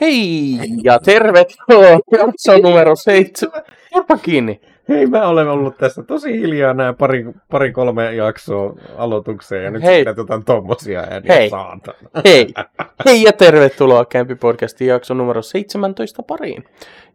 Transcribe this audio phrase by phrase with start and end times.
[0.00, 3.62] Hei ja tervetuloa jakso numero seitsemän.
[3.92, 4.60] Kurpa kiinni.
[4.88, 9.82] Hei, mä olen ollut tässä tosi hiljaa nämä pari, pari kolme jaksoa aloitukseen ja nyt
[9.82, 10.08] Hei.
[10.08, 11.50] otetaan tommosia ääniä Hei.
[11.50, 11.98] saatana.
[12.24, 12.54] Hei.
[13.04, 16.64] Hei ja tervetuloa Kämpi podcastin jakso numero 17 pariin.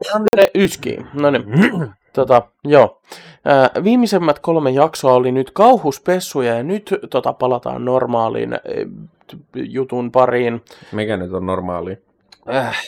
[0.05, 0.97] Janne Yski.
[1.13, 1.43] No niin.
[2.13, 3.01] Tota, joo.
[3.45, 8.59] Ää, viimeisemmät kolme jaksoa oli nyt kauhuspessuja ja nyt tota, palataan normaaliin
[9.55, 10.61] jutun pariin
[10.91, 11.97] Mikä nyt on normaali?
[12.53, 12.81] äh,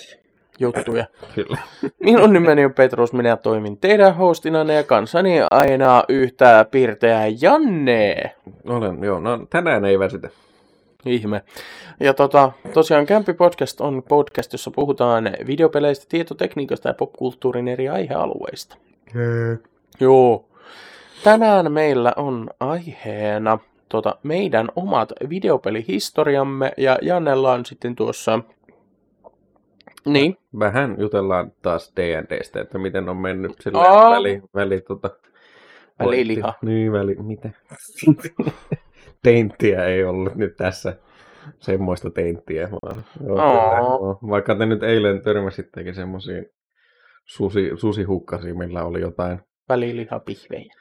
[0.59, 1.05] juttuja.
[1.35, 1.57] Kyllä.
[1.99, 8.35] Minun nimeni on Petrus, minä toimin teidän hostinanne ja kanssani aina yhtä pirteä Janne.
[8.65, 9.19] Olen, joo.
[9.19, 10.29] No tänään ei väsytä.
[11.05, 11.41] Ihme.
[11.99, 18.77] Ja tota, tosiaan Kämpi Podcast on podcast, jossa puhutaan videopeleistä, tietotekniikasta ja popkulttuurin eri aihealueista.
[19.99, 20.45] Joo.
[21.23, 23.59] Tänään meillä on aiheena
[23.91, 28.39] tota, meidän omat videopelihistoriamme ja Jannella on sitten tuossa...
[30.05, 34.11] Niin, Vähän jutellaan taas D&Dstä, että miten on mennyt sille Aa.
[34.11, 35.09] väli, väli, tota,
[35.99, 36.53] Väliliha.
[36.61, 37.49] Niin, väli, mitä?
[39.23, 40.97] teinttiä ei ollut nyt tässä.
[41.59, 42.69] Semmoista teinttiä.
[42.71, 44.19] Vaan, joo, kyllä, joo.
[44.29, 46.45] Vaikka te nyt eilen törmäsittekin semmoisiin
[47.25, 49.39] susi, susihukkasiin, millä oli jotain
[49.69, 50.73] välilihapihvejä.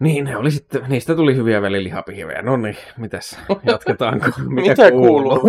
[0.00, 2.42] Niin, ne oli sitten, niistä tuli hyviä välilihapihvejä.
[2.42, 4.26] No niin, mitäs, jatketaanko?
[4.48, 5.40] Mitä kuuluu?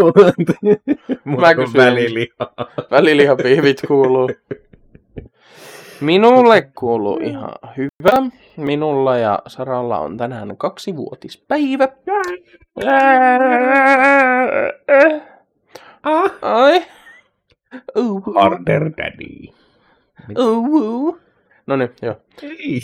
[1.25, 1.83] Muuta Mä kuin kysyin.
[1.85, 2.53] väliliha.
[2.91, 4.29] Välilihapihvit kuuluu.
[6.01, 8.29] Minulle kuuluu ihan hyvä.
[8.57, 11.87] Minulla ja Saralla on tänään kaksivuotispäivä.
[16.41, 16.85] Ai.
[17.97, 18.33] Uhu.
[18.33, 19.53] Harder Daddy.
[20.39, 21.17] Uhu.
[21.67, 22.15] No niin, joo.
[22.43, 22.81] Ei.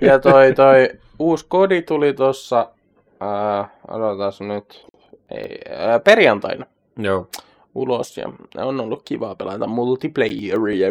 [0.08, 2.70] Ja toi, toi uusi kodi tuli tossa,
[3.20, 4.86] ää, odotas nyt,
[5.30, 6.66] ei, ää, perjantaina
[6.98, 7.28] Joo.
[7.74, 10.88] ulos ja on ollut kiva pelata multiplayeria.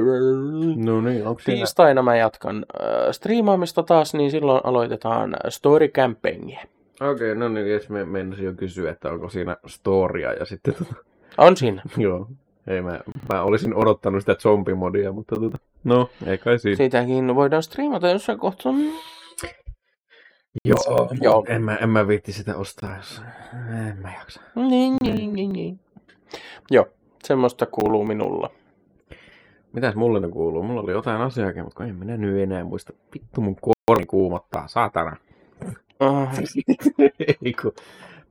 [0.76, 1.58] No niin, onko siinä?
[1.58, 6.60] Tiistaina mä jatkan äh, striimaamista taas, niin silloin aloitetaan story campaignia.
[7.02, 10.76] Okei, okay, no niin, jos me menisin jo kysyä, että onko siinä storia ja sitten
[11.38, 11.82] On siinä.
[11.98, 12.28] joo.
[12.68, 13.00] Ei mä,
[13.34, 16.78] mä olisin odottanut sitä zombimodia, mutta tota, no, ei kai siinä.
[16.78, 18.74] Sitäkin voidaan striimata jossain kohtaa.
[20.66, 21.46] Joo, Joo.
[21.48, 23.22] En, mä, en mä viitti sitä ostaa, jos
[23.88, 24.42] en mä jaksa.
[24.56, 25.80] Niin, niin, niin, niin.
[26.72, 26.88] Joo,
[27.24, 28.50] semmoista kuuluu minulla.
[29.74, 30.64] Mitäs mulle ne kuuluu?
[30.64, 32.94] Mulla oli jotain asiaakin, mutta en minä nyt enää muista.
[33.14, 33.56] Vittu mun
[33.86, 35.18] korni kuumottaa, saatana.
[36.00, 36.30] Ah,
[37.46, 37.72] Ei kun,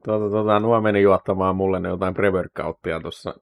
[0.04, 3.34] tuota, tuota, nuo meni juottamaan mulle ne jotain pre-workouttia tuossa.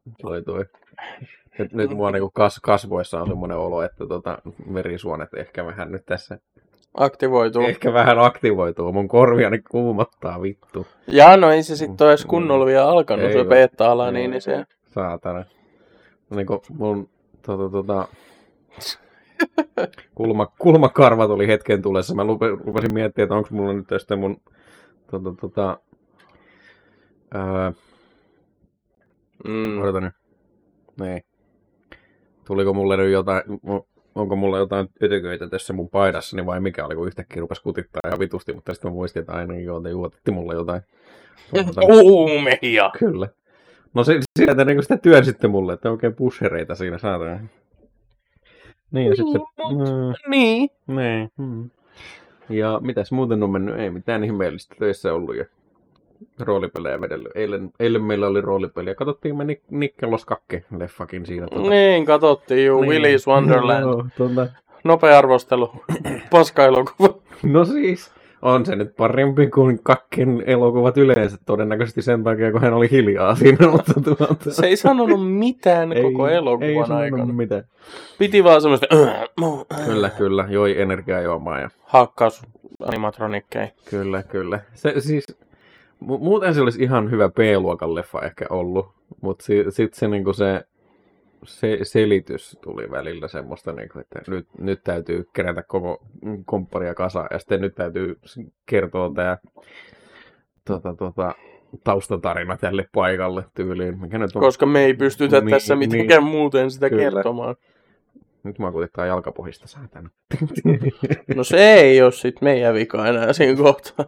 [1.58, 4.38] Nyt, nyt mua niinku kas, kasvoissa on semmoinen olo, että tota,
[4.74, 6.38] verisuonet ehkä vähän nyt tässä,
[6.94, 7.62] aktivoituu.
[7.62, 8.92] ehkä vähän aktivoituu.
[8.92, 10.86] Mun korviani kuumottaa vittu.
[11.06, 14.42] Ja no ei se sitten ole edes kunnolla vielä alkanut, Ei se beta-ala, niin, niin
[14.42, 14.64] se...
[14.86, 15.44] Saatana.
[16.30, 17.08] Niinku mun
[17.46, 18.08] tota, tota,
[20.14, 22.14] kulma, kulmakarvat oli hetken tulessa.
[22.14, 24.36] Mä lupe, rupesin miettimään, että onko mulla nyt tästä mun
[25.10, 25.78] tota, tota,
[27.34, 27.72] ää,
[29.48, 29.78] Mm.
[29.82, 30.14] odota nyt.
[31.00, 31.22] Niin.
[32.44, 33.42] Tuliko mulle nyt jotain,
[34.14, 38.18] onko mulla jotain ötököitä tässä mun paidassani vai mikä oli, kun yhtäkkiä rupesi kutittaa ihan
[38.18, 40.82] vitusti, mutta sitten mä muistin, että aina joo, te juotitte mulle jotain.
[42.02, 42.90] Uumeja!
[42.98, 43.28] Kyllä.
[43.94, 47.50] No se, sieltä niin sitä työnsitte mulle, että oikein pushereita siinä saadaan.
[48.90, 49.40] Niin, ja sitten...
[49.70, 50.68] Mm, Niin.
[50.86, 51.30] niin.
[51.36, 51.70] Mm.
[52.48, 53.78] Ja mitäs muuten on mennyt?
[53.78, 55.44] Ei mitään ihmeellistä töissä ollut ja
[56.40, 57.32] roolipelejä vedellyt.
[57.34, 58.94] Eilen, eilen meillä oli roolipeliä.
[58.94, 61.46] Katsottiin me Nik- Nikkelos Kakke leffakin siinä.
[61.46, 61.70] Tuota.
[61.70, 62.92] Niin, katsottiin juu, Niin.
[63.02, 63.80] Willy's Wonderland.
[63.80, 64.46] Joo, tuota.
[64.84, 65.72] Nopea arvostelu.
[66.30, 67.14] Paska-elokuva.
[67.42, 68.10] No siis,
[68.42, 71.36] on se nyt parempi kuin Kakken elokuvat yleensä.
[71.46, 73.68] Todennäköisesti sen takia, kun hän oli hiljaa siinä.
[73.72, 74.50] Mutta tuota.
[74.50, 77.32] Se ei sanonut mitään Ei- koko ei elokuvan sanonut aikana.
[77.32, 77.64] mitään.
[78.18, 78.86] Piti vaan semmoista
[79.86, 80.46] Kyllä, kyllä.
[80.48, 82.42] Joi energiajuomaa ja hakkaus
[82.88, 83.68] animatronikkeja.
[83.90, 84.60] Kyllä, kyllä.
[84.74, 85.24] Se, siis,
[86.00, 88.88] muuten se olisi ihan hyvä B-luokan leffa ehkä ollut,
[89.20, 90.64] mutta si- sitten se, niinku se,
[91.44, 96.02] se selitys tuli välillä semmoista, niinku, että nyt, nyt täytyy kerätä koko
[96.44, 98.18] kompparia kasaan ja sitten nyt täytyy
[98.66, 99.38] kertoa tämä
[100.64, 101.34] tota, tota,
[101.84, 104.00] taustatarina tälle paikalle tyyliin.
[104.00, 104.40] Mikä nyt on?
[104.42, 105.92] Koska me ei pystytä Niin, tässä niin.
[105.92, 107.02] mitenkään muuten sitä Kyllä.
[107.02, 107.56] kertomaan.
[108.42, 110.10] Nyt mä kutittaa jalkapohjista, saatana.
[111.36, 114.06] No se ei ole sit meidän vika enää siinä kohtaa.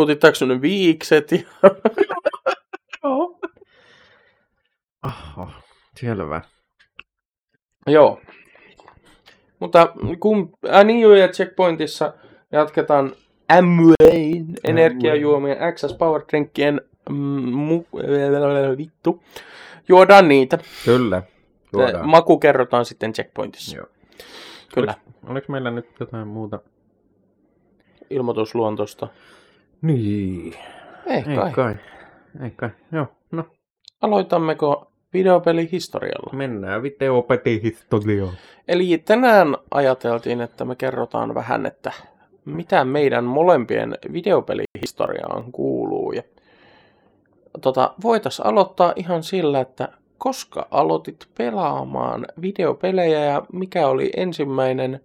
[0.00, 1.32] Kutittaako ne viikset?
[1.32, 1.38] Ja...
[5.06, 5.48] Oho,
[6.00, 6.40] selvä.
[7.86, 8.20] Joo.
[9.58, 10.52] Mutta kun
[11.00, 12.12] joo, ja Checkpointissa
[12.52, 13.12] jatketaan
[13.48, 16.80] Amway energiajuomien XS Power Drinkien
[17.10, 17.52] mm,
[18.78, 19.22] vittu,
[19.88, 20.58] juodaan niitä.
[20.84, 21.22] Kyllä.
[21.72, 22.08] Juodaan.
[22.08, 23.76] Maku kerrotaan sitten checkpointissa.
[23.76, 23.86] Joo.
[24.74, 24.94] Kyllä.
[25.02, 26.58] Oliko, oliko meillä nyt jotain muuta?
[28.10, 29.08] Ilmoitusluontosta.
[29.82, 30.54] Niin.
[31.06, 31.46] Ei kai.
[31.46, 31.76] Ei kai.
[32.44, 32.70] Ei kai.
[32.92, 33.44] Joo, no.
[34.00, 36.32] Aloitammeko videopelihistorialla?
[36.32, 38.32] Mennään videopelihistoriaan.
[38.68, 41.92] Eli tänään ajateltiin, että me kerrotaan vähän, että
[42.44, 46.12] mitä meidän molempien videopelihistoriaan kuuluu.
[46.12, 46.22] Ja,
[47.60, 49.88] tota, voitaisiin aloittaa ihan sillä, että
[50.18, 55.00] koska aloitit pelaamaan videopelejä ja mikä oli ensimmäinen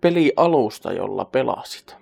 [0.00, 1.96] pelialusta, jolla pelasit?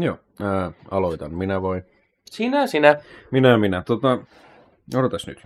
[0.00, 1.34] Joo, ää, aloitan.
[1.34, 1.82] Minä voi.
[2.30, 2.96] Sinä, sinä.
[3.30, 3.82] Minä, minä.
[3.82, 4.18] Tota,
[4.96, 5.42] odotas nyt.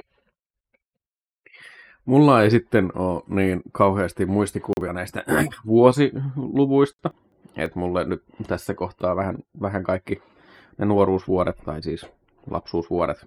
[2.05, 5.25] Mulla ei sitten ole niin kauheasti muistikuvia näistä
[5.67, 7.11] vuosiluvuista.
[7.57, 10.23] Että mulle nyt tässä kohtaa vähän, vähän kaikki
[10.79, 12.07] ne nuoruusvuodet, tai siis
[12.51, 13.27] lapsuusvuodet,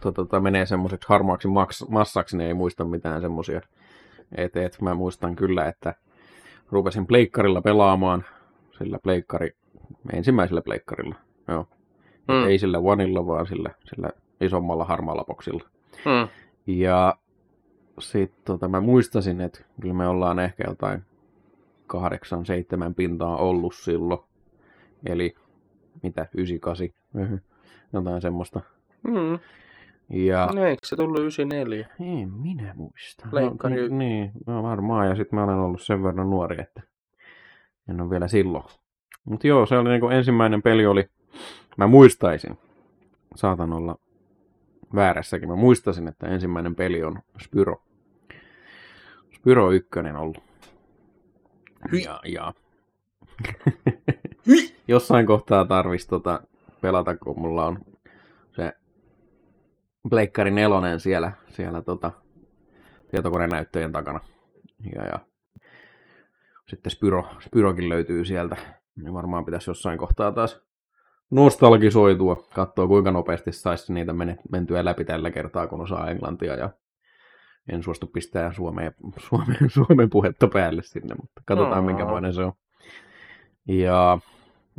[0.00, 3.60] tota, tota, menee semmoiseksi harmaaksi maks- massaksi, niin ei muista mitään semmoisia.
[4.36, 5.94] Et, et, mä muistan kyllä, että
[6.70, 8.24] rupesin pleikkarilla pelaamaan,
[8.78, 9.50] sillä pleikkari,
[10.12, 11.14] ensimmäisellä pleikkarilla,
[11.48, 11.68] joo.
[12.28, 12.48] Mm.
[12.48, 15.64] Ei sillä Oneilla, vaan sillä, sillä isommalla harmaalla boksilla.
[16.04, 16.28] Mm.
[16.66, 17.18] Ja
[17.98, 21.02] sitten tota, mä muistasin, että kyllä me ollaan ehkä jotain
[21.86, 24.20] kahdeksan, seitsemän pintaa ollut silloin.
[25.06, 25.34] Eli
[26.02, 27.40] mitä, 98,
[27.92, 28.60] jotain semmoista.
[29.02, 29.38] Mm.
[30.08, 30.48] Ja...
[30.54, 31.88] No eikö se tullut 94?
[32.00, 33.28] Ei minä muista.
[33.30, 35.08] Pleikkari no, niin, no varmaan.
[35.08, 36.82] Ja sitten mä olen ollut sen verran nuori, että
[37.88, 38.64] en ole vielä silloin.
[39.24, 41.10] Mutta joo, se oli niinku ensimmäinen peli oli,
[41.76, 42.58] mä muistaisin,
[43.36, 43.98] saatan olla
[44.94, 47.82] väärässäkin, mä muistasin, että ensimmäinen peli on Spyro.
[49.36, 49.88] Spyro 1
[50.18, 50.38] ollut.
[52.04, 52.54] Ja, ja.
[54.88, 56.42] Jossain kohtaa tarvis tota
[56.80, 57.78] pelata, kun mulla on
[58.52, 58.72] se
[60.10, 62.12] Pleikkari nelonen siellä, siellä tota,
[63.10, 64.20] tietokonenäyttöjen takana.
[64.94, 65.18] Ja, ja
[66.66, 68.56] sitten Spyro, Spyrokin löytyy sieltä.
[69.02, 70.60] Niin varmaan pitäisi jossain kohtaa taas
[71.30, 74.12] nostalgisoitua, katsoa kuinka nopeasti saisi niitä
[74.50, 76.70] mentyä läpi tällä kertaa, kun osaa englantia ja
[77.72, 78.94] en suostu pistää Suomeen,
[79.28, 81.82] Suomeen, Suomen puhetta päälle sinne, mutta katsotaan Aa.
[81.82, 82.52] minkälainen se on.
[83.68, 84.18] Ja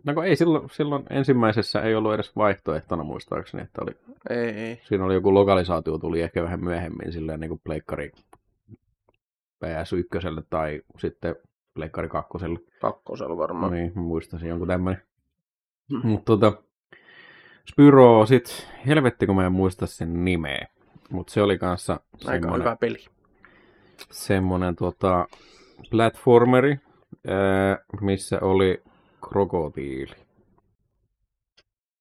[0.05, 3.91] no kun ei silloin, silloin ensimmäisessä ei ollut edes vaihtoehtona muistaakseni, että oli,
[4.29, 4.81] Ei, ei.
[4.83, 8.11] siinä oli joku lokalisaatio, tuli ehkä vähän myöhemmin silleen niin kuin pleikkari
[9.65, 11.35] PS1 tai sitten
[11.79, 12.29] pleikkari 2.
[12.81, 13.71] Kakkosella No varmaan.
[13.73, 15.01] niin, mä muistasin jonkun tämmöinen.
[15.91, 16.01] Mm.
[16.07, 16.63] Mutta tota,
[17.69, 20.67] Spyro, sit helvetti kun mä en muista sen nimeä.
[21.09, 22.97] Mutta se oli kanssa Aika hyvä peli.
[24.11, 25.27] semmoinen tota,
[25.91, 26.79] platformeri,
[27.27, 28.83] ää, missä oli
[29.29, 30.15] krokotiili,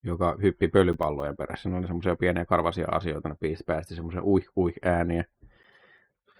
[0.02, 1.68] joka hyppi pölypallojen perässä.
[1.68, 3.36] Ne oli semmoisia pieniä karvasia asioita, ne
[3.66, 5.24] päästi semmoisia uih uih ääniä.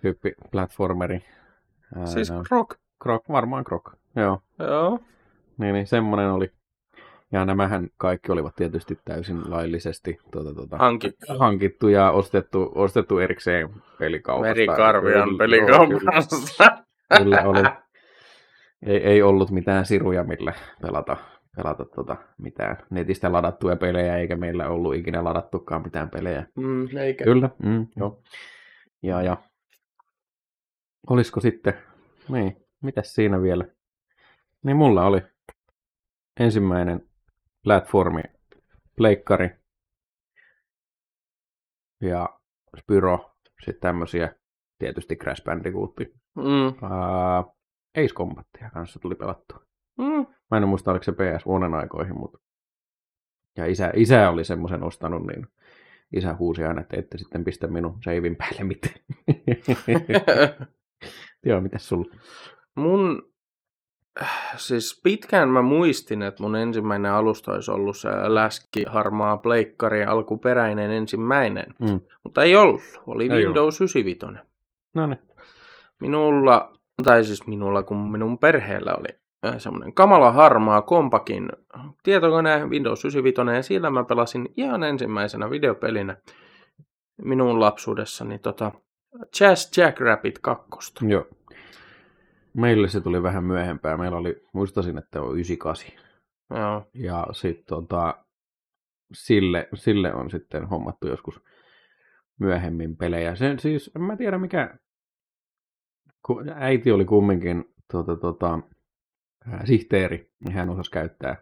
[0.05, 1.25] Hyppi platformeri.
[1.97, 2.81] Ää, Siis rock.
[3.03, 4.43] Krok, varmaan krok, joo.
[4.59, 4.99] Joo.
[5.59, 6.51] Niin, niin semmoinen oli.
[7.33, 11.13] Ja nämähän kaikki olivat tietysti täysin laillisesti tuota, tuota, Hanki.
[11.39, 14.49] hankittu ja ostettu, ostettu erikseen pelikaupasta.
[14.49, 16.79] Merikarvian pelikaupasta.
[17.19, 17.63] kyllä oli.
[18.87, 20.53] Ei, ei ollut mitään siruja, millä
[20.83, 21.17] pelata,
[21.57, 26.47] pelata tota, mitään netistä ladattuja pelejä, eikä meillä ollut ikinä ladattukaan mitään pelejä.
[26.57, 27.25] Mm, eikä.
[27.25, 28.23] Kyllä, mm, joo.
[29.03, 29.37] Ja, ja
[31.11, 31.75] olisiko sitten,
[32.29, 33.65] niin, mitäs siinä vielä?
[34.63, 35.23] Niin mulla oli
[36.41, 37.09] ensimmäinen
[37.65, 38.23] platformi,
[38.97, 39.51] pleikkari
[42.01, 42.39] ja
[42.79, 44.35] Spyro, sitten tämmösiä,
[44.79, 45.95] tietysti Crash Bandicoot.
[46.37, 46.67] Mm.
[46.83, 47.45] Ää,
[47.97, 49.61] Ace Combatia kanssa tuli pelattua.
[49.99, 50.27] Mm.
[50.51, 52.39] Mä en muista, oliko se PS Onen aikoihin, mutta...
[53.57, 55.47] Ja isä, isä oli semmoisen ostanut, niin
[56.17, 58.95] isä huusi aina, että ette sitten pistä minun seivin päälle mitään.
[61.47, 62.15] Joo, mitäs sulla?
[62.79, 63.23] Mun,
[64.57, 70.91] siis pitkään mä muistin, että mun ensimmäinen alusta olisi ollut se läski, harmaa pleikkari, alkuperäinen
[70.91, 71.75] ensimmäinen.
[71.79, 72.01] Mm.
[72.25, 74.27] Mutta ei ollut, oli Ei Windows 95.
[74.95, 75.19] No niin.
[76.01, 76.73] Minulla,
[77.05, 79.09] tai siis minulla, kun minun perheellä oli
[79.47, 81.49] äh, semmoinen kamala harmaa kompakin
[82.03, 86.17] tietokone Windows 95, ja siellä mä pelasin ihan ensimmäisenä videopelinä
[87.23, 88.73] minun lapsuudessani tota
[89.41, 90.93] Jazz Jackrabbit 2.
[91.09, 91.27] Joo.
[92.59, 94.01] Meille se tuli vähän myöhempään.
[94.01, 95.93] Meillä oli, muistasin, että on 98.
[96.51, 96.87] Joo.
[96.95, 98.25] Ja sitten tota,
[99.13, 101.43] sille, sille on sitten hommattu joskus
[102.41, 103.35] myöhemmin pelejä.
[103.35, 104.79] Sen siis, en mä tiedä mikä,
[106.27, 108.61] kun äiti oli kumminkin tota, tota,
[109.47, 111.37] ää, sihteeri, niin hän osasi käyttää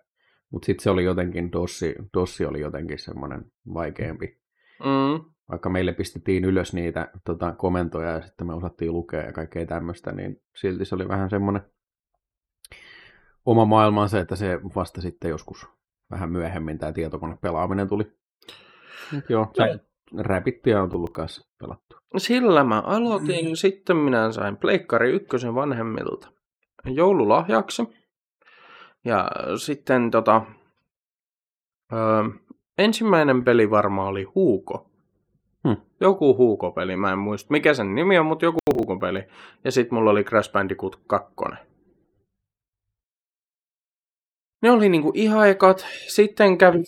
[0.51, 3.45] Mutta sitten se oli jotenkin, Dossi, Dossi oli jotenkin semmoinen
[3.75, 4.39] vaikeampi.
[4.81, 5.36] Mm.
[5.51, 10.13] Vaikka meille pistettiin ylös niitä tota, komentoja ja sitten me osattiin lukea ja kaikkea tämmöistä,
[10.13, 11.63] niin silti se oli vähän semmoinen
[13.47, 15.67] oma maailmansa, että se vasta sitten joskus
[16.11, 18.13] vähän myöhemmin tämä tietokonepelaaminen tuli.
[19.13, 19.81] Mut joo, se
[20.19, 21.99] räpittiä on tullut kanssa pelattua.
[22.17, 26.33] Sillä mä aloitin, sitten minä sain Pleikkari ykkösen vanhemmilta
[26.85, 27.83] joululahjaksi.
[29.05, 30.43] Ja sitten tota,
[31.93, 31.97] ö,
[32.79, 34.91] ensimmäinen peli varmaan oli Huuko.
[36.01, 39.25] Joku Huuko-peli, mä en muista mikä sen nimi on, mutta joku Huuko-peli.
[39.65, 41.35] Ja sitten mulla oli Crash Bandicoot 2.
[44.63, 45.87] Ne oli niinku ihan ekat.
[46.07, 46.83] Sitten kävi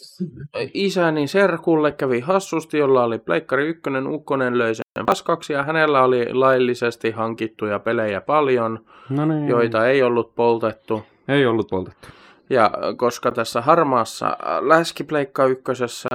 [0.74, 6.34] isäni serkulle, kävi hassusti, jolla oli Pleikkari 1, ukkonen löi sen paskaksi ja hänellä oli
[6.34, 9.48] laillisesti hankittuja pelejä paljon, No niin.
[9.48, 11.02] joita ei ollut poltettu.
[11.28, 12.08] Ei ollut poltettu.
[12.50, 16.08] Ja koska tässä harmaassa läskipleikka ykkösessä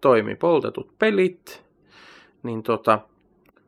[0.00, 1.61] toimi poltetut pelit,
[2.42, 2.98] niin tota,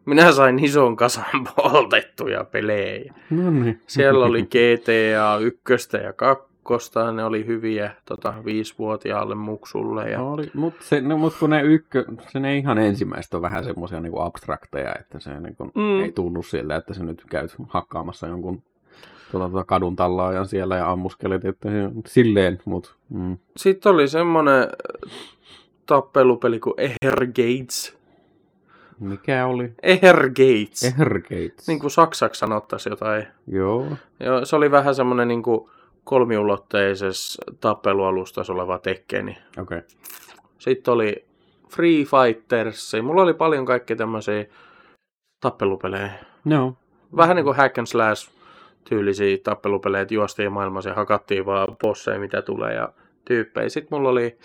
[0.06, 1.24] minä sain ison kasan
[1.56, 3.14] poltettuja pelejä.
[3.30, 3.80] No niin.
[3.86, 6.50] Siellä oli GTA 1 ja 2,
[7.14, 10.10] ne oli hyviä tota, viisivuotiaalle muksulle.
[10.10, 10.22] Ja...
[10.22, 14.20] Oli, mutta no, mut kun ne ykkö, se ne ihan ensimmäistä on vähän semmoisia niinku
[14.20, 16.00] abstrakteja, että se niinku, Mm.
[16.02, 18.62] ei tunnu siltä, että se nyt käyt hakkaamassa jonkun
[19.30, 23.38] tuota, tuota kadun tallaajan siellä ja ammuskelet, että se silleen, mutta mm.
[23.56, 24.68] Sitten oli semmonen
[25.86, 27.96] tappelupeli kuin Eher Gates.
[29.04, 29.72] Mikä oli?
[29.82, 30.82] Eher Gates.
[30.82, 31.68] Ehrgates.
[31.68, 33.26] Niin kuin saksaksi sanottaisiin jotain.
[33.46, 33.86] Joo.
[34.20, 35.70] Joo, se oli vähän semmoinen niin kuin
[36.04, 39.30] kolmiulotteisessa tappelualustassa oleva tekkeni.
[39.30, 39.78] Okei.
[39.78, 39.82] Okay.
[40.58, 41.24] Sitten oli
[41.70, 42.92] Free Fighters.
[43.02, 44.44] Mulla oli paljon kaikkea tämmöisiä
[45.40, 46.12] tappelupelejä.
[46.44, 46.76] No.
[47.16, 48.30] Vähän niin kuin hack and slash
[48.88, 52.88] tyylisiä tappelupelejä, että juostiin maailmassa ja hakattiin vaan bosseja, mitä tulee ja
[53.24, 53.68] tyyppejä.
[53.68, 54.38] Sitten mulla oli,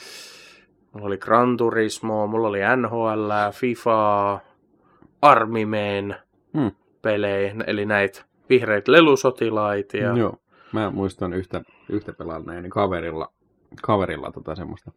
[0.93, 4.39] mulla oli Gran Turismo, mulla oli NHL, FIFA,
[5.21, 6.15] Army Men
[6.53, 6.71] Hmm.
[7.01, 9.97] pelejä, eli näitä vihreitä lelusotilaita.
[9.97, 10.17] Ja...
[10.17, 10.37] Joo.
[10.71, 13.31] Mä muistan yhtä, yhtä pelanneeni kaverilla,
[13.81, 14.91] kaverilla tota semmoista.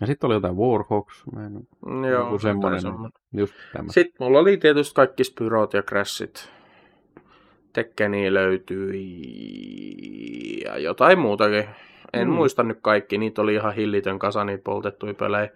[0.00, 1.68] Ja sitten oli jotain Warhawks, mä en,
[2.10, 3.12] Joo, joku semmoinen, semmoinen.
[3.32, 3.92] just tämä.
[3.92, 6.50] Sitten mulla oli tietysti kaikki Spyrot ja Crashit.
[7.72, 9.00] Tekkeni löytyi
[10.64, 11.64] ja jotain muutakin.
[12.12, 12.34] En mm.
[12.34, 15.48] muista nyt kaikki, niitä oli ihan hillitön kasa niitä poltettuja pelejä.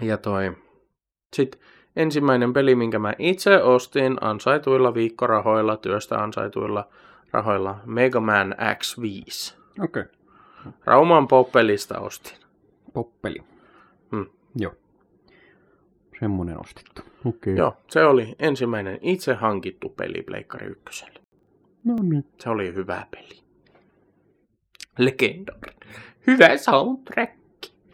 [0.00, 0.52] Ja toi.
[1.36, 1.60] Sitten
[2.00, 6.88] ensimmäinen peli, minkä mä itse ostin ansaituilla viikkorahoilla, työstä ansaituilla
[7.32, 9.54] rahoilla, Mega Man X5.
[9.84, 10.02] Okei.
[10.02, 10.72] Okay.
[10.84, 12.36] Rauman poppelista ostin.
[12.92, 13.38] Poppeli.
[14.10, 14.26] Hmm.
[14.56, 14.72] Joo.
[16.20, 17.02] Semmonen ostettu.
[17.24, 17.54] Okay.
[17.54, 21.20] Joo, se oli ensimmäinen itse hankittu peli Pleikkari ykköselle.
[21.84, 22.24] No niin.
[22.38, 23.40] Se oli hyvä peli.
[24.98, 25.72] Legendary.
[26.26, 27.32] Hyvä soundtrack.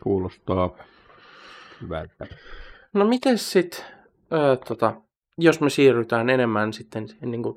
[0.02, 0.76] Kuulostaa
[1.82, 2.26] hyvältä.
[2.92, 3.38] No miten
[4.30, 4.94] sitten, tota,
[5.38, 7.54] jos me siirrytään enemmän sitten niin kuin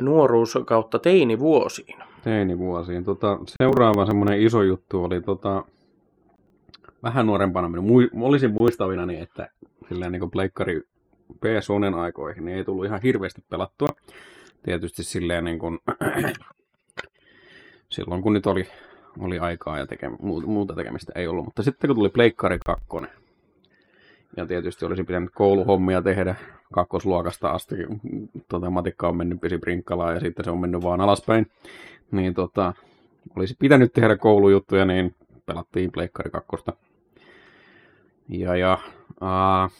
[0.00, 1.98] nuoruus kautta teinivuosiin.
[2.22, 3.04] Teinivuosiin.
[3.04, 5.64] Tota, seuraava semmoinen iso juttu oli tota,
[7.02, 7.68] vähän nuorempana.
[7.68, 9.50] minun Mui, olisin muistavinani, että
[9.88, 10.82] silleen niin kuin pleikkari
[11.40, 13.88] PSOnen aikoihin niin ei tullut ihan hirveästi pelattua.
[14.62, 15.78] Tietysti silleen niin kuin,
[17.92, 18.68] silloin kun nyt oli,
[19.18, 20.10] oli aikaa ja teke,
[20.46, 21.44] muuta tekemistä ei ollut.
[21.44, 22.86] Mutta sitten kun tuli pleikkari 2,
[24.36, 26.34] ja tietysti olisi pitänyt kouluhommia tehdä
[26.72, 27.74] kakkosluokasta asti.
[28.48, 31.50] Tota, matikka on mennyt pisi prinkkalaan ja sitten se on mennyt vaan alaspäin.
[32.10, 32.74] Niin tota,
[33.36, 35.14] olisi pitänyt tehdä koulujuttuja, niin
[35.46, 36.48] pelattiin Pleikkari 2.
[38.28, 38.78] Ja, ja
[39.20, 39.70] aa,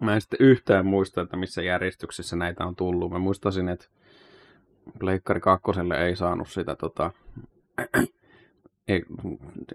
[0.00, 3.10] mä en sitten yhtään muista, että missä järjestyksessä näitä on tullut.
[3.10, 3.86] Mä muistasin, että
[4.98, 7.10] Pleikkari 2 ei saanut sitä tota,
[8.90, 9.02] ei,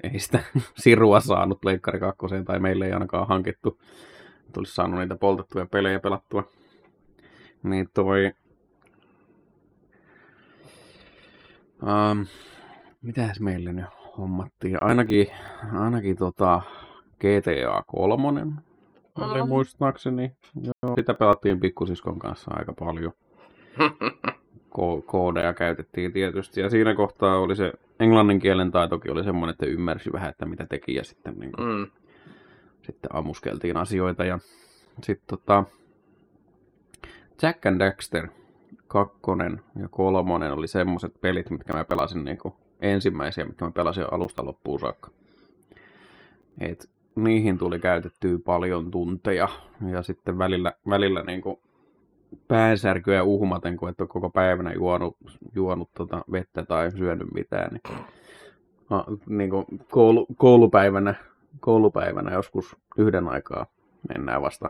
[0.04, 0.40] ei sitä
[0.84, 3.80] sirua saanut Pleikkari 2, tai meille ei ainakaan hankittu.
[4.48, 6.44] että Olisi saanut niitä poltettuja pelejä pelattua.
[7.64, 8.32] Niin toi...
[11.82, 12.26] Um,
[13.02, 13.86] mitäs meille nyt
[14.18, 14.78] hommattiin?
[14.82, 15.28] Ainakin,
[15.74, 16.62] ainakin tota
[17.20, 18.28] GTA 3
[19.16, 20.32] oli muistaakseni.
[20.56, 23.12] Joo, sitä pelattiin pikkusiskon kanssa aika paljon
[24.78, 26.62] ko- koodeja käytettiin tietysti.
[26.62, 30.66] Ja siinä kohtaa oli se englannin kielen taitokin oli semmoinen, että ymmärsi vähän, että mitä
[30.66, 31.88] teki ja sitten, niin kuin, Mm.
[32.82, 34.26] sitten ammuskeltiin asioita.
[34.26, 34.40] Ja
[35.04, 35.64] sitten tota,
[37.42, 38.28] Jack and Dexter
[38.88, 44.06] kakkonen ja kolmonen oli semmoiset pelit, mitkä mä pelasin niin kuin ensimmäisiä, mitkä mä pelasin
[44.12, 45.10] alusta loppuun saakka.
[46.60, 49.48] Et niihin tuli käytettyä paljon tunteja
[49.92, 51.60] ja sitten välillä, välillä niin kuin
[52.48, 55.18] päänsärkyä uhmaten, kun et ole koko päivänä juonut,
[55.56, 57.72] juonut tota vettä tai syönyt mitään.
[57.72, 58.06] Niin
[59.28, 61.16] niin kuin koulu, koulupäivänä,
[61.60, 63.66] koulupäivänä joskus yhden aikaa
[64.10, 64.70] mennään vasta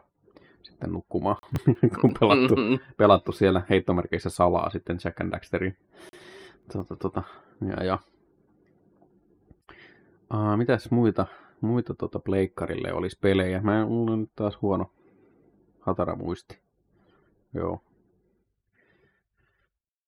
[0.61, 1.37] sitten nukkumaan,
[2.01, 2.79] kun pelattu, Mm-hmm.
[2.97, 5.77] pelattu siellä heittomerkeissä salaa sitten Jack and Daxterin.
[6.73, 7.23] Tota, tota,
[7.67, 7.99] ja, ja.
[10.33, 11.25] Uh, mitäs muita,
[11.61, 13.61] muita tota pleikkarille olisi pelejä?
[13.61, 14.91] Mä mulla on nyt taas huono
[15.79, 16.64] hatara muisti.
[17.55, 17.81] Joo.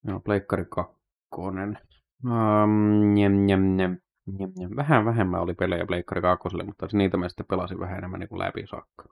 [0.08, 1.80] Joo, pleikkari kakkonen.
[2.25, 4.75] Um, njem, njem, njem, njem, njem.
[4.75, 8.39] Vähän vähemmän oli pelejä pleikkari kakkoselle, mutta niitä mä sitten pelasin vähän enemmän niin kuin
[8.39, 9.04] läpi saakka.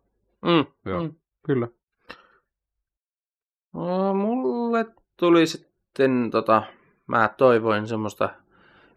[0.42, 1.04] Mm, Joo.
[1.04, 1.14] mm.
[1.46, 1.68] Kyllä.
[3.74, 4.86] No, mulle
[5.18, 6.64] tuli sitten, tota,
[7.08, 8.30] mä toivoin semmoista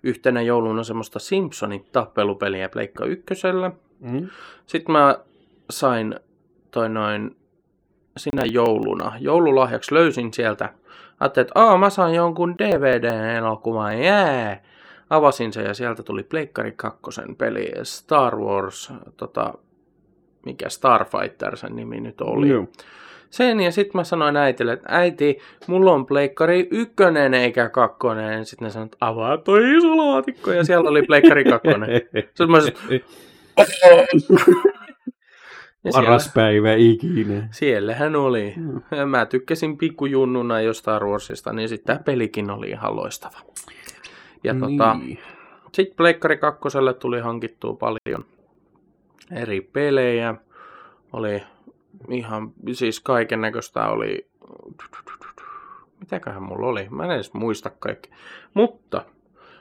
[0.02, 3.73] yhtenä jouluna semmoista Simpsonin tappelupeliä Pleikka ykkösellä.
[4.00, 4.28] Mm.
[4.66, 5.18] Sitten mä
[5.71, 6.21] sain
[6.71, 7.38] toi noin
[8.18, 9.12] sinä jouluna.
[9.20, 10.68] Joululahjaksi löysin sieltä.
[11.20, 14.62] Ajattelin, että Aa, mä saan jonkun DVD-elokuvan, jää!
[15.10, 19.54] Avasin sen ja sieltä tuli Pleikkari kakkosen peli Star Wars, tota,
[20.46, 22.48] mikä Starfighter sen nimi nyt oli.
[22.48, 22.66] Joo.
[23.30, 28.46] Sen ja sitten mä sanoin äitille, että äiti, mulla on pleikkari ykkönen eikä kakkonen.
[28.46, 32.00] Sitten ne sanoi, että avaa toi iso laatikko ja siellä oli pleikkari kakkonen.
[32.14, 33.04] Sitten mä sanoin,
[35.88, 37.49] ja siellä, Paras päivä ikinä.
[37.50, 38.54] siellä hän oli.
[38.57, 38.83] Mm.
[39.09, 43.38] Mä tykkäsin pikkujunnuna jo Star Warsista, niin sitten tämä pelikin oli ihan loistava.
[44.45, 45.18] Ja tota, Niin.
[45.73, 48.25] sitten Pleikkari kakkoselle tuli hankittua paljon
[49.33, 50.35] eri pelejä.
[51.12, 51.42] Oli
[52.11, 54.26] ihan, siis kaiken näköistä oli,
[56.00, 58.11] mitäköhän mulla oli, mä en edes muista kaikki.
[58.54, 59.04] Mutta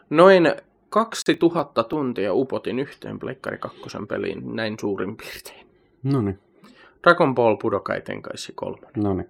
[0.09, 0.51] noin
[0.89, 5.66] 2000 tuntia upotin yhteen Pleikkari kakkosen peliin näin suurin piirtein.
[6.13, 6.39] No niin,
[7.03, 8.77] Dragon Ball Budokai Tenkaichi 3.
[8.97, 9.29] no niin.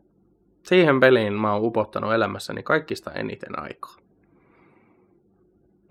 [0.64, 3.96] Siihen peliin mä oon upottanut elämässäni kaikista eniten aikaa.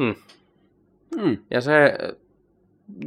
[0.02, 0.14] Hmm.
[1.22, 1.38] Mm.
[1.50, 1.98] Ja se,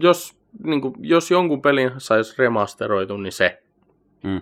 [0.02, 3.64] jos, niin kuin, jos jonkun pelin saisi remasteroitu, niin se.
[4.24, 4.42] Mm.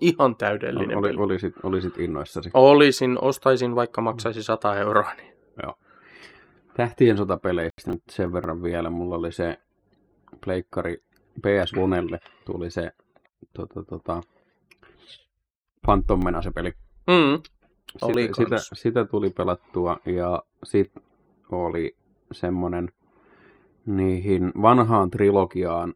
[0.00, 1.20] Ihan täydellinen Oli, peli.
[1.20, 2.50] olisit, olisit innoissasi.
[2.54, 5.12] Olisin, ostaisin vaikka maksaisi 100 euroa.
[5.16, 5.34] Niin.
[6.76, 8.90] Tähtien sotapeleistä nyt sen verran vielä.
[8.90, 9.58] Mulla oli se
[10.44, 11.02] pleikkari
[11.42, 12.92] PS Onelle tuli se
[13.52, 14.20] tota, tota,
[15.82, 16.72] Phantom Menace peli.
[17.06, 17.42] Mm.
[18.02, 18.70] Oli sitä, sitä, kans.
[18.74, 21.02] sitä, tuli pelattua ja sitten
[21.52, 21.96] oli
[22.32, 22.92] semmonen
[23.86, 25.94] niihin vanhaan trilogiaan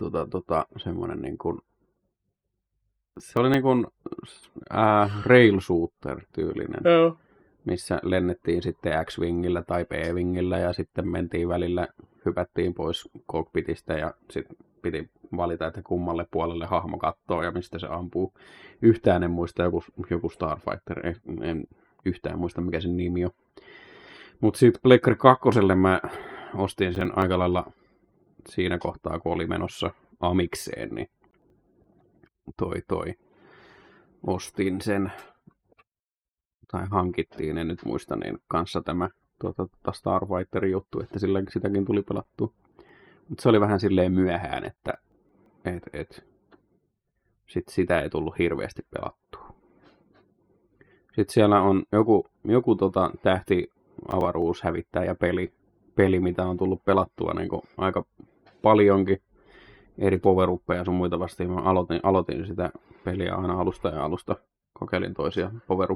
[0.00, 1.58] tota, tota, semmonen niin kuin,
[3.18, 3.86] se oli niin kuin
[4.74, 7.16] äh, rail shooter tyylinen, Joo.
[7.68, 11.88] Missä lennettiin sitten X-Wingillä tai P-Wingillä ja sitten mentiin välillä,
[12.26, 17.86] hypättiin pois cockpitista ja sitten piti valita, että kummalle puolelle hahmo kattoo ja mistä se
[17.90, 18.32] ampuu.
[18.82, 21.64] Yhtään en muista, joku, joku Starfighter, en, en
[22.04, 23.30] yhtään muista mikä sen nimi on.
[24.40, 26.00] Mutta sitten Pleikkari 2 mä
[26.54, 27.72] ostin sen aika lailla
[28.48, 31.08] siinä kohtaa, kun oli menossa Amikseen, niin
[32.56, 33.14] toi toi.
[34.26, 35.12] Ostin sen,
[36.68, 41.84] tai hankittiin, en nyt muista, niin kanssa tämä tuota, tuota Starfighterin juttu, että sillä, sitäkin
[41.84, 42.52] tuli pelattua.
[43.28, 44.94] Mutta se oli vähän silleen myöhään, että
[45.64, 46.24] et, et,
[47.46, 49.54] sit sitä ei tullut hirveästi pelattua.
[51.06, 53.72] Sitten siellä on joku, joku tota, tähti
[54.12, 55.52] avaruushävittäjä peli,
[55.94, 58.04] peli, mitä on tullut pelattua niin aika
[58.62, 59.22] paljonkin
[59.98, 61.50] eri power ja sun muita vastaan.
[61.50, 62.70] Mä aloitin, aloitin sitä
[63.04, 64.36] peliä aina alusta ja alusta.
[64.72, 65.88] Kokeilin toisia power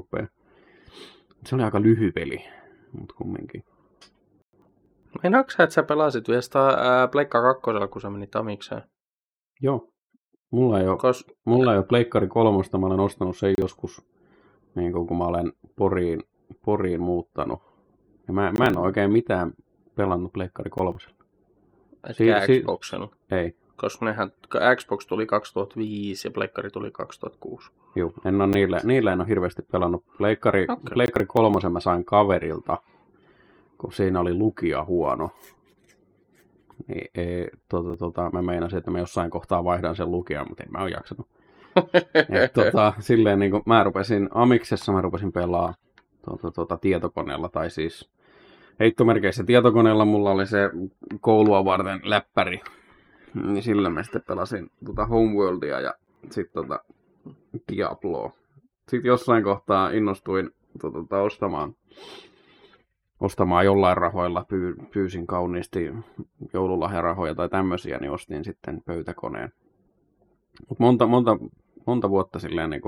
[1.45, 2.45] Se oli aika lyhy peli,
[2.99, 3.63] mutta kumminkin.
[5.23, 8.81] Meinaatko sä, että sä pelasit vielä sitä ää, Pleikka 2, kun sä menit Amikseen?
[9.61, 9.89] Joo.
[10.51, 11.25] Mulla ei ole, Kos...
[11.45, 14.05] mulla ei ole Pleikkari kolmosta, mä olen ostanut sen joskus,
[14.75, 16.23] niin kun mä olen Poriin,
[16.65, 17.61] Poriin muuttanut.
[18.27, 19.53] Ja mä, mä en oikein mitään
[19.95, 21.15] pelannut Pleikkari kolmosella.
[22.09, 23.09] Etkä Si- si- Xboxilla.
[23.31, 23.55] Ei.
[23.77, 24.31] Koska nehän,
[24.75, 27.71] Xbox tuli 2005 ja Pleikkari tuli 2006.
[27.95, 30.03] Joo, en ole niillä, niillä en ole hirveästi pelannut.
[30.17, 30.93] Pleikkari, okay.
[30.93, 32.77] Pleikkari kolmosen mä sain kaverilta,
[33.77, 35.31] kun siinä oli lukija huono.
[36.87, 40.71] Niin, ei, tota, tota, mä meinasin, että mä jossain kohtaa vaihdan sen lukijan, mutta en
[40.71, 41.27] mä ole jaksanut.
[42.43, 45.73] Et, tota, silleen niin kuin mä rupesin Amiksessa, mä rupesin pelaa
[46.25, 48.09] tota, tota, tietokoneella, tai siis
[48.79, 50.69] heittomerkeissä tietokoneella mulla oli se
[51.21, 52.61] koulua varten läppäri.
[53.33, 55.93] Niin sillä mä sitten pelasin tota Homeworldia ja
[56.31, 56.79] sitten tota
[57.71, 58.31] Diabloa.
[58.89, 61.75] Sitten jossain kohtaa innostuin tota, tota, ostamaan,
[63.19, 65.93] ostamaan jollain rahoilla, pyy, pyysin kauniisti
[66.53, 69.51] joululahjarahoja tai tämmöisiä, niin ostin sitten pöytäkoneen.
[70.69, 71.37] Mut monta, monta,
[71.87, 72.81] monta vuotta silleen niin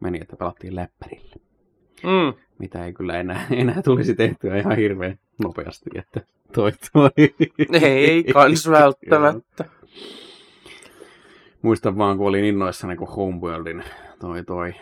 [0.00, 1.36] meni, että pelattiin läppärillä.
[2.02, 2.38] Mm.
[2.58, 5.18] Mitä ei kyllä enää, enää tulisi tehtyä ihan hirveän.
[5.38, 6.20] Nopeasti, että
[6.52, 7.10] toi toi.
[7.82, 9.64] Ei kans välttämättä.
[11.62, 13.84] Muistan vaan, kun olin innoissani, kun Homeworldin
[14.20, 14.72] toi toi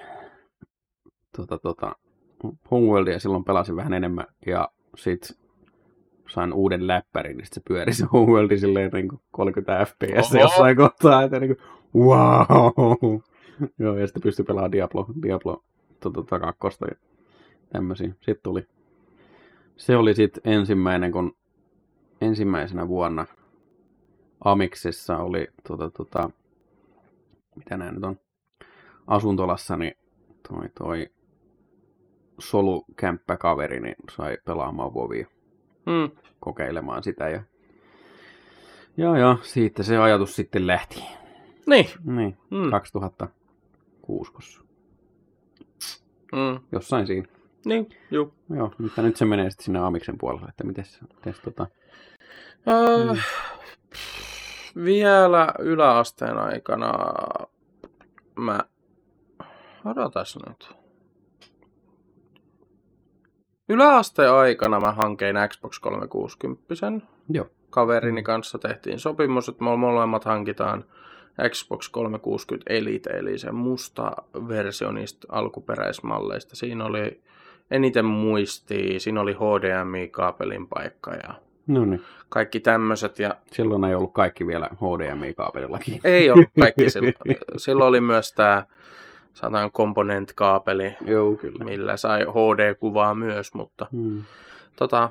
[1.36, 1.96] tota, tota,
[2.70, 5.38] Homeworldia silloin pelasin vähän enemmän ja sit
[6.28, 10.42] sain uuden läppärin, niin sit se pyöri se Homeworld silleen niin kuin 30 fps Oho.
[10.42, 11.68] jossain kohtaa, että niin kuin,
[12.04, 13.20] wow!
[13.78, 15.62] Joo, ja sitten pystyi pelaamaan Diablo, Diablo
[16.00, 16.94] tota, tota, kakkosta ja
[17.72, 18.08] tämmöisiä.
[18.08, 18.66] Sitten tuli,
[19.76, 21.36] se oli sitten ensimmäinen, kun
[22.20, 23.26] ensimmäisenä vuonna
[24.44, 26.30] Amiksissa oli tota, tota,
[27.56, 28.18] mitä nämä nyt on,
[29.06, 29.94] asuntolassa, niin
[30.48, 31.08] toi, toi
[32.38, 35.26] solukämppäkaveri niin sai pelaamaan Vovia,
[35.86, 36.16] Mm.
[36.40, 37.42] kokeilemaan sitä ja
[38.96, 41.04] ja, ja siitä se ajatus sitten lähti.
[41.66, 41.86] Niin.
[42.04, 42.70] Niin, Mm.
[42.70, 44.60] 2006 kossa.
[46.32, 46.60] Mm.
[46.72, 47.28] Jossain siinä.
[47.64, 48.34] Niin, juu.
[48.56, 51.66] Joo, mutta nyt se menee sitten sinne Amiksen puolelle, että miten se, mites tota...
[52.68, 53.26] Äh,
[54.84, 56.92] vielä yläasteen aikana
[58.36, 58.60] mä...
[59.84, 60.74] Odotas nyt.
[63.68, 66.64] Yläasteen aikana mä hankein Xbox 360.
[67.28, 67.46] Joo.
[67.70, 70.84] Kaverini kanssa tehtiin sopimus, että me molemmat hankitaan
[71.50, 74.12] Xbox 360 Elite, eli se musta
[74.48, 76.56] versio niistä alkuperäismalleista.
[76.56, 77.22] Siinä oli
[77.70, 81.34] eniten muistia, siinä oli HDMI-kaapelin paikka ja
[81.66, 82.02] No niin.
[82.28, 83.18] kaikki tämmöiset.
[83.18, 86.00] Ja Silloin ei ollut kaikki vielä HDMI-kaapelillakin.
[86.04, 87.14] ei ollut kaikki silloin.
[87.56, 88.64] Silloin oli myös tämä
[89.34, 91.64] sanotaan component-kaapeli, Joo, kyllä.
[91.64, 94.22] millä sai HD-kuvaa myös, mutta Hmm.
[94.76, 95.10] tota,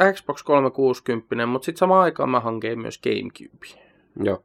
[0.00, 3.66] äh, Xbox 360, mutta sitten samaan aikaan mä hankin myös GameCube,
[4.22, 4.44] Joo.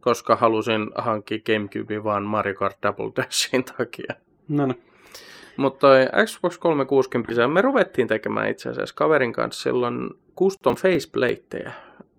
[0.00, 4.14] koska halusin hankkia GameCube vaan Mario Kart Double Dashin takia.
[4.48, 4.82] No niin.
[5.56, 5.86] Mutta
[6.26, 11.72] Xbox 360, me ruvettiin tekemään itse asiassa kaverin kanssa silloin custom faceplateja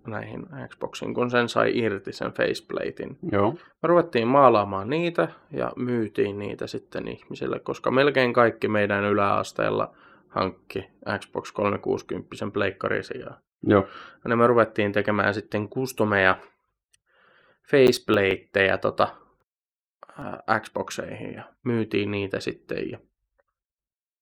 [0.06, 3.18] näihin Xboxiin, kun sen sai irti sen faceplatein.
[3.32, 3.52] Joo.
[3.82, 9.94] Me ruvettiin maalaamaan niitä ja myytiin niitä sitten ihmisille, koska melkein kaikki meidän yläasteella
[10.28, 13.18] hankki Xbox 360 pleikkarisi.
[13.18, 13.30] Ja
[13.62, 13.86] Joo.
[14.28, 16.36] ja me ruvettiin tekemään sitten customeja
[17.70, 19.08] faceplateja tota,
[20.60, 22.98] Xboxeihin ja myytiin niitä sitten ja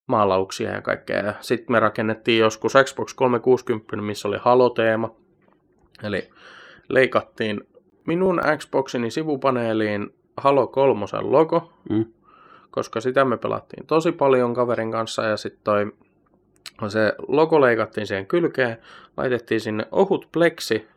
[0.07, 1.19] maalauksia ja kaikkea.
[1.27, 5.15] Ja sitten me rakennettiin joskus Xbox 360, missä oli Halo-teema.
[6.03, 6.31] Eli
[6.89, 7.61] leikattiin
[8.07, 12.05] minun Xboxini sivupaneeliin Halo 3 logo, Mm.
[12.71, 15.93] koska sitä me pelattiin tosi paljon kaverin kanssa ja sitten toi
[16.89, 18.79] se logo leikattiin siihen kylkeen,
[19.17, 20.89] laitettiin sinne ohut pleksi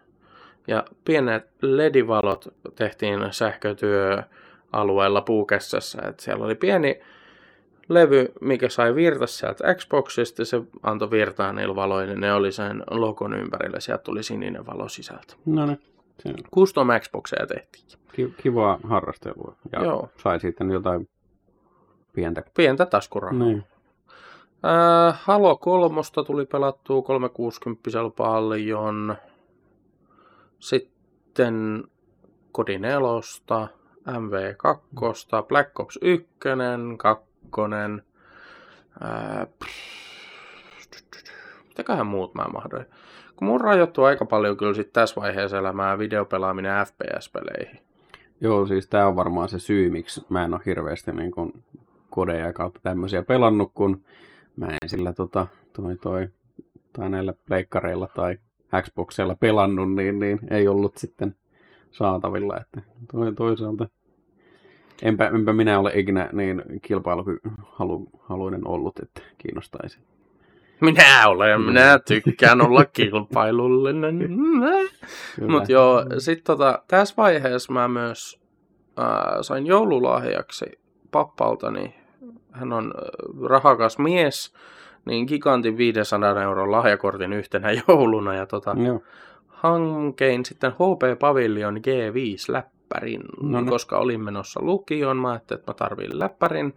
[0.68, 6.02] ja pienet ledivalot tehtiin sähkötyöalueella puukessassa.
[6.08, 7.00] Et siellä oli pieni
[7.90, 13.34] levy, mikä sai virta sieltä Xboxista, se antoi virtaa niillä valoilla, ne oli sen logon
[13.34, 15.34] ympärillä, sieltä tuli sininen valo sisältä.
[15.46, 15.80] No niin.
[16.56, 17.86] Custom Xboxeja tehtiin.
[18.14, 19.56] ki- kivaa harrastelua.
[19.72, 20.10] Ja Joo.
[20.24, 21.10] sai sitten jotain
[22.14, 22.44] pientä.
[22.58, 23.40] Pientä taskurahaa.
[23.40, 23.64] Niin.
[24.66, 29.16] Äh, Halo 3 tuli pelattua 360 paljon.
[30.60, 31.84] Sitten
[32.52, 33.00] Kodi 4,
[34.08, 36.30] MV2, Black Ops 1,
[36.98, 37.29] 2.
[39.06, 39.48] Äh,
[41.68, 42.86] mitäköhän muut mä mahdoin?
[43.36, 47.80] Kun mun rajoittuu aika paljon kyllä sit tässä vaiheessa elämää videopelaaminen FPS-peleihin.
[48.42, 51.64] Joo, siis tämä on varmaan se syy, miksi mä en ole hirveästi niin kuin
[52.10, 54.04] kodeja kautta tämmöisiä pelannut, kun
[54.56, 56.28] mä en sillä tota, toi, toi,
[56.94, 58.38] tai näillä pleikkareilla tai
[58.82, 61.36] Xboxilla pelannut, niin, niin ei ollut sitten
[61.92, 62.58] saatavilla.
[62.58, 63.90] Että toi, toisaalta
[65.02, 70.00] enpä, enpä minä ole ikinä niin kilpailuhaluinen ollut, että kiinnostaisi.
[70.82, 74.30] Minä olen, minä tykkään olla kilpailullinen.
[75.48, 78.40] Mutta joo, sitten tota, tässä vaiheessa mä myös
[78.98, 80.66] ää, sain joululahjaksi
[81.12, 81.96] pappaltani.
[82.52, 83.04] Hän on ää,
[83.50, 84.54] rahakas mies,
[85.06, 88.36] niin gigantin 500 euron lahjakortin yhtenä jouluna.
[88.36, 89.02] Ja tota, Joo.
[89.48, 91.82] hankein sitten HP Pavilion
[92.90, 93.70] G5-läppärin, No niin.
[93.70, 95.18] koska olin menossa lukioon.
[95.18, 96.76] Mä ajattelin, että mä tarvin läppärin.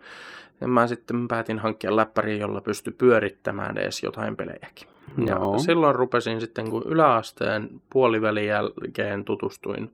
[0.61, 4.89] Ja mä sitten päätin hankkia läppärin, jolla pystyi pyörittämään edes jotain pelejäkin.
[5.27, 5.59] Ja Joo.
[5.59, 9.93] silloin rupesin sitten, kun yläasteen puolivälin jälkeen tutustuin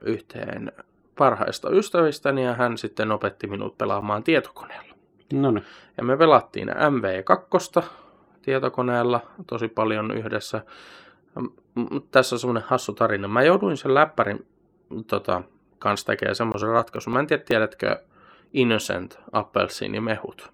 [0.00, 0.72] yhteen
[1.18, 4.94] parhaista ystävistäni ja hän sitten opetti minut pelaamaan tietokoneella.
[5.32, 5.64] No niin.
[5.96, 7.82] Ja me pelattiin MV2
[8.42, 10.62] tietokoneella tosi paljon yhdessä.
[12.10, 13.28] Tässä on semmoinen hassu tarina.
[13.28, 14.46] Mä jouduin sen läppärin
[15.06, 15.42] tota,
[15.78, 17.12] kanssa tekemään semmoisen ratkaisun.
[17.12, 17.96] Mä en tiedä, tiedätkö
[18.52, 20.52] Innocent, Appelsiin ja Mehut.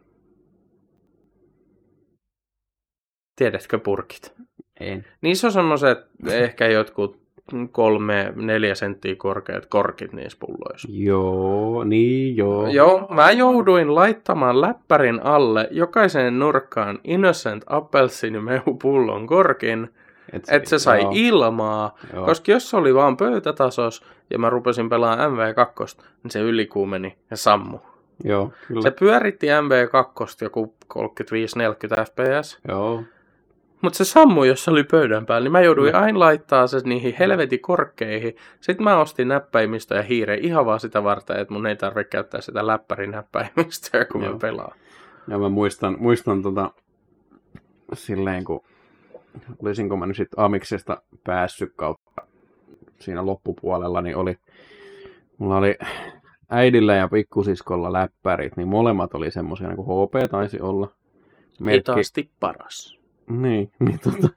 [3.36, 4.32] Tiedätkö purkit?
[4.80, 5.04] En.
[5.20, 5.98] Niissä on semmoiset
[6.44, 7.24] ehkä jotkut
[7.72, 10.88] kolme, neljä senttiä korkeat korkit niissä pulloissa.
[10.92, 12.68] Joo, niin joo.
[12.68, 17.64] Joo, mä jouduin laittamaan läppärin alle jokaiseen nurkkaan Innocent
[18.82, 19.90] pullon korkin,
[20.36, 22.26] Et että se sai joo, ilmaa, joo.
[22.26, 27.36] koska jos se oli vaan pöytätasos ja mä rupesin pelaamaan MV2, niin se ylikuumeni ja
[27.36, 27.78] sammu.
[28.24, 28.82] Joo, kyllä.
[28.82, 30.98] Se pyöritti MV2 joku 35-40
[32.04, 33.02] fps, Joo.
[33.82, 36.00] mutta se sammui, jos se oli pöydän päällä, niin mä jouduin No.
[36.00, 38.36] aina laittaa se niihin helvetin korkkeihin.
[38.60, 42.40] Sitten mä ostin näppäimistä ja hiire ihan vaan sitä varten, että mun ei tarvitse käyttää
[42.40, 44.32] sitä läppärin näppäimistä, kun Joo.
[44.32, 44.76] mä pelaan.
[45.28, 46.70] Ja mä muistan, muistan tota,
[47.92, 48.64] silleen, kun
[49.62, 52.22] olisinko mä nyt sit Amiksesta päässyt kautta
[52.98, 54.36] siinä loppupuolella, niin oli,
[55.38, 55.78] mulla oli
[56.50, 60.88] äidillä ja pikkusiskolla läppärit, niin molemmat oli semmoisia, niin kuin HP taisi olla.
[61.70, 62.98] Hitaasti paras.
[63.28, 64.28] Niin, niin tota,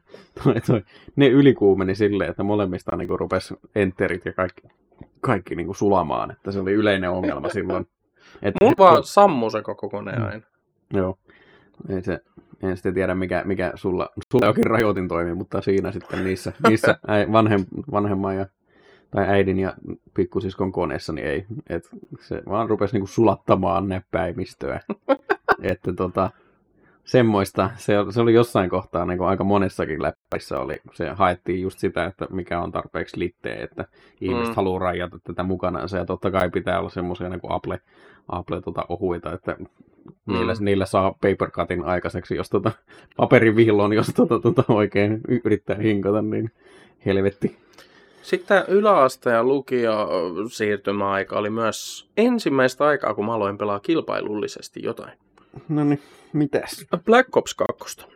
[0.43, 0.83] toi, toi,
[1.15, 4.61] ne ylikuumeni silleen, että molemmista niin rupesi enterit ja kaikki,
[5.21, 7.87] kaikki niin kuin sulamaan, että se oli yleinen ongelma silloin.
[8.41, 10.25] Että Mulla vaan sammu se koko kone Mm.
[10.25, 10.45] aina.
[10.93, 11.17] Joo.
[11.89, 12.19] Ei se,
[12.63, 16.97] en sitten tiedä, mikä, mikä sulla, sulla jokin rajoitin toimi, mutta siinä sitten niissä, niissä
[17.07, 18.45] äi, vanhem, vanhemman ja,
[19.11, 19.73] tai äidin ja
[20.13, 21.45] pikkusiskon koneessa, niin ei.
[21.69, 21.89] Et
[22.19, 24.79] se vaan rupesi niinku sulattamaan näppäimistöä.
[25.61, 26.29] että tota,
[27.03, 31.79] semmoista, se, se oli jossain kohtaa niin kuin aika monessakin läppäissä oli, se haettiin just
[31.79, 33.85] sitä, että mikä on tarpeeksi litteä, että
[34.21, 34.55] ihmiset Mm.
[34.55, 37.79] haluaa rajata tätä mukanansa, ja totta kai pitää olla semmoisia niin kuin Apple,
[38.27, 39.57] Apple tota, ohuita, että
[40.25, 40.33] Mm.
[40.59, 42.71] niillä saa paper cutin aikaiseksi, jos tota,
[43.17, 46.51] paperin vihloon, jos tota, tota, oikein yrittää hinkata, niin
[47.05, 47.57] helvetti.
[48.21, 50.09] Sitten yläaste ja lukio
[50.51, 55.17] siirtymäaika oli myös ensimmäistä aikaa, kun mä aloin pelaa kilpailullisesti jotain.
[55.69, 56.01] No niin,
[56.33, 56.85] mitäs?
[57.05, 58.07] Black Ops 2.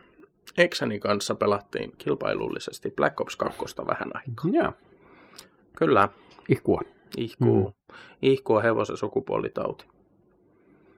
[0.58, 4.50] Exani kanssa pelattiin kilpailullisesti Black Ops 2 vähän aikaa.
[4.52, 4.72] Joo,
[5.76, 6.08] Kyllä,
[6.48, 6.80] ihkua.
[7.16, 7.68] ihkuu.
[7.68, 7.96] Mm.
[8.22, 9.84] Ihkuu on hevosen sukupuolitauti.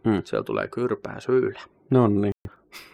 [0.05, 0.23] Mm.
[0.25, 1.61] Siellä tulee kyrpää syylä.
[1.90, 2.33] No niin,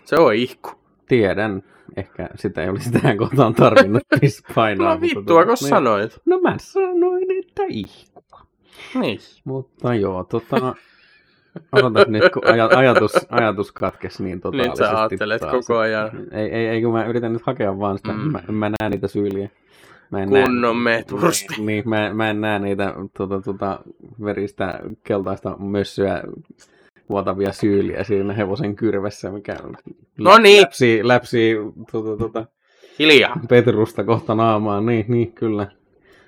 [0.04, 0.70] Se on ihku.
[1.08, 1.62] tiedän.
[1.96, 4.02] Ehkä sitä ei olisi tähän kohtaan tarvinnut
[4.54, 4.94] painaa.
[4.94, 5.68] No vittua, tota, kun niin.
[5.68, 6.20] sanoit.
[6.26, 8.40] No mä sanoin, että ihkua.
[9.00, 9.18] Niin.
[9.44, 10.74] Mutta joo, tota...
[11.72, 14.78] Odotas nyt, kun aj- ajatus, ajatus katkesi niin Nyt totaalisesti.
[14.84, 15.52] sä ajattelet taas.
[15.66, 16.10] koko ajan.
[16.32, 18.18] Ei, ei, ei, kun mä yritän nyt hakea vaan sitä, Mm.
[18.32, 19.48] mä, mä näen niitä syyliä.
[20.10, 21.54] Mä en Kunnon näe, metvursti.
[21.56, 23.80] Niin, niin mä, mä en näe niitä tuota, tuota,
[24.24, 26.22] veristä keltaista mössöä
[27.10, 29.56] vuotavia syyliä siinä hevosen kyrvessä, mikä
[30.18, 30.62] No niin.
[30.62, 31.56] läpsii, läpsii
[31.90, 32.46] tuota, tuota,
[32.98, 33.40] Hiljaa.
[33.48, 35.66] Petrusta kohta naamaan, niin, niin kyllä.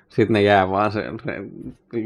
[0.09, 1.41] Sitten ne jää vaan, se, se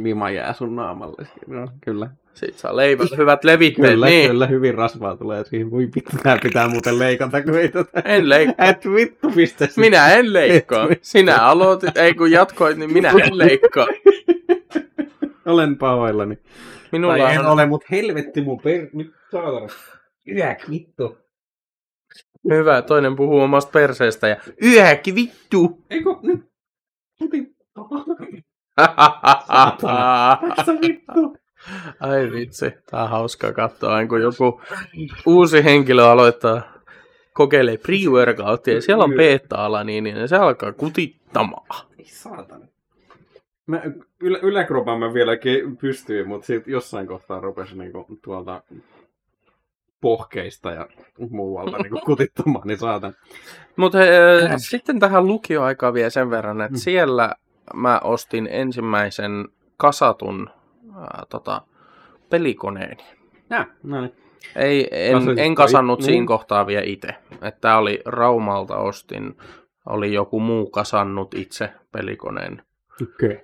[0.03, 1.27] lima jää sun naamalle.
[1.47, 2.09] No, kyllä.
[2.33, 3.89] Sitten saa leivät hyvät levitteet.
[3.93, 4.29] Kyllä, niin.
[4.29, 5.71] kyllä, hyvin rasvaa tulee siihen.
[5.71, 8.01] Voi vittu, tää pitää muuten leikata, kun ei tätä.
[8.05, 8.65] En leikkaa.
[8.65, 9.67] Et vittu pistä.
[9.77, 10.87] Minä en leikkaa.
[11.01, 13.87] Sinä aloitit, ei kun jatkoit, niin minä en leikkaa.
[15.47, 16.37] Olen pahoillani.
[16.91, 17.45] Minulla Tai en on...
[17.45, 18.87] ole, mut helvetti mun per...
[18.93, 19.67] Nyt saatana.
[20.27, 21.17] Yäk, vittu.
[22.49, 25.83] Hyvä, toinen puhuu omasta perseestä ja yäki vittu.
[25.89, 26.47] Eikö nyt?
[30.81, 31.37] Vittu.
[31.99, 34.61] Ai vitsi, tää on hauskaa katsoa, aina kun joku
[35.25, 36.61] uusi henkilö aloittaa
[37.33, 41.87] kokeilee pre-workoutia ja siellä on beta-ala, niin, niin se alkaa kutittamaan.
[41.99, 42.67] Ei saatana.
[43.67, 43.81] Mä,
[44.21, 48.63] ylä, yläkropan mä vieläkin pystyin, mutta sitten jossain kohtaa rupesi niinku tuolta
[50.01, 50.87] pohkeista ja
[51.29, 53.13] muualta niinku kutittamaan, niin saatan.
[53.75, 53.97] Mutta
[54.57, 56.79] sitten tähän lukioaikaan vielä sen verran, että Mm.
[56.79, 57.35] siellä
[57.73, 59.45] mä ostin ensimmäisen
[59.77, 60.49] kasatun
[60.95, 61.61] ää, tota,
[62.29, 62.97] pelikoneen.
[63.49, 64.13] Ja, no niin.
[64.55, 66.05] Ei, en, Kasasit en toi- kasannut niin.
[66.05, 67.09] siinä kohtaa vielä itse.
[67.41, 69.37] Että oli Raumalta ostin,
[69.85, 72.61] oli joku muu kasannut itse pelikoneen.
[73.01, 73.29] Okei.
[73.29, 73.37] Okay.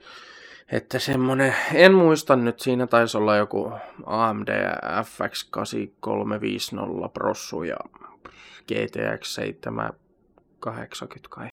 [0.71, 3.71] Että semmonen, en muista nyt, siinä taisi olla joku
[4.05, 4.47] AMD
[5.05, 7.77] FX 8350 prossu ja
[8.67, 11.49] GTX 780 kai.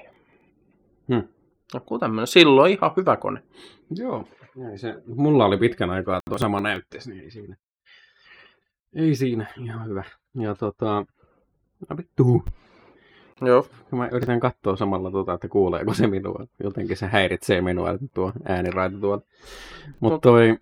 [1.09, 1.29] Hmm.
[1.75, 3.43] Joku tämmönen, silloin ihan hyvä kone.
[3.91, 4.29] Joo.
[4.71, 7.57] Ei se, mulla oli pitkän aikaa tuo sama näyttees, niin ei siinä.
[8.95, 10.05] Ei siinä, ihan hyvä.
[10.35, 11.07] Ja tota,
[11.89, 12.45] no vittu.
[13.41, 13.67] Joo.
[13.91, 16.47] Mä yritän katsoa samalla tota, että kuuleeko se minua.
[16.65, 19.23] Jotenkin se häiritsee minua, että tuo ääniraita tuolla.
[20.01, 20.59] Mutta Mut- toi,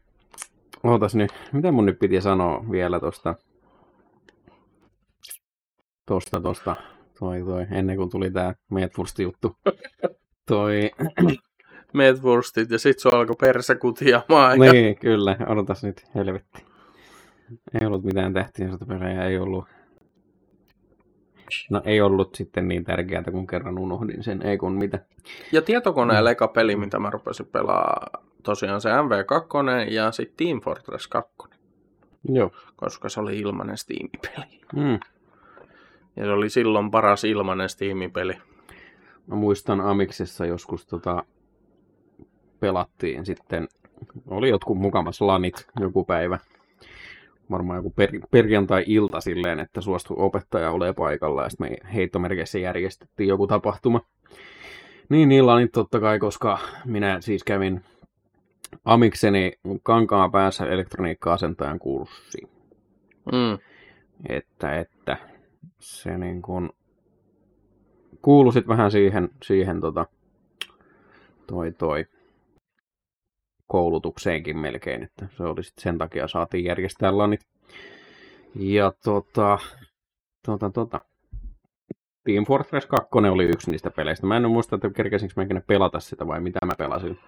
[0.84, 3.34] ootas nyt, mitä mun nyt piti sanoa vielä tosta,
[6.06, 6.76] tosta, tosta,
[7.18, 9.56] toi, toi, ennen kuin tuli tää Medfursti juttu.
[10.48, 10.90] Toi,
[11.94, 14.62] Medwurstit ja sit se alkoi persekutiamaan.
[14.62, 14.72] Ja...
[14.72, 16.64] niin, kyllä, odotas nyt, helvetti.
[17.80, 19.64] Ei ollut mitään tähtien sotapelejä, ei ollut.
[21.70, 24.98] No ei ollut sitten niin tärkeää, kun kerran unohdin sen, ei kun mitä.
[25.52, 28.06] Ja tietokoneella eka peli, mitä mä rupesin pelaa,
[28.42, 31.34] tosiaan se MV2 ja sitten Team Fortress 2.
[32.28, 32.50] Joo.
[32.76, 34.60] Koska se oli ilmainen Steam-peli.
[34.76, 34.98] Mm.
[36.16, 38.34] Ja se oli silloin paras ilmainen Steam-peli.
[39.26, 41.24] Mä muistan Amiksessa joskus tota,
[42.60, 43.68] pelattiin sitten,
[44.26, 46.38] oli jotkut mukamas lanit joku päivä.
[47.50, 53.28] Varmaan joku per, perjantai-ilta silleen, että suostui opettaja ole paikalla ja sitten me heittomerkeissä järjestettiin
[53.28, 54.00] joku tapahtuma.
[55.08, 57.84] Niin, lanit totta kai, koska minä siis kävin
[58.84, 62.38] Amikseni kankaan päässä elektroniikka-asentajan kurssi.
[63.32, 63.58] Mm.
[64.28, 65.16] Että, että
[65.78, 66.70] se niin kuin
[68.22, 70.06] kuului sit vähän siihen, siihen tota,
[71.46, 72.04] toi, toi
[73.68, 77.40] koulutukseenkin melkein, että se oli sit sen takia saatiin järjestää lanit.
[78.54, 79.58] Ja tota,
[80.46, 81.00] tota, tota,
[82.24, 84.26] Team Fortress 2 oli yksi niistä peleistä.
[84.26, 87.18] Mä en muista, että kerkesinkö mä ikinä pelata sitä vai mitä mä pelasin.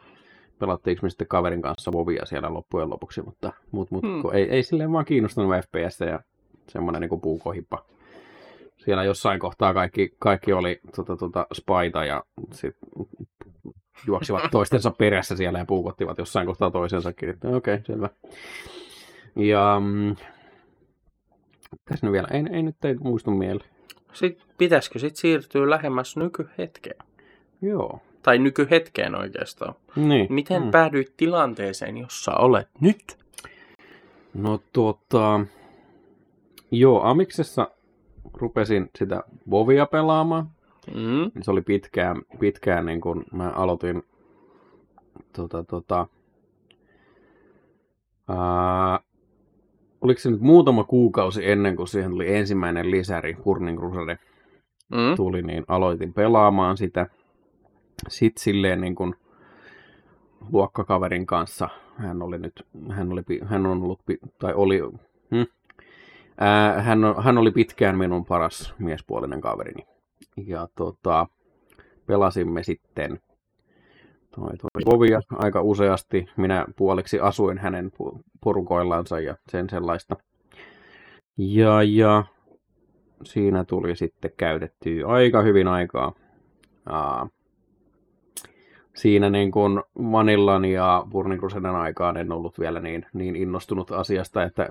[0.58, 4.22] Pelattiinko me sitten kaverin kanssa Vovia siellä loppujen lopuksi, mutta mut, mut, hmm.
[4.32, 6.20] ei, ei silleen vaan kiinnostanut FPS ja
[6.68, 7.84] semmoinen niin puukohippa.
[8.76, 12.76] Siellä jossain kohtaa kaikki, kaikki oli tota, tota, spaita ja sit
[14.06, 17.30] juoksivat toistensa perässä siellä ja puukottivat jossain kohtaa toisensakin.
[17.30, 18.10] Okei, okay, selvä.
[19.36, 20.16] Ja mm,
[21.84, 23.70] tässä nyt vielä, ei, ei nyt ei muistu mieleen.
[24.12, 26.98] Sitten pitäisikö sitten siirtyä lähemmäs nykyhetkeen?
[27.62, 28.00] Joo.
[28.22, 29.74] Tai nykyhetkeen oikeastaan.
[29.96, 30.26] Niin.
[30.30, 30.70] Miten mm.
[30.70, 33.18] päädyit tilanteeseen, jossa olet nyt?
[34.34, 35.40] No tota...
[36.70, 37.70] Joo, Amiksessa
[38.34, 40.50] rupesin sitä Vovia pelaamaan.
[40.94, 41.42] Mm.
[41.42, 44.02] Se oli pitkään, pitkään niin kun mä aloitin
[45.32, 46.06] tota, tota,
[48.28, 49.00] ää,
[50.00, 54.18] oliko se nyt muutama kuukausi ennen kuin siihen tuli ensimmäinen lisäri, Burning Crusade,
[54.88, 55.16] mm.
[55.16, 57.06] tuli, niin aloitin pelaamaan sitä.
[58.08, 59.14] Sitten silleen niin kuin
[60.52, 64.00] luokkakaverin kanssa, hän oli nyt, hän, oli, hän on ollut,
[64.38, 64.80] tai oli,
[65.30, 65.42] hm,
[66.38, 69.86] ää, hän, hän oli pitkään minun paras miespuolinen kaverini.
[70.46, 71.26] Ja tota,
[72.06, 73.20] pelasimme sitten
[74.34, 76.26] toi, toi Vovia aika useasti.
[76.36, 77.92] Minä puoliksi asuin hänen
[78.44, 80.16] porukoillansa ja sen sellaista.
[81.36, 82.24] Ja, ja
[83.24, 86.12] siinä tuli sitten käytettyä aika hyvin aikaa.
[86.86, 87.28] Aa,
[88.96, 91.42] siinä niin kuin Vanillan ja Burning
[91.78, 94.68] aikaan en ollut vielä niin, niin innostunut asiasta, että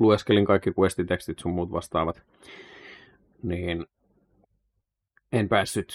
[0.00, 2.22] lueskelin kaikki questitekstit sun muut vastaavat,
[3.42, 3.86] niin
[5.34, 5.94] en päässyt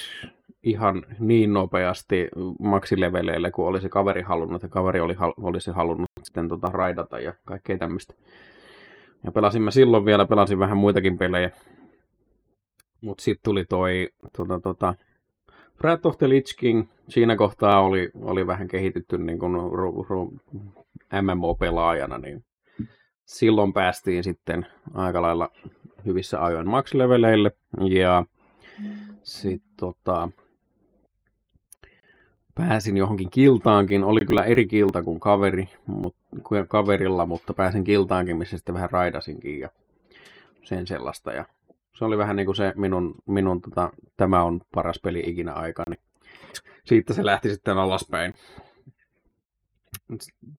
[0.64, 2.28] ihan niin nopeasti
[2.60, 7.78] maksileveleille kuin olisi kaveri halunnut, ja kaveri oli, olisi halunnut sitten tota raidata ja kaikkea
[7.78, 8.14] tämmöistä.
[9.24, 11.52] Ja pelasimme silloin vielä, pelasin vähän muitakin pelejä.
[13.02, 14.96] Mutta sitten tuli toi tota, tota,
[15.84, 16.88] Wrath of the Lich King.
[17.10, 20.34] Siinä kohtaa oli, oli vähän kehitytty niin kuin ru, ru,
[21.22, 22.44] MMO-pelaajana, niin
[23.26, 25.50] silloin päästiin sitten aika lailla
[26.06, 27.52] hyvissä ajoin maksileveleille.
[27.90, 28.26] Ja
[29.30, 30.30] sitten tota,
[32.56, 34.04] pääsin johonkin kiltaankin.
[34.04, 38.90] Oli kyllä eri kilta kuin kaveri, mut, kuin kaverilla, mutta pääsin kiltaankin, missä sitten vähän
[38.90, 39.70] raidasinkin ja
[40.64, 41.32] sen sellaista.
[41.32, 41.46] Ja
[41.98, 45.96] se oli vähän niin kuin se minun, minun tota, tämä on paras peli ikinä aikani.
[46.86, 48.34] Siitä se lähti sitten alaspäin.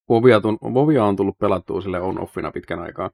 [0.09, 0.43] Vovia,
[0.75, 3.11] Vovia on tullut pelattua sille on-offina pitkän aikaa.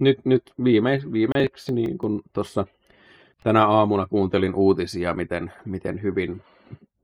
[0.00, 2.66] Nyt, nyt viimeis, viimeiksi niin kun tuossa
[3.42, 6.42] tänä aamuna kuuntelin uutisia, miten, miten hyvin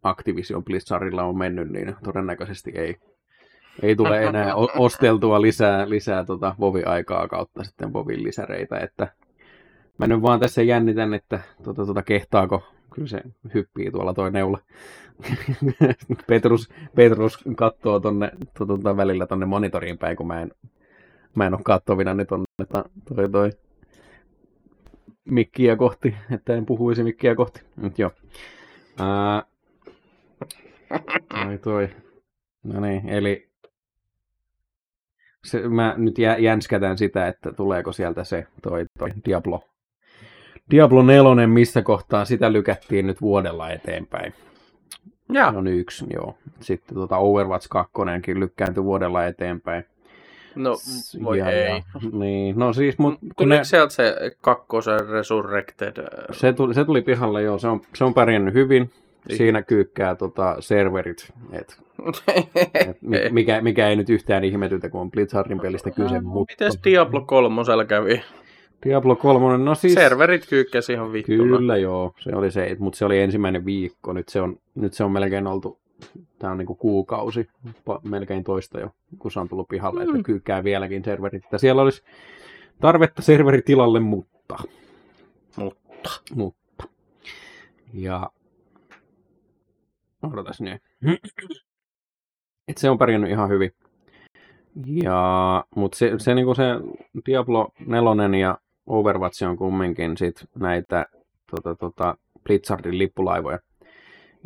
[0.03, 2.97] Activision Blizzardilla on mennyt, niin todennäköisesti ei,
[3.83, 9.09] ei tule enää osteltua lisää, lisää tota Vovi-aikaa kautta sitten Vovin lisäreitä, että
[9.99, 12.63] mä nyt vaan tässä jännitän, että tota, tota, kehtaako,
[12.95, 13.23] kyllä se
[13.55, 14.59] hyppii tuolla toi neula.
[16.29, 20.51] Petrus, Petrus katsoo tonne tuota, välillä tonne monitoriin päin, kun mä en,
[21.35, 22.47] mä en ole kattovina niin tonne
[23.15, 23.51] toi, toi
[25.25, 27.61] mikkiä kohti, että en puhuisi mikkiä kohti.
[27.77, 28.11] Mut joo.
[28.99, 29.43] Ää,
[31.29, 31.89] toi toi.
[32.63, 33.49] No niin, eli
[35.45, 39.65] se, mä nyt jänskätän sitä, että tuleeko sieltä se toi, toi Diablo.
[40.71, 44.35] Diablo 4, missä kohtaa sitä lykättiin nyt vuodella eteenpäin.
[45.33, 45.49] Ja.
[45.49, 46.39] On yksi, joo.
[46.61, 47.93] Sitten tuota Overwatch 2
[48.35, 49.85] lykkääntyi vuodella eteenpäin.
[50.57, 50.77] No,
[51.25, 51.69] voi ja, ei.
[51.69, 51.83] Ja,
[52.13, 55.97] niin, no siis, mut, kun ne, sieltä se kakkosen Resurrected?
[56.33, 57.59] Se tuli, se tuli pihalle, joo.
[57.59, 58.91] Se on, se on pärjännyt hyvin.
[59.29, 59.39] Niin.
[59.39, 61.79] Siinä kyykkää tota, serverit, et,
[62.75, 66.15] et, mikä, mikä ei nyt yhtään ihmetytä, kun on Blitzardin pelistä kyse.
[66.15, 66.53] No, mutta...
[66.53, 68.23] Mites Diablo 3 kävi?
[68.85, 69.95] Diablo 3, no siis...
[69.95, 71.59] Serverit kyykkäsi ihan vittuna.
[71.59, 74.13] Kyllä joo, se oli se, mutta se oli ensimmäinen viikko.
[74.13, 75.79] Nyt se on, nyt se on melkein oltu,
[76.39, 77.49] tämä on niinku kuukausi,
[78.03, 80.11] melkein toista jo, kun se on tullut pihalle, mm.
[80.11, 81.45] että kyykkää vieläkin serverit.
[81.45, 82.03] Että siellä olisi
[82.81, 84.57] tarvetta serveritilalle, mutta...
[85.57, 86.11] Mutta.
[86.35, 86.85] Mutta.
[87.93, 88.31] Ja...
[90.23, 90.83] Odotas nyt.
[92.69, 93.73] Et se on pärjännyt ihan hyvin.
[94.87, 96.63] Ja, mutta se, se, niinku se
[97.27, 101.07] Diablo 4 ja Overwatch on kumminkin sit näitä
[101.51, 103.59] tota, tota, Blizzardin lippulaivoja.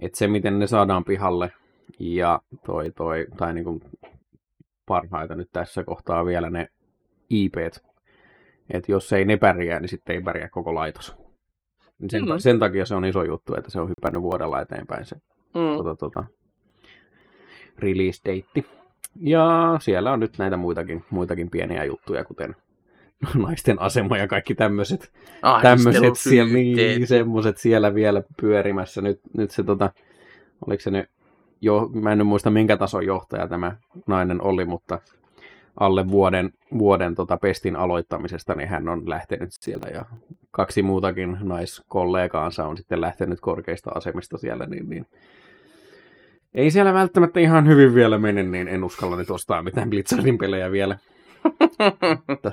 [0.03, 1.53] Et se, miten ne saadaan pihalle
[1.99, 3.80] ja toi, toi, tai niinku
[4.86, 6.68] parhaita nyt tässä kohtaa vielä ne
[7.30, 7.84] IPt.
[8.70, 11.16] Että jos ei ne pärjää, niin sitten ei pärjää koko laitos.
[12.09, 12.38] Sen, mm.
[12.38, 15.16] sen takia se on iso juttu, että se on hyppännyt vuodella eteenpäin se
[15.55, 15.76] mm.
[15.76, 16.24] tota, tota,
[17.78, 18.68] release date.
[19.20, 22.57] Ja siellä on nyt näitä muitakin, muitakin pieniä juttuja, kuten
[23.47, 25.12] naisten asema ja kaikki tämmöiset,
[25.62, 29.03] tämmöiset siellä, niin, semmoset siellä vielä pyörimässä.
[29.03, 29.91] Nyt, nyt se tota,
[30.66, 31.07] oliko se nyt,
[31.61, 34.99] jo, mä en muista minkä tason johtaja tämä nainen oli, mutta
[35.81, 40.05] alle vuoden, vuoden tota pestin aloittamisesta, niin hän on lähtenyt sieltä ja
[40.51, 45.07] kaksi muutakin naiskollegaansa on sitten lähtenyt korkeista asemista siellä, niin, niin
[46.55, 50.71] ei siellä välttämättä ihan hyvin vielä mene, niin en uskalla nyt ostaa mitään Blizzardin pelejä
[50.71, 50.99] vielä.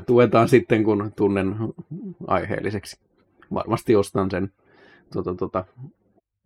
[0.07, 1.55] Tuetaan sitten, kun tunnen
[2.27, 2.99] aiheelliseksi.
[3.53, 4.51] Varmasti ostan sen
[5.13, 5.65] tuota, tuota,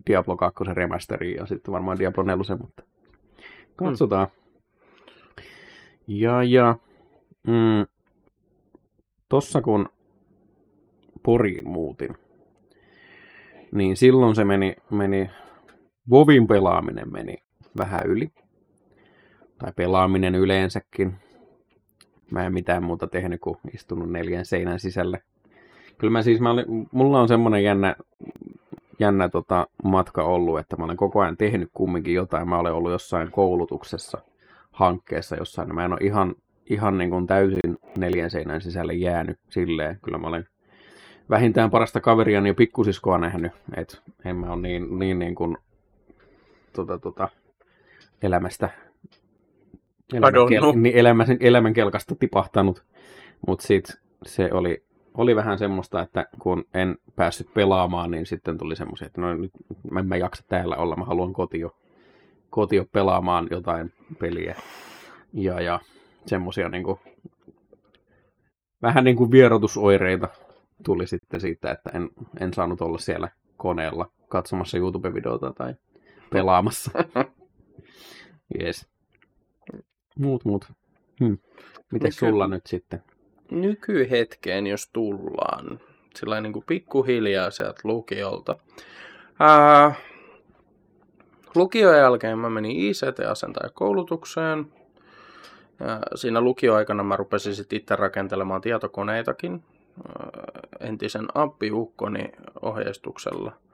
[0.07, 2.83] Diablo 2 remasterin ja sitten varmaan Diablo 4, mutta
[3.75, 4.27] katsotaan.
[6.07, 6.75] Ja, ja
[7.47, 7.85] mm,
[9.29, 9.89] tossa kun
[11.23, 12.17] Poriin muutin,
[13.71, 15.29] niin silloin se meni, meni
[16.09, 17.37] Vovin pelaaminen meni
[17.77, 18.31] vähän yli.
[19.57, 21.15] Tai pelaaminen yleensäkin.
[22.31, 25.19] Mä en mitään muuta tehnyt kuin istunut neljän seinän sisällä.
[25.97, 27.95] Kyllä mä siis, mä olin, mulla on semmonen jännä,
[28.99, 32.49] jännä tota matka ollut, että mä olen koko ajan tehnyt kumminkin jotain.
[32.49, 34.17] Mä olen ollut jossain koulutuksessa,
[34.71, 35.75] hankkeessa jossain.
[35.75, 39.99] Mä en ole ihan, ihan niin kuin täysin neljän seinän sisälle jäänyt silleen.
[40.01, 40.47] Kyllä mä olen
[41.29, 43.51] vähintään parasta kaveria ja pikkusiskoa nähnyt.
[43.77, 45.57] että en mä ole niin, niin, niin kuin
[46.73, 47.29] tota, tota,
[48.21, 48.69] elämästä
[50.13, 52.83] elämän, kel, niin elämän, elämän kelkasta tipahtanut,
[53.47, 53.95] mutta sitten
[54.25, 54.83] se oli,
[55.13, 59.51] oli vähän semmoista, että kun en päässyt pelaamaan, niin sitten tuli semmoisia, että no nyt
[59.91, 61.75] mä en mä jaksa täällä olla, mä haluan kotio,
[62.49, 64.55] kotio pelaamaan jotain peliä.
[65.33, 65.79] Ja, ja
[66.25, 66.99] semmoisia niin kuin,
[68.81, 70.29] vähän niin kuin vierotusoireita
[70.83, 75.75] tuli sitten siitä, että en, en saanut olla siellä koneella katsomassa YouTube-videota tai
[76.29, 76.91] pelaamassa.
[78.61, 78.87] Yes.
[80.19, 80.65] Muut, muut.
[81.19, 81.37] Hmm.
[81.91, 82.11] Miten Nyky...
[82.11, 83.03] sulla nyt sitten?
[83.51, 85.79] Nykyhetkeen, jos tullaan,
[86.15, 88.55] sillä niin kuin pikkuhiljaa sieltä lukiolta.
[89.39, 89.93] Ää,
[91.55, 94.65] lukion jälkeen mä menin ICT-asentajakoulutukseen.
[95.79, 99.63] Ja siinä lukioaikana mä rupesin sitten itse rakentelemaan tietokoneitakin
[100.79, 103.51] entisen appiukkoni ohjeistuksella–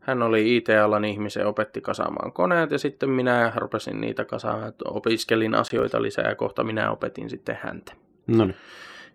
[0.00, 6.02] hän oli IT-alan ihmisen opetti kasaamaan koneet ja sitten minä rupesin niitä kasaamaan, opiskelin asioita
[6.02, 7.92] lisää ja kohta minä opetin sitten häntä
[8.26, 8.56] no niin.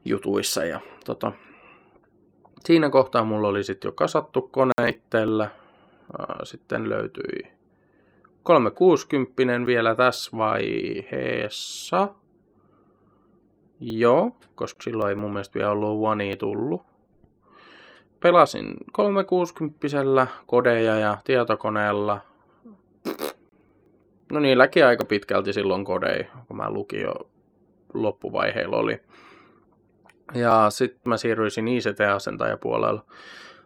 [0.06, 0.66] jutuissa.
[0.66, 1.32] Ja, tota,
[2.66, 5.50] siinä kohtaa mulla oli sitten jo kasattu kone itsellä.
[6.44, 7.48] Sitten löytyi
[8.44, 12.08] 360 vielä tässä vaiheessa.
[13.80, 16.95] Joo, koska silloin ei mun mielestä vielä ollut One tullut
[18.26, 22.22] pelasin 360 kodeja ja tietokoneella.
[24.32, 27.14] No niilläkin aika pitkälti silloin kodei, kun mä lukio
[27.94, 29.02] loppuvaiheilla oli.
[30.34, 33.06] Ja sitten mä siirryisin ICT-asentajapuolella.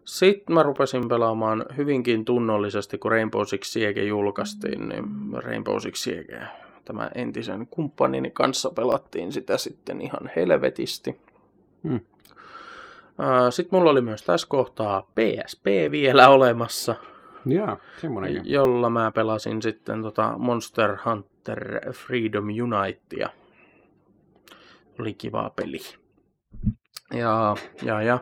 [0.05, 5.03] Sitten mä rupesin pelaamaan hyvinkin tunnollisesti, kun Rainbow Six Siege julkaistiin, niin
[5.33, 6.41] Rainbow Six Siege,
[6.85, 11.21] tämä entisen kumppanini kanssa pelattiin sitä sitten ihan helvetisti.
[11.83, 11.99] Hmm.
[13.49, 16.95] Sitten mulla oli myös tässä kohtaa PSP vielä olemassa.
[18.01, 18.41] Semmoinen.
[18.45, 23.29] Jolla mä pelasin sitten tota Monster Hunter Freedom Unitea.
[24.99, 25.79] Oli kiva peli.
[27.13, 28.19] Ja, ja, ja.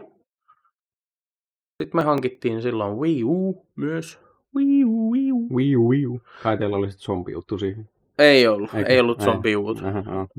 [1.83, 4.19] Sitten me hankittiin silloin Wii U myös.
[4.55, 5.55] Wii U, Wii U.
[5.55, 6.21] Wii U, Wii U.
[6.43, 7.89] Kai teillä oli sitten zombi-juttu siihen.
[8.19, 8.93] Ei ollut, Eikä?
[8.93, 9.53] ei ollut zombi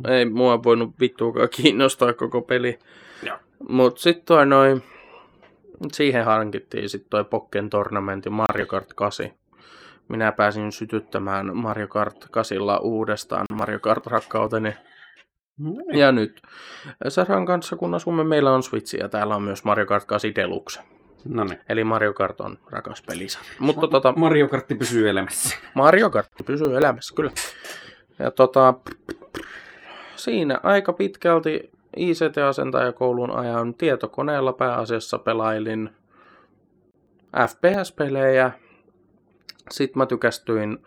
[0.08, 2.78] Ei mua voinut vittuakaan kiinnostaa koko peli.
[3.26, 3.38] Joo.
[3.68, 4.82] Mut sit toi noin,
[5.92, 9.30] siihen hankittiin sit toi Pokken Tournamentin Mario Kart 8.
[10.08, 14.74] Minä pääsin sytyttämään Mario Kart 8 uudestaan Mario Kart rakkauteni.
[15.58, 15.98] No niin.
[15.98, 16.42] Ja nyt
[17.08, 20.80] Saran kanssa, kun asumme, meillä on Switch ja täällä on myös Mario Kart 8 Deluxe.
[21.24, 21.60] No niin.
[21.68, 23.52] Eli Mario Kart on rakas pelisarja.
[23.58, 25.56] Mutta tota, Mario Kartti pysyy elämässä.
[25.74, 27.30] Mario Kart pysyy elämässä, kyllä.
[28.18, 28.74] Ja tota,
[30.16, 35.90] siinä aika pitkälti ICT-asentajakoulun ajan tietokoneella pääasiassa pelailin
[37.48, 38.50] FPS-pelejä.
[39.70, 40.78] Sitten mä tykästyin,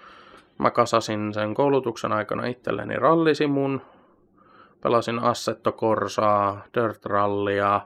[0.60, 3.82] mä kasasin sen koulutuksen aikana itselleni rallisimun.
[4.82, 7.82] Pelasin Assetto Corsaa, Dirt Rallia,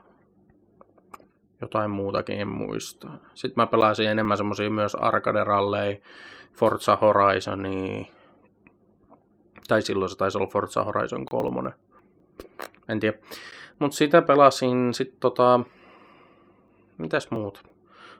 [1.60, 3.08] jotain muutakin en muista.
[3.34, 5.98] Sitten mä pelasin enemmän semmosia myös arcade ralleja,
[6.52, 8.04] Forza Horizonia,
[9.68, 11.72] tai silloin se taisi olla Forza Horizon 3.
[12.88, 13.18] En tiedä.
[13.78, 15.60] Mutta sitä pelasin sitten tota...
[16.98, 17.62] Mitäs muut?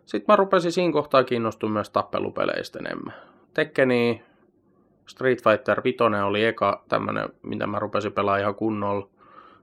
[0.07, 3.15] Sitten mä rupesin siinä kohtaa kiinnostumaan myös tappelupeleistä enemmän.
[3.55, 4.23] Tekkeni,
[5.07, 5.97] Street Fighter 5
[6.27, 9.09] oli eka tämmönen, mitä mä rupesin pelaamaan ihan kunnolla.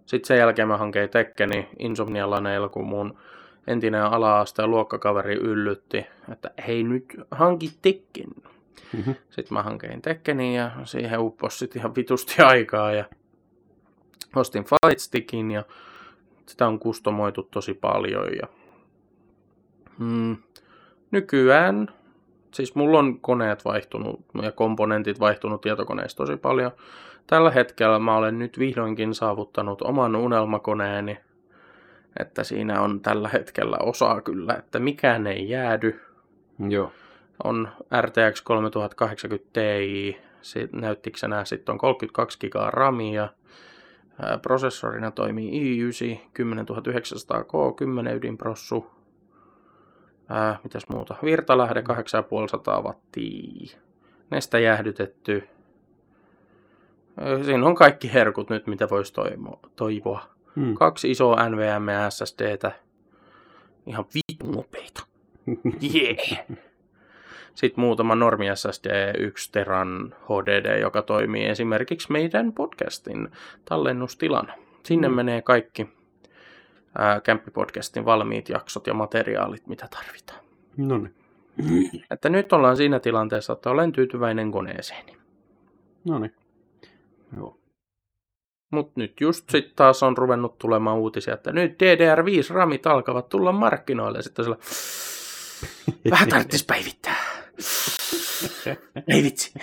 [0.05, 3.17] Sitten sen jälkeen mä hankein Tekkeni Insomnialaneilla, kun mun
[3.67, 8.29] entinen ala-asteen luokkakaveri yllytti, että hei nyt hanki Tekken.
[8.93, 9.11] Mhm.
[9.29, 13.05] Sitten mä hankein Tekkenin ja siihen upposi sit ihan vitusti aikaa ja
[14.35, 15.63] ostin Fightstickin ja
[16.45, 18.47] sitä on kustomoitu tosi paljon ja
[19.99, 20.37] mm,
[21.11, 21.87] nykyään,
[22.53, 26.71] siis mulla on koneet vaihtunut ja komponentit vaihtunut tietokoneissa tosi paljon.
[27.27, 31.17] Tällä hetkellä mä olen nyt vihdoinkin saavuttanut oman unelmakoneeni,
[32.19, 36.01] että siinä on tällä hetkellä osaa kyllä, että mikään ei jäädy
[36.69, 36.91] Joo.
[37.43, 37.69] on
[38.01, 43.29] RTX 3080 Ti, sit näyttikö se nää, sitten on 32 gigaa ramia,
[44.41, 48.91] prosessorina toimii i9 10900K, 10 ydinprossu,
[50.29, 53.77] Ää, mitäs muuta, virtalähde 8500 wattia,
[54.29, 55.47] neste jäähdytetty,
[57.17, 59.13] Ää, siinä on kaikki herkut nyt, mitä voisi
[59.75, 60.21] toivoa.
[60.55, 60.73] Hmm.
[60.73, 62.71] Kaksi isoa NVMe SSDtä,
[63.85, 65.03] ihan vitun nopeita.
[65.95, 66.47] Yeah.
[67.55, 73.29] Sitten muutama normi SSD 1 teran HDD, joka toimii esimerkiksi meidän podcastin
[73.65, 74.53] tallennustilana.
[74.83, 75.15] Sinne Mm.
[75.15, 75.89] menee kaikki
[76.97, 80.39] ää, Kämppipodcastin valmiit jaksot ja materiaalit, mitä tarvitaan.
[80.77, 81.13] No niin.
[82.11, 85.17] Että nyt ollaan siinä tilanteessa, että olen tyytyväinen koneeseeni.
[86.05, 86.33] No niin.
[87.37, 87.57] Joo.
[88.71, 94.21] Mutta nyt just sitten taas on ruvennut tulemaan uutisia, että nyt DDR5-ramit alkavat tulla markkinoille.
[94.21, 94.57] Sitten sillä
[96.11, 97.12] vähän tarvitsisi päivittää.
[99.07, 99.53] Ei vitsi.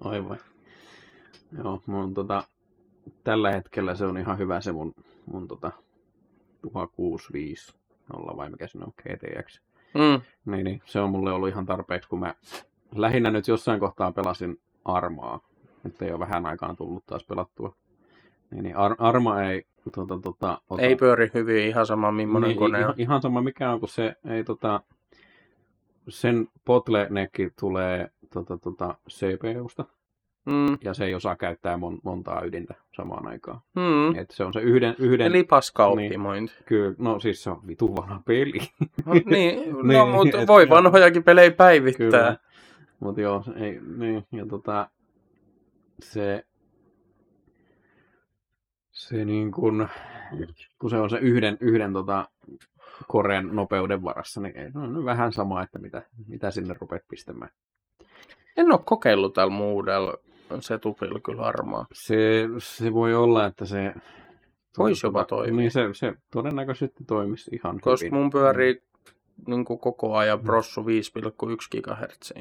[0.00, 0.38] Aivan.
[1.58, 2.44] Joo, mun tota,
[3.24, 4.94] tällä hetkellä se on ihan hyvä se mun,
[5.26, 5.72] mun tota,
[6.62, 9.60] 1650 vai mikä se on, GTX.
[9.94, 10.20] Mm.
[10.52, 12.34] Niin, niin, se on mulle ollut ihan tarpeeksi, kun mä
[12.94, 15.40] lähinnä nyt jossain kohtaa pelasin Armaa.
[15.84, 17.74] Nyt ei ole vähän aikaan tullut taas pelattua.
[18.50, 22.58] Niin, niin Ar- Arma ei tota, tota, ota, Ei pyöri hyvin, ihan sama millainen niin,
[22.58, 22.82] kone on.
[22.82, 24.80] ihan, ihan sama mikä on, kun se ei tota,
[26.08, 29.84] sen bottlenecki tulee tota, tota, CPUsta,
[30.46, 30.78] Mm.
[30.84, 33.60] ja se ei osaa käyttää mon, montaa ydintä samaan aikaan.
[33.76, 34.14] Mm.
[34.18, 36.52] Et se on se yhden, yhden Eli paskaoptimointi.
[36.66, 38.58] kyllä, no siis se on vitu vanha peli.
[39.06, 42.06] No, niin, no, Niin, mutta voi vanhojakin pelejä päivittää.
[42.08, 42.36] Kyllä.
[43.00, 44.90] Mutta joo, ei, niin, ja tota,
[46.02, 46.44] se,
[48.92, 49.88] se niin kun,
[50.78, 52.28] kun se on se yhden, yhden tota,
[53.08, 57.50] koren nopeuden varassa, niin ei, no, no vähän sama, että mitä, mitä sinne rupeat pistämään.
[58.56, 60.14] En ole kokeillut tällä muudella
[60.60, 61.86] setupilla kyllä armaa.
[61.92, 63.94] Se, se voi olla, että se...
[64.78, 65.56] Voisi jopa toimia.
[65.56, 68.18] Niin se, se todennäköisesti toimisi ihan Koska hyvin.
[68.18, 68.82] mun pyörii
[69.46, 70.86] niin kuin koko ajan prossu 5,1
[71.80, 72.32] GHz.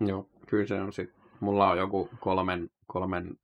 [0.00, 1.10] Joo, kyllä se on sit.
[1.40, 3.38] Mulla on joku kolmen, kolmen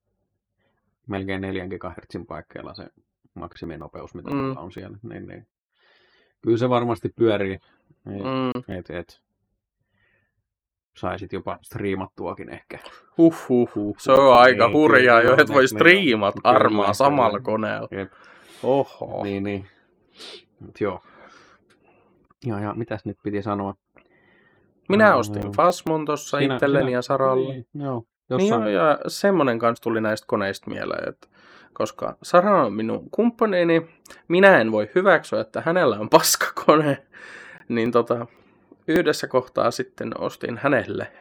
[1.06, 2.86] melkein neljän gigahertsin paikkeilla se
[3.34, 4.36] maksiminopeus, mitä Mm.
[4.36, 4.42] mm.
[4.42, 4.98] mulla on siellä.
[5.02, 5.46] Niin, niin.
[6.44, 7.58] Kyllä se varmasti pyörii.
[8.12, 8.76] Ei, Mm.
[8.78, 9.20] et, et.
[10.96, 12.78] Saisit jopa striimattuakin ehkä.
[13.18, 13.96] Huh, huh, huh.
[13.98, 17.88] Se on aika Niin, hurjaa kyllä, jo, että voi niin, striimata kyllä, armaa samalla koneella.
[17.90, 18.12] Jep.
[18.62, 19.22] Oho.
[19.24, 19.66] Niin, niin.
[20.60, 21.00] Mut joo.
[22.46, 23.74] Ja, ja mitäs nyt piti sanoa?
[24.88, 25.52] Minä No, ostin.
[25.56, 27.52] Fasmon Sinä- itselleni ja Saralle.
[27.52, 27.94] Niin, joo.
[27.98, 31.28] Niin Jossain, joo, ja semmonen kanssa tuli näistä koneista mieleen, että
[31.74, 33.86] koska Sara on minun kumppanini,
[34.28, 37.06] minä en voi hyväksyä, että hänellä on paskakone,
[37.68, 38.26] niin tota,
[38.88, 41.12] yhdessä kohtaa sitten ostin hänelle.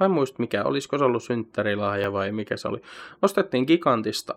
[0.00, 2.82] Mä en muista mikä, olisiko se ollut synttärilahja vai mikä se oli.
[3.22, 4.34] Ostettiin Gigantista,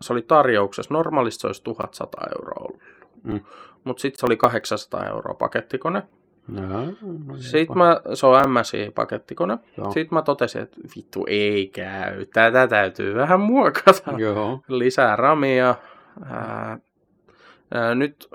[0.00, 2.82] se oli tarjouksessa, normaalisti se olisi 1100 euroa ollut.
[3.22, 3.40] Mm.
[3.84, 6.02] Mutta sitten se oli 800 euroa pakettikone.
[6.48, 6.64] No,
[7.36, 9.58] Sitten mä, se on MSI-pakettikone.
[9.76, 9.92] Joo.
[9.92, 12.26] Sitten mä totesin, että vittu ei käy.
[12.26, 14.12] Tätä täytyy vähän muokata.
[14.16, 14.60] Joo.
[14.68, 15.74] Lisää ramia.
[16.24, 16.78] Ää,
[17.74, 18.28] ää, nyt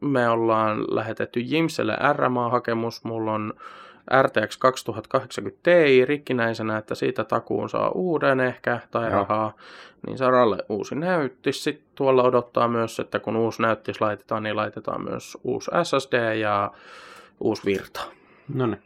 [0.00, 3.04] me ollaan lähetetty Jimselle RMA-hakemus.
[3.04, 3.54] Mulla on
[4.22, 9.12] RTX 2080 Ti rikkinäisenä, että siitä takuun saa uuden ehkä tai Joo.
[9.12, 9.52] rahaa.
[10.06, 11.64] Niin Saralle uusi näyttis.
[11.64, 16.72] Sitten tuolla odottaa myös, että kun uusi näyttis laitetaan, niin laitetaan myös uusi SSD ja
[17.40, 18.00] uusi virta.
[18.54, 18.82] No niin.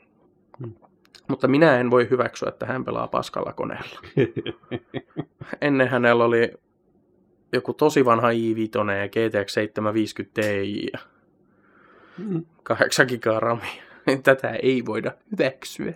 [1.29, 4.01] Mutta minä en voi hyväksyä, että hän pelaa paskalla koneella.
[5.61, 6.53] Ennen hänellä oli
[7.53, 10.99] joku tosi vanha i5 ja GTX 750 Ti ja
[12.19, 12.45] Mm.
[12.63, 13.83] 8 gigaa ramia.
[14.23, 15.95] Tätä ei voida hyväksyä.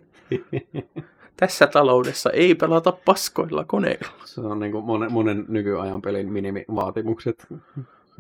[1.37, 4.09] Tässä taloudessa ei pelata paskoilla koneilla.
[4.25, 7.47] Se on niin kuin monen, monen nykyajan pelin minimivaatimukset.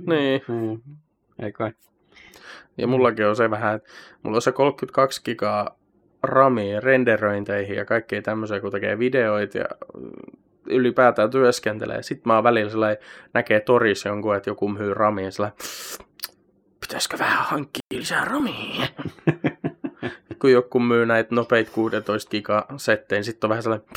[0.07, 0.43] Niin.
[0.49, 0.81] Mm.
[1.39, 1.73] Ei kai.
[2.79, 3.91] Ja mullakin on se vähän, että
[4.23, 5.79] mulla on se 32 gigaa
[6.23, 9.65] ramia renderöinteihin ja kaikkea tämmöisiä, kun tekee videoita ja
[9.99, 10.11] mm,
[10.67, 12.03] ylipäätään työskentelee.
[12.03, 12.99] Sitten mä oon välillä sellainen,
[13.35, 15.59] näkee torissa jonkun, että joku myy ramia ja sellainen,
[16.81, 18.87] pitäisikö vähän hankkia lisää ramia?
[20.41, 23.89] kun joku myy näitä nopeita 16 giga settejä, sitten on vähän sellainen,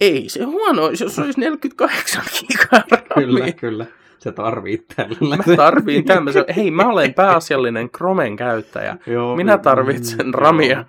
[0.00, 3.14] ei se huono jos olisi 48 gigaa ramia.
[3.14, 3.86] Kyllä, kyllä.
[4.18, 5.36] Se tarvii tällä.
[5.36, 8.96] Mä tarviin tämmöisen, hei mä olen pääasiallinen Chromen käyttäjä.
[9.06, 10.32] Joo, Minä mm, tarvitsen joo.
[10.32, 10.84] ramia.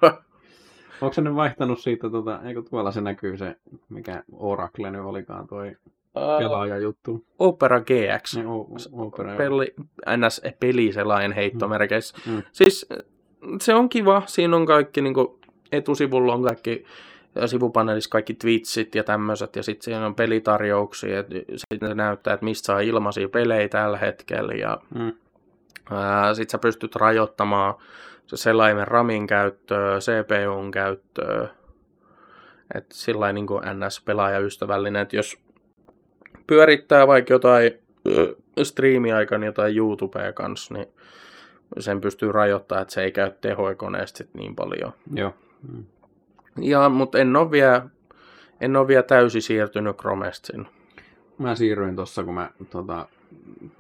[1.01, 3.55] Onko se nyt vaihtanut siitä, tota, eikö tuolla se näkyy se,
[3.89, 5.75] mikä Oracle nyt olikaan toi
[6.39, 7.25] pelaajajuttu?
[7.39, 8.35] Opera GX.
[8.35, 9.35] Niin, o- Opera.
[9.35, 9.73] Peli,
[10.17, 10.41] ns.
[10.59, 12.17] peliselain heittomerkeissä.
[12.27, 12.43] Mm.
[12.51, 12.89] Siis
[13.61, 14.21] se on kiva.
[14.25, 15.27] Siinä on kaikki, niin kuin,
[15.71, 16.85] etusivulla on kaikki
[17.45, 22.43] sivupaneelissa kaikki Twitchit ja tämmöiset, ja sitten siinä on pelitarjouksia, että sitten se näyttää, että
[22.45, 25.11] mistä saa ilmaisia pelejä tällä hetkellä, ja Mm.
[26.33, 27.75] sitten sä pystyt rajoittamaan
[28.27, 31.47] se selaimen ramin käyttöä, CPUn käyttöä,
[32.75, 35.37] että sillä niin kuin NS-pelaajaystävällinen, että jos
[36.47, 37.71] pyörittää vaikka jotain
[38.07, 40.87] ö, striimiaikana jotain YouTubea kanssa, niin
[41.79, 44.93] sen pystyy rajoittamaan, että se ei käy tehoja koneesta sit niin paljon.
[45.13, 45.33] Joo.
[45.71, 45.85] Mm.
[46.59, 47.89] Ja, mutta en ole vielä,
[48.61, 50.69] en ole vielä täysin siirtynyt Chromesta sinne.
[51.37, 53.07] Mä siirryin tuossa, kun mä tota,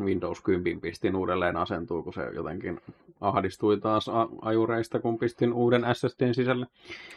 [0.03, 2.81] Windows 10 pistin uudelleen asentuu, kun se jotenkin
[3.21, 6.67] ahdistui taas a- ajureista, kun pistin uuden SSDn sisälle.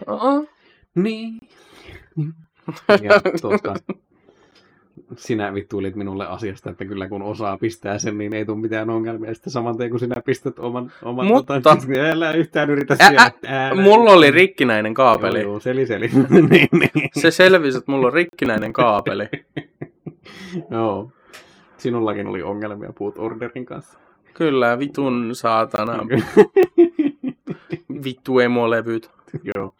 [0.09, 0.49] Uh-uh.
[0.95, 1.39] Niin.
[3.03, 3.75] Ja tuota,
[5.17, 9.35] sinä vittuilit minulle asiasta, että kyllä kun osaa pistää sen, niin ei tule mitään ongelmia.
[9.35, 11.77] Sitten saman tien, kun sinä pistät oman, oman Mutta- tota,
[12.13, 13.31] älä yhtään yritä Ä- siellä.
[13.47, 13.75] ä-.
[13.75, 15.41] Mulla oli rikkinäinen kaapeli.
[15.41, 16.09] Joo, joo, seli, seli.
[16.51, 17.11] niin, niin.
[17.21, 19.29] Se selvisi, että mulla on rikkinäinen kaapeli.
[20.71, 21.13] Joo.
[21.77, 23.99] Sinullakin oli ongelmia puut orderin kanssa.
[24.35, 26.07] Kyllä, vitun saatana.
[28.05, 29.11] Vittu emolevyt.
[29.55, 29.75] Joo.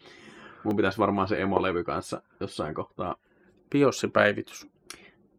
[0.65, 3.17] Mun pitäisi varmaan se emolevy kanssa jossain kohtaa.
[3.71, 4.69] Biossipäivitys.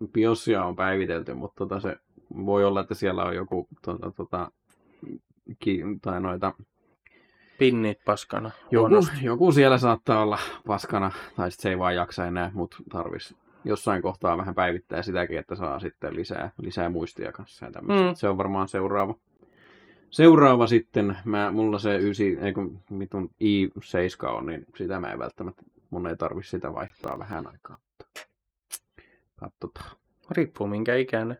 [0.08, 1.97] Biosia on päivitelty, mutta tota se
[2.45, 4.52] voi olla, että siellä on joku tota, tota,
[5.60, 6.54] ki, tai noita,
[7.58, 8.52] Pinnit paskana.
[8.72, 13.36] joku, joku, siellä saattaa olla paskana, tai sitten se ei vaan jaksa enää, mutta tarvis
[13.64, 17.66] jossain kohtaa vähän päivittää sitäkin, että saa sitten lisää, lisää muistia kanssa.
[17.66, 17.82] Ja.
[17.82, 18.16] Mm.
[18.16, 19.16] Se on varmaan seuraava.
[20.10, 25.20] Seuraava sitten, mä, mulla se 9, ei kun mitun i7 on, niin sitä mä en
[25.20, 27.78] välttämättä, mun ei tarvi sitä vaihtaa vähän aikaa.
[29.39, 29.91] Katsotaan.
[30.31, 31.37] Riippuu minkä ikäinen.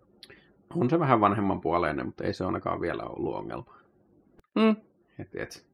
[0.75, 3.73] On se vähän vanhemman puoleinen, mutta ei se ainakaan vielä ollut ongelma.
[4.55, 4.75] Mm.
[5.19, 5.65] Et, et.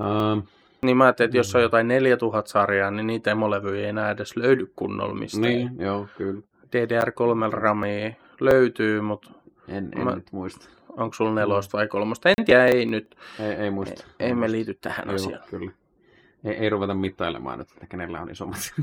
[0.00, 0.48] Uh,
[0.84, 4.72] Niin mä ajattelin, että jos on jotain 4000-sarjaa, niin niitä emolevyjä ei enää edes löydy
[4.76, 5.42] kunnolla mistään.
[5.42, 6.40] niin, joo, kyllä.
[6.66, 8.10] DDR3 ramia
[8.40, 9.30] löytyy, mutta
[9.68, 10.68] En, en Mä- nyt muista.
[10.88, 12.28] onko sulla nelosta vai kolmosta?
[12.28, 13.16] En tiedä, ei nyt.
[13.40, 14.04] Ei, ei muista.
[14.20, 14.52] Ei me muista.
[14.52, 15.42] liity tähän Joo, asiaan.
[15.50, 15.70] kyllä.
[16.44, 18.60] Ei, ei ruveta mittailemaan nyt, että kenellä on isommat.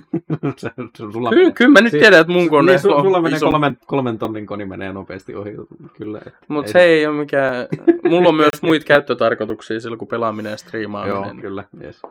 [1.14, 3.78] sulla Kyllä, kyllä mä nyt Si- tiedän, että mun kone niin, on sulla menee kolmen,
[3.86, 5.52] kolmen tonnin koni menee nopeasti ohi.
[5.98, 6.22] Kyllä.
[6.48, 7.68] Mutta se ei ole mikään...
[8.10, 11.24] Mulla on myös muita käyttötarkoituksia silloin, kun pelaaminen ja striimaaminen.
[11.24, 11.64] Joo, kyllä.
[11.84, 12.02] Yes.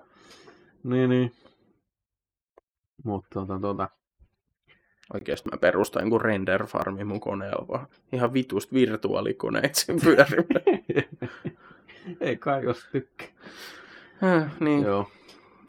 [0.84, 1.32] Niin, niin.
[3.04, 3.88] Mutta tota, tota.
[5.14, 10.64] Oikeasti mä perustan jonkun render farmi mun koneella, vaan ihan vitusta virtuaalikoneet sen pyörimään.
[12.20, 13.28] ei kai jos tykkää.
[14.22, 14.82] Äh, niin.
[14.82, 15.10] Joo.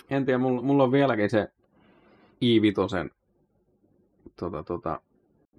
[0.09, 1.47] En tiedä, mulla, mulla on vieläkin se
[2.45, 3.09] i5,
[4.35, 5.01] tota, tota,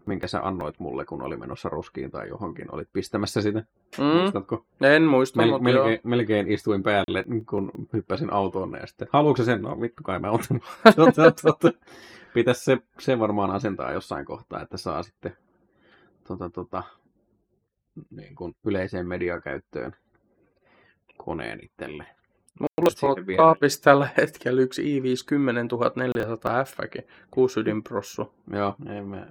[0.07, 2.75] minkä sä annoit mulle, kun oli menossa roskiin tai johonkin.
[2.75, 3.65] Olit pistämässä sitä.
[3.99, 4.65] Mm, Muistatko?
[4.81, 5.85] en muista, Mel, mutta joo.
[5.85, 9.63] melkein, melkein istuin päälle, kun hyppäsin autoon ja sitten, haluatko sen?
[9.63, 10.61] No vittu kai mä otan.
[10.97, 11.73] Tota, tota.
[12.35, 15.37] Pitäisi se, se varmaan asentaa jossain kohtaa, että saa sitten
[16.29, 16.83] tota, tota,
[18.11, 19.97] niin kuin yleiseen mediakäyttöön
[21.17, 22.07] koneen itselle.
[22.61, 25.07] Mulla on kaapissa tällä hetkellä yksi i5
[25.95, 26.79] 10400 f
[27.31, 28.33] 6 ydinprossu.
[28.53, 29.27] Joo, en, mä,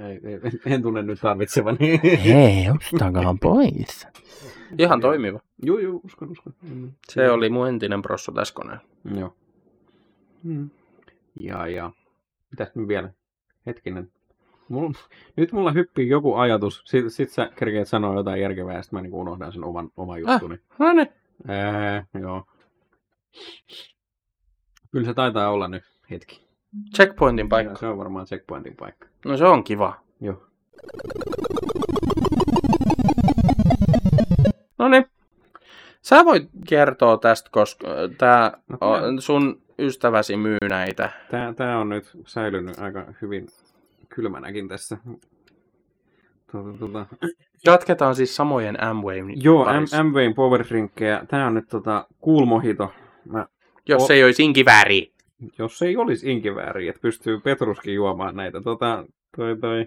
[0.00, 2.00] ei, ei, en tunne nyt tarvitsevani.
[2.24, 4.06] Hei, ostakaa pois.
[4.78, 5.40] Ihan toimiva.
[5.62, 6.54] Joo, joo, uskon, uskon.
[6.62, 6.92] Mm.
[7.08, 8.84] Se oli mun entinen prossu tässä koneella.
[9.14, 9.34] Joo.
[10.42, 10.70] Mm.
[11.40, 11.90] Ja, ja.
[12.50, 13.10] Mitäs nyt vielä?
[13.66, 14.12] Hetkinen.
[14.68, 14.92] Mulla,
[15.36, 16.82] nyt mulla hyppii joku ajatus.
[16.84, 20.20] Sitten sit sä kerkeet sanoa jotain järkevää ja sitten mä niinku unohdan sen oman, oman
[20.20, 20.58] juttuni.
[20.78, 21.08] No niin.
[21.48, 22.46] Ää, joo.
[24.90, 26.48] Kyllä se taitaa olla nyt hetki.
[26.96, 27.76] Checkpointin paikka.
[27.76, 29.06] Se on varmaan checkpointin paikka.
[29.24, 30.00] No se on kiva.
[30.20, 30.46] Joo.
[34.78, 35.06] No niin.
[36.02, 37.86] Sä voit kertoa tästä, koska
[38.18, 41.10] tää No, on, sun ystäväsi myy näitä.
[41.30, 43.48] Tää, tää on nyt säilynyt aika hyvin
[44.08, 44.98] kylmänäkin tässä.
[46.52, 47.06] Tuota, tuota.
[47.66, 49.64] Jatketaan siis samojen Amway Joo.
[49.64, 51.24] M- M-Wayn Power Drinkkejä.
[51.28, 52.92] Tää on nyt tota Cool Mojito.
[53.24, 53.46] Mä,
[53.88, 55.12] Jos O- se ei olisi inkivääri.
[55.58, 58.60] jos ei olisi inkivääri, että pystyy Petruskin juomaan näitä.
[58.60, 59.04] Tota,
[59.36, 59.86] toi toi.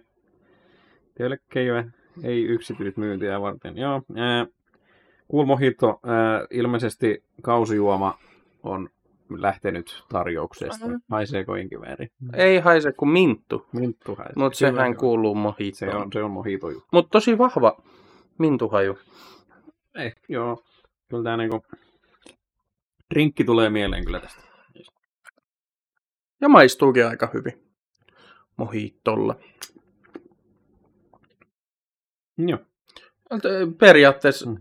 [1.17, 1.85] Telkkejä,
[2.23, 3.77] ei yksityismyyntiä varten.
[3.77, 4.45] Joo, ää,
[5.31, 8.17] Cool Mojito, ää, ilmeisesti kausijuoma
[8.63, 8.89] on
[9.29, 10.85] lähtenyt tarjouksesta.
[10.85, 10.99] Aha.
[11.11, 12.07] Haiseeko inkivääri?
[12.33, 14.33] Ei haise kuin minttu, Minttu haisee.
[14.35, 14.97] mutta sehän se on.
[14.97, 15.95] kuuluu Se mohitoon.
[15.95, 16.87] on, se on juttu.
[16.91, 17.77] Mutta tosi vahva
[18.39, 18.97] mintuhaju.
[19.95, 20.63] Eh, joo.
[21.09, 21.61] Kyllä tää niinku...
[23.13, 24.41] Drinkki tulee mieleen kyllä tästä.
[26.41, 27.63] Ja maistuukin aika hyvin
[28.57, 29.35] mohitolla.
[32.37, 32.59] Joo.
[33.79, 34.57] Periaatteessa, Mm.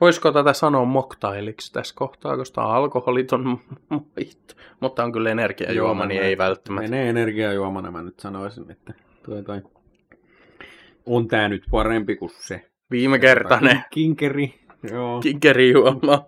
[0.00, 4.54] Voisiko tätä sanoa moktailiksi tässä kohtaa, koska tämä on alkoholiton mojito.
[4.80, 6.90] Mutta on kyllä energiajuoma, niin ei välttämättä.
[6.90, 8.94] Menee energiajuomana, mä nyt sanoisin, että
[9.26, 9.62] toi toi.
[11.06, 12.70] On tää nyt parempi kuin se.
[12.90, 14.54] Viime kertainen Kinkeri.
[14.90, 15.20] Joo.
[15.20, 16.24] kinkerijuoma.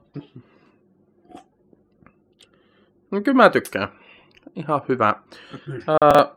[3.10, 3.88] No kyllä mä tykkään.
[4.56, 5.14] Ihan hyvä.
[5.88, 6.34] Ää,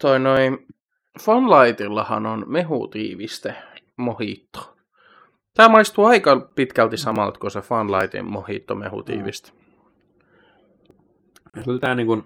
[0.00, 0.66] toi noin
[1.20, 3.54] Funlightillahan on mehutiiviste
[3.96, 4.75] mojito.
[5.56, 9.52] Tämä maistuu aika pitkälti samalta kuin se Funlightin mojito mehutiiviste.
[11.64, 12.24] Kyllä tää niinku...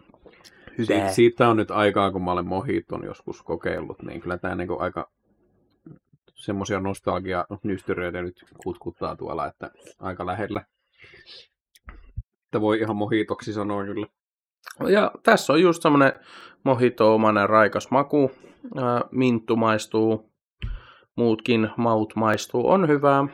[0.76, 4.76] Siitä, siitä on nyt aikaa, kun mä olen mohiton joskus kokeillut, niin kyllä tää niinku
[4.78, 5.10] aika
[6.34, 10.64] semmosia nostalgia-nystyröitä nyt kutkuttaa tuolla, että aika lähellä.
[12.44, 14.06] Että voi ihan mohitoksi sanoa kyllä.
[14.88, 16.12] Ja tässä on just semmoinen
[16.64, 18.30] mojito-omainen raikas maku.
[19.10, 20.29] Minttu maistuu,
[21.16, 23.26] muutkin maut maistuu, on hyvää.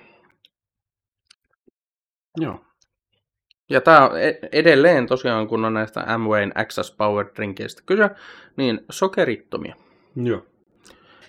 [2.40, 2.60] Joo.
[3.70, 8.10] Ja tämä e- edelleen tosiaan, kun on näistä Amwayn Access Power Drinkkeistä kyse,
[8.56, 9.74] niin sokerittomia.
[10.16, 10.46] Joo.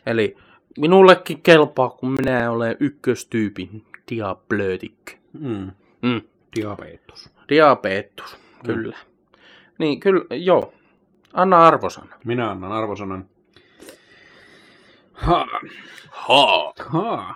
[0.06, 0.38] Eli
[0.78, 5.12] minullekin kelpaa, kun minä olen ykköstyypin diablötikkö.
[5.34, 5.72] Mm.
[6.02, 6.22] Mm.
[6.56, 7.30] Diabetes.
[7.50, 8.98] Diabetus, kyllä.
[9.80, 10.74] Niin kyllä, joo.
[11.34, 12.16] Anna arvosana.
[12.26, 13.30] Minä annan arvosanan.
[15.18, 15.46] Ha.
[16.12, 16.74] Ha.
[16.90, 17.36] ha.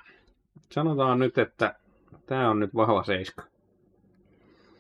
[0.72, 1.76] Sanotaan nyt, että
[2.26, 3.44] tämä on nyt vahva seiska.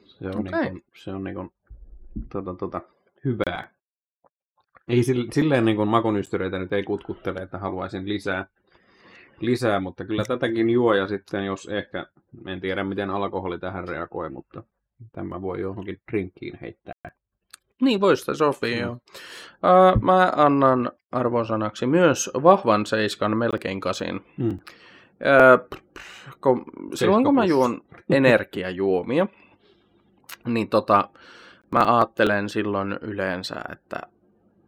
[0.05, 0.69] Se on, Okei.
[0.69, 1.51] niin se on niin kuin,
[2.29, 2.81] tota, tota,
[3.25, 3.71] hyvää.
[4.87, 8.45] Ei sille- silleen niin kuin makunystyröitä nyt ei kutkuttele, että haluaisin lisää,
[9.39, 12.05] lisää, mutta kyllä tätäkin juo ja sitten jos ehkä,
[12.47, 14.63] en tiedä miten alkoholi tähän reagoi, mutta
[15.11, 16.93] tämä voi johonkin drinkkiin heittää.
[17.81, 18.81] Niin, voisi sitä sopia, Mm.
[18.81, 18.97] joo.
[19.63, 24.21] Ää, mä annan arvosanaksi myös vahvan seiskan melkein kasin.
[24.37, 24.59] Mm.
[25.23, 25.59] Ää,
[26.41, 29.27] kun, silloin kun mä juon energiajuomia,
[30.45, 31.09] niin tota,
[31.71, 33.99] mä ajattelen silloin yleensä, että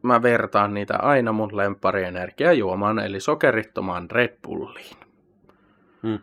[0.02, 4.98] mä vertaan niitä aina mun lemparienergiajuomaan, eli sokerittomaan Red Bulliin.
[6.02, 6.20] Mm.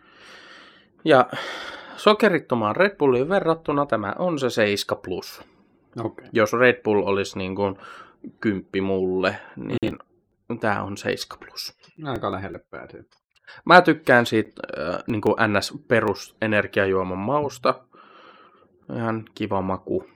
[1.05, 1.27] Ja
[1.97, 5.43] sokerittomaan Red Bulliin verrattuna tämä on se 7 plus.
[6.05, 6.29] Okei.
[6.33, 7.77] Jos Red Bull olisi niin kuin
[8.41, 9.99] kymppi mulle, niin
[10.61, 11.77] tämä on 7 plus.
[12.05, 13.05] Aika lähelle pääsee.
[13.65, 17.75] Mä tykkään siitä äh, niin kuin NS-perusenergiajuoman mausta.
[18.97, 20.07] Ihan kiva maku.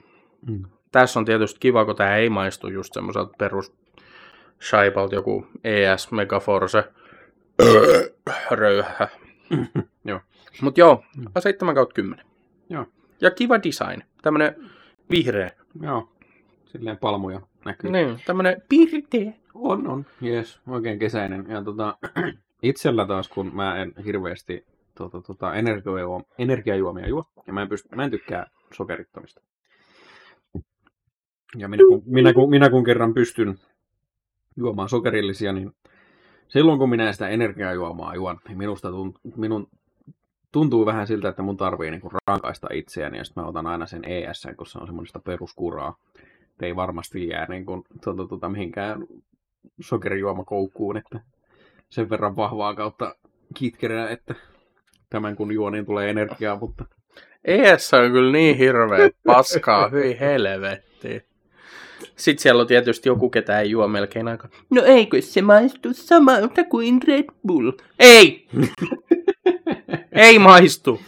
[0.49, 0.63] Mm.
[0.91, 3.73] Tässä on tietysti kiva, kun tämä ei maistu just semmoiselta perus
[4.61, 6.83] shaipalta joku ES Megaforce
[8.51, 9.07] röyhä.
[10.05, 10.19] Joo.
[10.61, 11.03] Mut joo,
[11.39, 12.25] 7 kautta 10.
[12.69, 12.85] Joo.
[13.21, 14.01] Ja kiva design.
[14.21, 14.55] Tämmönen
[15.09, 15.51] vihreä.
[15.81, 16.09] Joo.
[16.65, 17.91] Silleen palmuja näkyy.
[17.91, 19.33] Niin, tämmönen pirteä.
[19.53, 20.05] On, on.
[20.21, 21.45] Jees, oikein kesäinen.
[21.49, 21.97] Ja tota,
[22.63, 24.65] itsellä taas, kun mä en hirveästi
[24.97, 29.41] tota, tota, energiajuomia, energiajuomia juo, ja mä en, pysty, mä en tykkää sokerittomista.
[31.57, 33.59] Ja minä kun, minä, kun, minä kun kerran pystyn
[34.57, 35.71] juomaan sokerillisia, niin
[36.47, 39.67] silloin kun minä sitä energiajuomaa juon, niin minusta tunt, minun
[40.55, 44.05] tuntuu vähän siltä, että mun tarvii niinku rankaista itseäni, ja sitten mä otan aina sen
[44.05, 45.97] ES, kun se on semmoista peruskuraa.
[46.43, 49.05] Et ei varmasti jää niinku, tuota, tuota, mihinkään
[49.81, 51.19] sokerijuomakoukkuun, että
[51.89, 53.15] sen verran vahvaa kautta
[53.53, 54.35] kitkerää, että
[55.09, 56.85] tämän kun juo, niin tulee energiaa, mutta
[57.45, 61.23] ES on kyllä niin hirveä paskaa, hyi helvetti.
[62.15, 64.49] Sitten siellä on tietysti joku, ketä ei juo melkein aika.
[64.69, 67.71] No eikö se maistu samalta kuin Red Bull?
[67.99, 68.47] Ei!
[70.11, 71.01] ei maistu.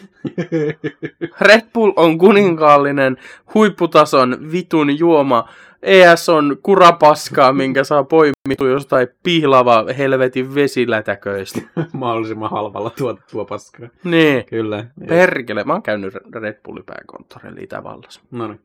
[1.42, 3.18] Red Bull on kuninkaallinen
[3.54, 5.50] huipputason vitun juoma.
[5.84, 11.62] ES on kurapaskaa, minkä saa poimittua jostain pihlava helvetin vesilätäköistä.
[11.94, 13.90] mahdollisimman halvalla tuotettua paskaa.
[14.04, 14.46] Niin.
[14.46, 14.86] Kyllä.
[15.08, 18.22] Perkele, mä oon käynyt Red Bullin pääkonttorilla Itävallassa.
[18.32, 18.60] No niin.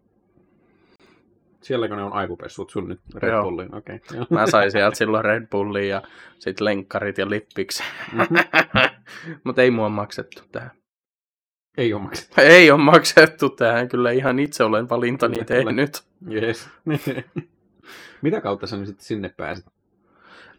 [1.62, 3.42] Sielläkö ne on aivopessut sun nyt Red Joo.
[3.42, 3.74] Bulliin?
[3.74, 3.96] Okei.
[3.96, 4.26] Okay.
[4.30, 6.02] Mä sain sieltä silloin Red Bullia ja
[6.38, 7.82] sit lenkkarit ja lippiksi.
[8.12, 8.34] Mhm.
[9.44, 10.70] Mutta ei mua maksettu tähän.
[11.76, 12.40] Ei ole maksettu.
[12.40, 15.64] Ei ole maksettu tähän, kyllä ihan itse olen valintani Kyllä, kyllä.
[15.64, 16.02] tehnyt.
[16.32, 16.68] Yes.
[18.22, 19.66] Mitä kautta sä nyt sitten sinne pääsit?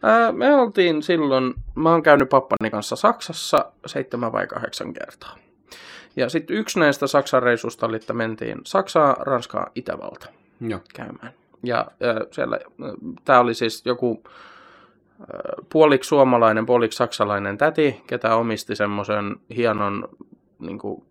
[0.02, 5.36] Ää, me oltiin silloin, mä oon käynyt pappani kanssa Saksassa seitsemän vai kahdeksan kertaa.
[6.16, 10.28] Ja sitten yksi näistä Saksan reissusta oli, että mentiin Saksaa, Ranskaa, Itävalta
[10.68, 10.80] Joo.
[10.94, 11.32] käymään.
[11.62, 12.58] Ja äh, siellä,
[13.24, 15.26] tämä oli siis joku äh,
[15.72, 20.08] puoliksi suomalainen, puoliksi saksalainen täti, ketä omisti semmoisen hienon
[20.58, 21.04] niin kuin,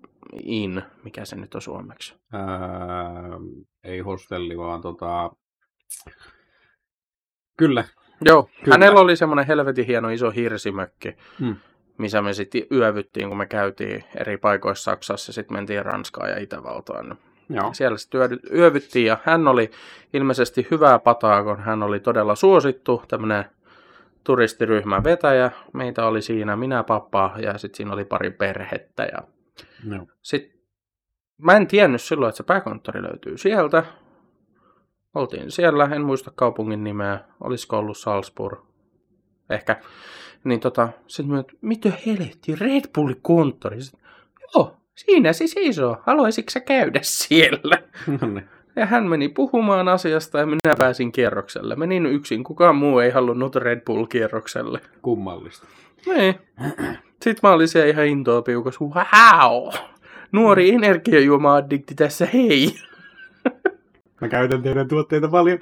[0.44, 2.16] in, mikä se nyt on suomeksi.
[2.34, 2.50] Ää,
[3.84, 5.32] ei hostelli, vaan tota...
[7.58, 7.84] Kyllä.
[8.26, 8.44] Joo.
[8.64, 8.74] Kyllä.
[8.74, 11.56] hänellä oli semmoinen helvetin hieno iso hirsimökki, Hmm.
[11.98, 17.18] missä me sitten yövyttiin, kun me käytiin eri paikoissa Saksassa, sitten mentiin Ranskaan ja Itävaltaan.
[17.56, 17.74] Joo.
[17.74, 19.72] Siellä sitten yö- yövyttiin ja hän oli
[20.14, 23.46] ilmeisesti hyvää pataa, kun hän oli todella suosittu, tämmöinen
[24.24, 25.52] turistiryhmän vetäjä.
[25.74, 29.04] Meitä oli siinä minä, pappa ja sitten siinä oli pari perhettä.
[29.04, 29.18] Ja
[29.96, 30.08] Joo.
[30.22, 30.54] sit,
[31.42, 33.84] mä en tiennyt silloin, että se pääkonttori löytyy sieltä.
[35.16, 38.60] Oltiin siellä, en muista kaupungin nimeä, olisiko ollut Salzburg,
[39.50, 39.82] ehkä.
[40.44, 43.82] Niin tota, sitten mä, että mitä helvetti, Red Bullin konttori.
[43.82, 44.00] Sit,
[44.56, 47.78] Joo, siinä se seisoo, haluaisitko sä käydä siellä?
[48.22, 48.50] No niin.
[48.76, 51.76] Ja hän meni puhumaan asiasta ja minä pääsin kierrokselle.
[51.76, 54.80] Menin yksin, kukaan muu ei halunnut Red Bull-kierrokselle.
[55.02, 55.68] Kummallista.
[56.06, 56.36] Niin.
[57.22, 58.82] Sitten mä olin siellä ihan intoa piukas.
[58.82, 59.74] Wow!
[60.32, 62.76] Nuori energiajuoma-addikti tässä, hei!
[64.22, 65.60] Mä käytän teidän tuotteita paljon.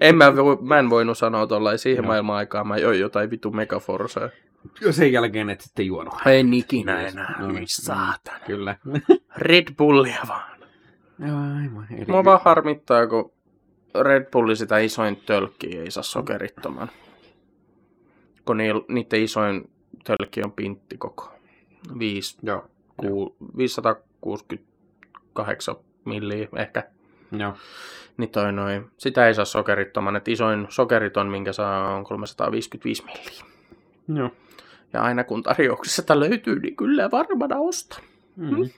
[0.00, 2.06] En mä, vo, mä en voinut sanoa tollain siihen Joo.
[2.06, 2.68] maailman aikaan.
[2.68, 4.28] Mä join jotain vitu megaforsaa.
[4.80, 6.14] Ja sen jälkeen et sitten juonut.
[6.26, 7.34] En ikinä enää.
[7.38, 7.64] No niin.
[7.68, 8.38] Saatana.
[8.46, 8.76] Kyllä.
[9.36, 10.60] Red Bullia vaan.
[11.22, 11.86] Aivan.
[11.96, 12.04] Eli...
[12.08, 13.32] Mua vaan harmittaa, kun
[14.00, 16.90] Red Bulli sitä isoin tölkki ei saa sokerittoman.
[18.44, 19.70] Kun niiden isoin
[20.04, 21.32] tölkki on pintti koko.
[21.98, 22.64] 5, Joo.
[22.96, 26.82] ku, 568 milliä ehkä.
[27.38, 27.54] Joo.
[28.16, 28.90] Niin toi noin.
[28.98, 30.16] Sitä ei saa sokerittoman.
[30.16, 33.44] Et isoin sokeriton, minkä saa, on 355 milliä.
[34.14, 34.30] Joo.
[34.92, 38.00] Ja aina kun tarjouksessa löytyy, niin kyllä varmana osta.
[38.36, 38.70] Mm.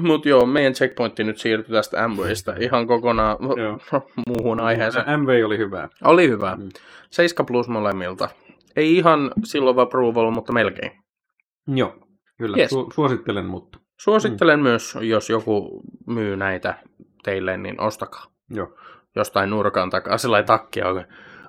[0.00, 3.36] Mutta joo, meidän checkpointti nyt siirtyi tästä Amwaysta ihan kokonaan
[4.28, 5.20] muuhun aiheeseen.
[5.20, 5.88] MV oli hyvä.
[6.04, 6.56] Oli hyvä.
[6.56, 6.68] Mm.
[7.10, 8.28] 7 plus molemmilta.
[8.76, 10.92] Ei ihan silloin approval, mutta melkein.
[11.66, 11.96] Joo.
[12.38, 12.56] Kyllä.
[12.56, 12.72] Yes.
[12.72, 13.78] Su- suosittelen, mutta.
[14.00, 16.74] Suosittelen myös, jos joku myy näitä
[17.22, 18.24] teille, niin ostakaa.
[18.50, 18.74] Joo.
[19.16, 21.04] Jostain nurkan takaa sellainen takki on.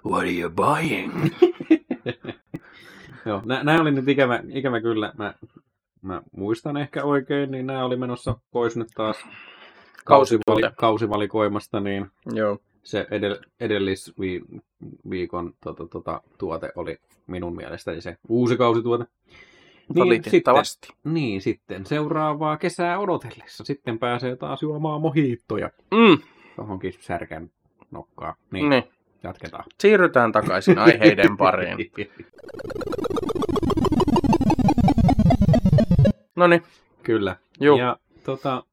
[0.05, 1.14] What are you buying?
[3.25, 3.41] Joo.
[3.45, 5.13] Nä- Nämä oli nyt ikävä, ikävä kyllä.
[5.17, 5.33] Mä,
[6.01, 9.17] mä muistan ehkä oikein, niin nämä oli menossa pois nyt taas
[10.05, 12.57] kausivali- kausivalikoimasta, niin Joo.
[12.83, 16.97] se edell- edellisviikon tota, tota, tuote oli
[17.27, 19.05] minun mielestäni se uusi kausituote.
[19.95, 20.87] Valitettavasti.
[20.87, 23.63] Sitten, niin, sitten seuraavaa kesää odotellessa.
[23.63, 26.17] Sitten pääsee taas juomaan mohiittoja Mm,
[26.57, 27.49] johonkin särkän
[27.91, 28.35] nokkaan.
[28.51, 28.83] Niin, niin.
[29.24, 29.63] Jatketaan.
[29.80, 31.78] Siirrytään takaisin aiheiden pariin.
[36.36, 36.63] No niin,
[37.03, 37.36] Kyllä.
[37.59, 37.78] Juu.
[37.78, 38.63] Ja tota,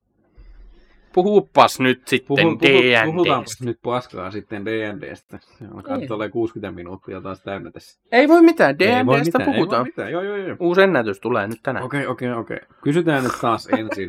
[1.13, 3.05] puhupas nyt sitten puhu, puhu, D&Dstä.
[3.05, 5.39] puhutaanpa nyt paskaa sitten D&Dstä.
[5.59, 6.01] Se alkaa Ei.
[6.01, 8.01] nyt olemaan 60 minuuttia taas täynnä tässä.
[8.13, 9.81] Ei voi mitään, Ei voi D&Dstä mitään, puhutaan.
[9.81, 10.57] Ei voi mitään, joo joo joo.
[10.61, 11.85] Uusi ennätys tulee nyt tänään.
[11.85, 12.59] Okei, okei, okei.
[12.83, 14.09] Kysytään nyt taas ensin.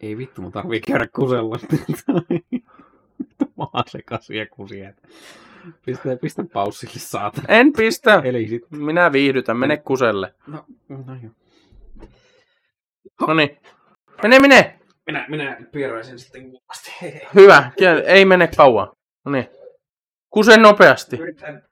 [0.00, 1.58] Ei vittu, mun tarvii käydä kusella.
[3.56, 4.92] Maa sekasia kusia.
[5.86, 7.46] Pistä, pistä paussille saatana.
[7.48, 8.22] En pistä.
[8.24, 8.62] Eli sit...
[8.70, 10.34] Minä viihdytän, mene kuselle.
[10.46, 11.32] No, no joo.
[13.26, 13.60] No niin.
[14.22, 14.78] Mene, mene.
[15.06, 16.52] Minä, minä pieräisin sitten
[17.02, 17.20] hei.
[17.34, 17.72] Hyvä.
[18.06, 18.88] Ei mene kauan.
[19.24, 19.48] No niin.
[20.30, 21.16] Kuse nopeasti.
[21.16, 21.62] Yritän.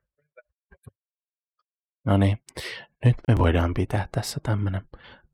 [2.05, 2.39] No niin.
[3.05, 4.83] nyt me voidaan pitää tässä tämmönen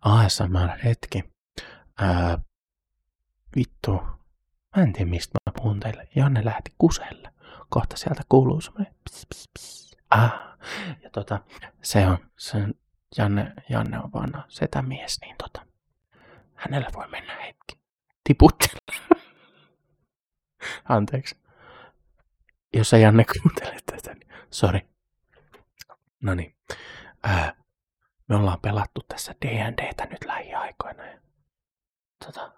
[0.01, 1.23] ASMR-hetki.
[1.99, 2.39] Ää,
[3.57, 3.93] vittu,
[4.77, 6.09] mä en tiedä mistä mä puhun teille.
[6.15, 7.31] Janne lähti kuselle.
[7.69, 9.97] Kohta sieltä kuuluu semmoinen ps, ps, ps.
[10.11, 10.59] Ah.
[11.03, 11.41] Ja tota,
[11.83, 12.75] se on, se on
[13.19, 15.67] Janne, Janne on vanha setämies, niin tota,
[16.55, 17.81] hänellä voi mennä hetki.
[18.25, 18.79] Tiputtella.
[20.89, 21.37] Anteeksi.
[22.75, 24.89] Jos sä Janne kuuntelet tätä, niin sori.
[26.23, 26.57] No niin.
[27.23, 27.55] Ää,
[28.29, 31.07] me ollaan pelattu tässä D&Dtä nyt lähiaikoina.
[31.07, 31.21] Ja,
[32.27, 32.53] tota,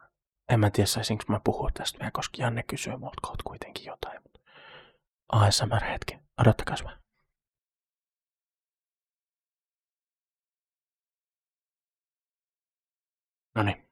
[0.48, 4.20] en mä tiedä, saisinko mä puhua tästä vielä, koska Janne kysyy multa kohta kuitenkin jotain.
[5.32, 6.18] ASMR-hetki.
[6.38, 7.00] Odottakas mä.
[13.54, 13.88] No niin.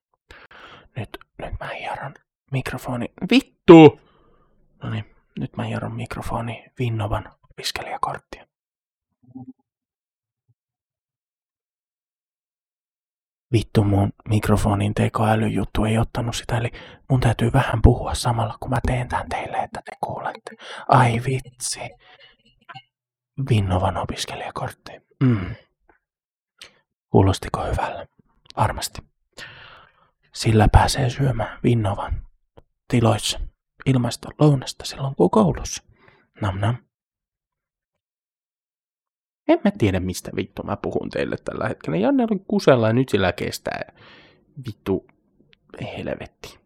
[0.97, 2.15] Nyt, nyt mä hieron
[2.53, 3.07] mikrofoni.
[3.31, 4.01] Vittu!
[4.83, 5.05] No niin,
[5.39, 8.47] nyt mä hieron mikrofoni Vinnovan opiskelijakorttia.
[13.53, 16.71] Vittu mun mikrofonin tekoälyjuttu ei ottanut sitä, eli
[17.11, 20.51] mun täytyy vähän puhua samalla, kun mä teen tän teille, että te kuulette.
[20.89, 21.81] Ai vitsi.
[23.51, 24.93] Vinnovan opiskelijakortti.
[25.23, 25.55] Mm.
[27.11, 28.07] Kuulostiko hyvällä?
[28.57, 29.03] Varmasti.
[30.35, 32.27] Sillä pääsee syömään Vinnovan
[32.89, 33.41] tiloissa
[33.87, 35.83] ilmaista lounasta silloin, kun koulussa.
[36.41, 36.88] Nam nam.
[39.49, 41.97] En mä tiedä, mistä vittu mä puhun teille tällä hetkellä.
[41.97, 43.93] Janne oli kusella ja nyt sillä kestää.
[44.67, 45.07] Vittu
[45.83, 46.59] helvetti.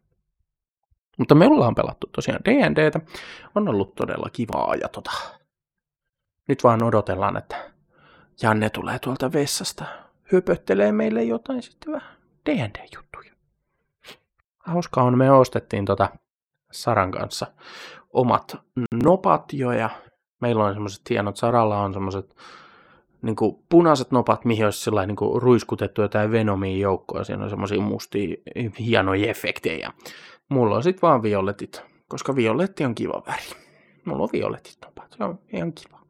[1.19, 3.01] Mutta me ollaan pelattu tosiaan D&Dtä.
[3.55, 5.11] On ollut todella kivaa ja tota...
[6.49, 7.71] Nyt vaan odotellaan, että
[8.43, 9.85] Janne tulee tuolta vessasta.
[10.33, 12.17] Höpöttelee meille jotain sitten vähän
[12.51, 13.33] D&D-juttuja.
[14.59, 16.09] Hauskaa on, me ostettiin tota
[16.73, 17.47] Saran kanssa
[18.13, 18.57] omat
[19.05, 19.91] nopat jo ja
[20.41, 22.37] meillä on semmoiset hienot, Saralla on semmoiset
[23.23, 23.37] niin
[23.69, 28.37] punaiset nopat, mihin olisi sellainen niin kuin ruiskutettu jotain Venomia joukkoa, siinä on semmoisia mustia
[28.79, 29.93] hienoja efektejä.
[30.49, 33.63] Mulla on sitten vaan violetit, koska violetti on kiva väri.
[34.05, 36.03] Mulla on violetit nopat, se on ihan kiva.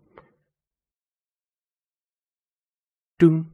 [3.24, 3.44] Dum.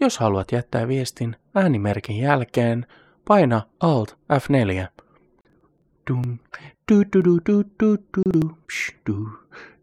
[0.00, 2.86] Jos haluat jättää viestin äänimerkin jälkeen,
[3.28, 4.91] paina Alt F4.
[6.08, 6.38] Dum,
[6.88, 9.28] du, du, du, du, du, du, du, psh, du.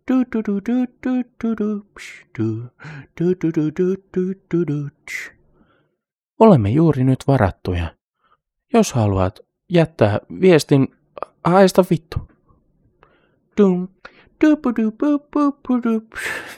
[0.07, 2.69] Du, du, du, du, du, du, du, psh, du.
[3.15, 5.31] Du, du, du, du, du, du, du, tsh.
[6.39, 7.87] Olemme juuri nyt varattuja.
[8.73, 9.39] Jos haluat
[9.69, 10.87] jättää viestin,
[11.43, 12.19] haista vittu.
[13.57, 13.87] Dum,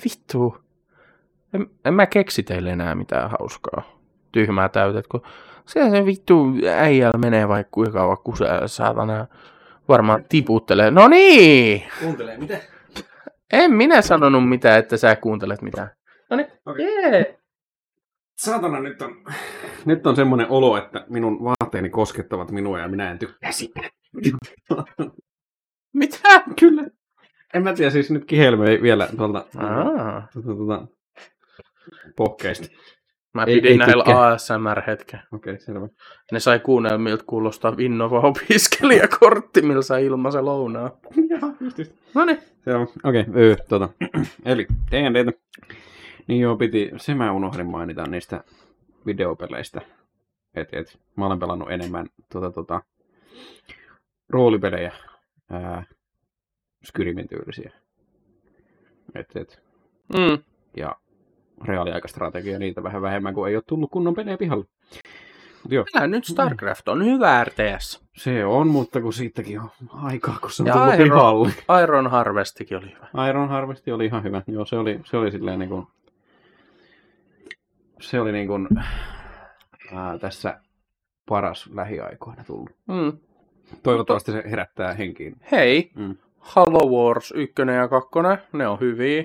[0.06, 0.58] vittu.
[1.54, 3.84] En, en mä keksi teille enää mitään hauskaa.
[4.32, 5.22] Tyhmää täytet, kun
[5.66, 6.46] se se vittu
[6.78, 9.28] äijällä menee vaikka kuinka kauan kusee, saatana
[9.88, 10.92] varmaan tiputtelee.
[10.92, 11.84] No niin!
[12.00, 12.60] Kuuntelee, mitä?
[13.54, 15.90] En minä sanonut mitään, että sä kuuntelet mitään.
[16.30, 16.86] No niin, Okei.
[16.86, 17.26] yeah.
[18.38, 19.24] Saatana, nyt on,
[19.86, 23.82] nyt on semmoinen olo, että minun vaatteeni koskettavat minua ja minä en tykkää sitä.
[25.94, 26.44] Mitä?
[26.60, 26.84] Kyllä.
[27.54, 30.88] En mä tiedä, siis nyt kihelmöi vielä tuolta, Aa, tuolta, tuolta
[32.16, 32.68] pohkeista.
[33.34, 34.04] Mä Ei- pidin ei näillä.
[34.04, 35.20] ASMR-hetken.
[35.34, 35.88] Okei, selvä.
[36.32, 40.92] Ne sai kuunnella, miltä kuulostaa Vinnova opiskelijakortti, millä saa ilmaisen lounaa.
[41.30, 41.92] Jaha, just, just.
[42.16, 42.38] No niin.
[43.04, 43.90] Okei, öö, tota.
[44.46, 45.32] Eli D&Dtä.
[46.28, 48.44] Niin joo, piti, se mä unohdin mainita niistä
[49.06, 49.82] videopeleistä.
[50.56, 52.82] Et, et, mä olen pelannut enemmän tota, tota,
[54.30, 54.92] roolipelejä,
[55.50, 55.84] ää,
[56.86, 57.72] Skyrimin tyylisiä.
[59.16, 59.62] Et, et,
[60.18, 60.44] Mm.
[60.78, 60.96] ja
[61.66, 64.66] reaaliaikastrategia niitä vähän vähemmän, kun ei ole tullut kunnon pelejä pihalle.
[65.64, 68.02] Mut joo, Älä nyt StarCraft on hyvä RTS.
[68.18, 71.50] se on, mutta kun siitäkin on aikaa, kun se on Ja tullut Iron- pihalle.
[71.84, 73.28] Iron Harvestikin oli hyvä.
[73.30, 74.42] Iron Harvest oli ihan hyvä.
[74.48, 75.88] Joo, se oli, se oli silleen niin kuin,
[78.02, 78.68] se oli niin kuin,
[79.94, 80.60] ää, tässä
[81.30, 82.70] paras lähiaikoina tullut.
[82.88, 83.18] Mm.
[83.84, 85.36] Toivottavasti se herättää henkiin.
[85.52, 86.16] Hei, Mm.
[86.40, 88.10] Halo Wars 1 ja 2,
[88.54, 89.24] ne on hyviä.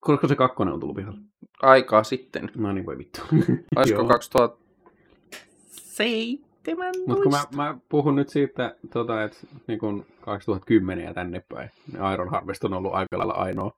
[0.00, 1.20] Koska se kakkonen on tullut pihalle.
[1.62, 2.50] Aikaa sitten.
[2.56, 3.20] No niin, voi vittu.
[3.76, 4.08] Olisiko Joo.
[4.08, 6.92] 2007?
[7.06, 11.70] Mutta kun mä, mä puhun nyt siitä, tota, että niin kuin 2010 ja tänne päin,
[11.92, 13.72] niin Iron Harvest on ollut aika lailla ainoa,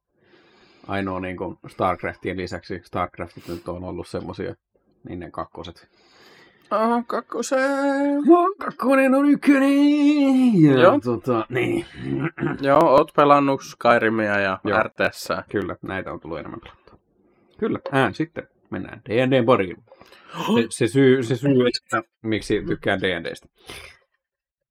[0.87, 1.37] ainoa niin
[1.69, 2.81] Starcraftien lisäksi.
[2.85, 4.55] Starcraftit nyt on ollut semmosia,
[5.09, 5.89] niin ne kakkoset.
[6.71, 8.23] Ah, kakkoseen.
[8.59, 10.63] Kakkonen on ykkönen!
[10.63, 11.01] Ja, Joo.
[11.05, 11.87] Tota, niin.
[12.61, 14.83] Joo, oot pelannut Skyrimia ja Joo.
[14.83, 15.29] RTS.
[15.51, 16.99] Kyllä, näitä on tullut enemmän pelattua.
[17.59, 19.77] Kyllä, ään sitten mennään D&Dn pariin.
[20.55, 23.49] Se, se, syy, se syy, että miksi tykkään D&Dstä.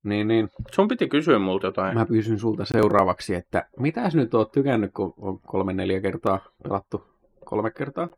[0.04, 0.50] Niin, niin.
[0.72, 1.98] Sun piti kysyä multa jotain.
[1.98, 7.04] Mä kysyn sulta seuraavaksi, että mitäs nyt oot tykännyt, kun on kolme neljä kertaa pelattu?
[7.46, 8.10] Kolme kertaa?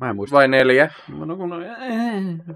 [0.00, 0.36] Mä en muista.
[0.36, 0.90] Vai neljä?
[1.26, 1.60] No, kun, äh,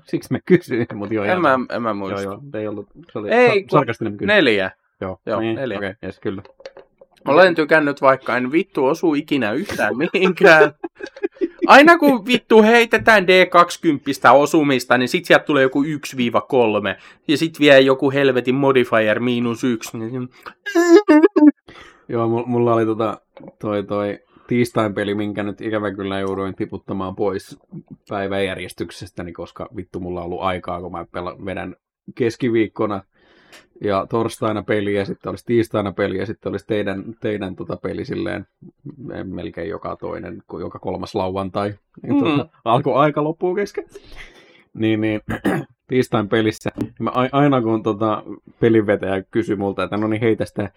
[0.10, 1.24] siksi mä kysyin, mutta joo.
[1.24, 1.40] En joo.
[1.40, 2.22] mä, en mä Joo, muista.
[2.22, 4.26] joo, ei ollut, se oli Ei, sa- sarkastinen kysymys.
[4.34, 4.70] Neljä.
[5.00, 5.78] Joo, Joo, niin, neljä.
[5.78, 6.42] Okei, okay, yes, kyllä.
[7.28, 10.72] Olen tykännyt, vaikka en vittu osu ikinä yhtään mihinkään.
[11.66, 15.86] Aina kun vittu heitetään D20 osumista, niin sit sieltä tulee joku 1-3.
[17.28, 19.98] Ja sit vie joku helvetin modifier miinus 1.
[19.98, 20.28] Niin...
[22.08, 23.20] Joo, mu- mulla oli tota,
[23.58, 27.58] toi, toi tiistain peli, minkä nyt ikävä kyllä jouduin tiputtamaan pois
[28.08, 31.76] päiväjärjestyksestäni, koska vittu mulla on ollut aikaa, kun mä pela- vedän
[32.14, 33.02] keskiviikkona
[33.80, 38.04] ja torstaina peli ja sitten olisi tiistaina peli ja sitten olisi teidän, teidän tota peli
[38.04, 38.46] silleen
[39.24, 41.74] melkein joka toinen, joka kolmas lauantai.
[42.02, 42.20] Niin, Mm.
[42.24, 43.84] tota, alkoi aika loppuu kesken.
[44.74, 45.20] Niin, niin
[45.88, 48.22] tiistain pelissä, niin mä aina kun tota,
[48.60, 50.70] pelinvetäjä kysyi multa, että no niin heitä sitä,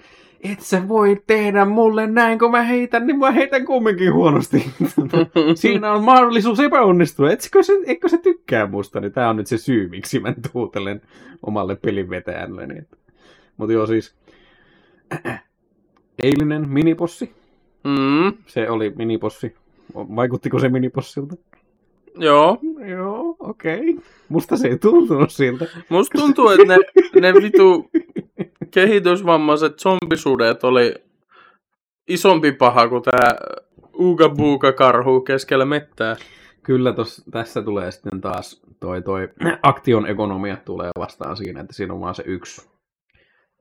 [0.44, 4.72] et sä voi tehdä mulle näin, kun mä heitän, niin mä heitän kumminkin huonosti.
[5.56, 7.32] Siinä on mahdollisuus epäonnistua.
[7.32, 9.00] Etkö se, eikö se tykkää musta?
[9.00, 11.02] Niin tää on nyt se syy, miksi mä tuutelen
[11.44, 12.68] omalle pelinvetäjälle.
[12.68, 12.88] Niin.
[13.58, 14.16] Mutta joo siis,
[16.24, 17.32] eilinen minipossi,
[17.88, 19.56] Mm, se oli minipossi.
[19.96, 21.36] Vaikuttiko se minipossilta?
[22.20, 22.58] Joo.
[22.90, 23.90] Joo, okei.
[23.90, 24.04] Okay.
[24.30, 25.66] Musta se ei tuntunut siltä.
[25.90, 26.78] Musta tuntuu, että ne,
[27.22, 27.90] ne vitu
[28.72, 30.94] kehitysvammaiset zombisudet oli
[32.08, 33.36] isompi paha kuin tää
[34.00, 36.16] Uga Buga karhu keskellä mettää.
[36.64, 39.30] Kyllä tos, tässä tulee sitten taas toi, toi
[39.64, 42.70] aktion ekonomia tulee vastaan siinä, että siinä on vaan se yksi,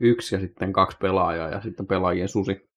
[0.01, 2.69] yksi ja sitten kaksi pelaajaa ja sitten pelaajien susi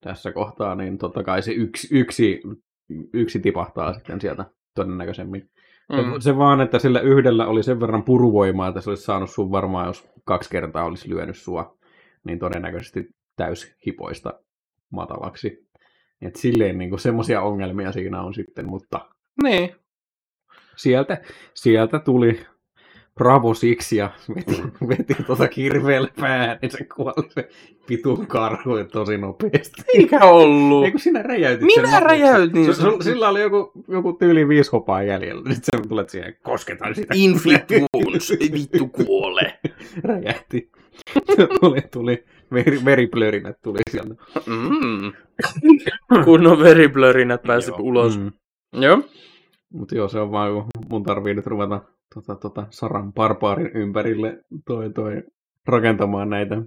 [0.00, 2.42] tässä kohtaa, niin totta kai se yksi, yksi,
[3.12, 4.44] yksi tipahtaa sitten sieltä
[4.74, 5.50] todennäköisemmin.
[5.92, 6.20] Mm.
[6.20, 9.86] Se, vaan, että sillä yhdellä oli sen verran puruvoimaa, että se olisi saanut sun varmaan,
[9.86, 11.76] jos kaksi kertaa olisi lyönyt sua,
[12.24, 14.32] niin todennäköisesti täys hipoista
[14.90, 15.66] matalaksi.
[16.22, 19.00] Et silleen niin semmoisia ongelmia siinä on sitten, mutta
[19.42, 19.76] Niin.
[20.76, 21.22] sieltä,
[21.54, 22.40] sieltä tuli
[23.14, 27.48] Bravo siksi ja veti, veti tuota kirveellä päähän, niin se kuoli se
[27.88, 29.82] vitun karhu tosi nopeasti.
[29.94, 30.84] Eikä ollut.
[30.84, 33.02] Eikö sinä räjäytit Minä sen räjäytin sen.
[33.02, 35.54] Sillä oli joku, joku tyyli viisi hopaa jäljellä.
[35.54, 37.14] Sitten sä tulet siihen, kosketan sitä.
[37.16, 38.32] Inflict wounds.
[38.52, 39.58] Vittu kuole.
[40.04, 40.70] Räjähti.
[41.60, 44.14] tuli, tuli, veri, veriplörinät tuli sieltä.
[44.46, 45.12] Mm.
[46.24, 48.18] Kunnon veriblörinät pääsi ulos.
[48.18, 48.32] Mm.
[48.72, 49.02] Joo.
[49.72, 51.80] Mutta joo, se on vaan, kun mun tarvii nyt ruveta
[52.14, 55.22] tota, tota, Saran barbaarin ympärille toi, toi,
[55.66, 56.62] rakentamaan näitä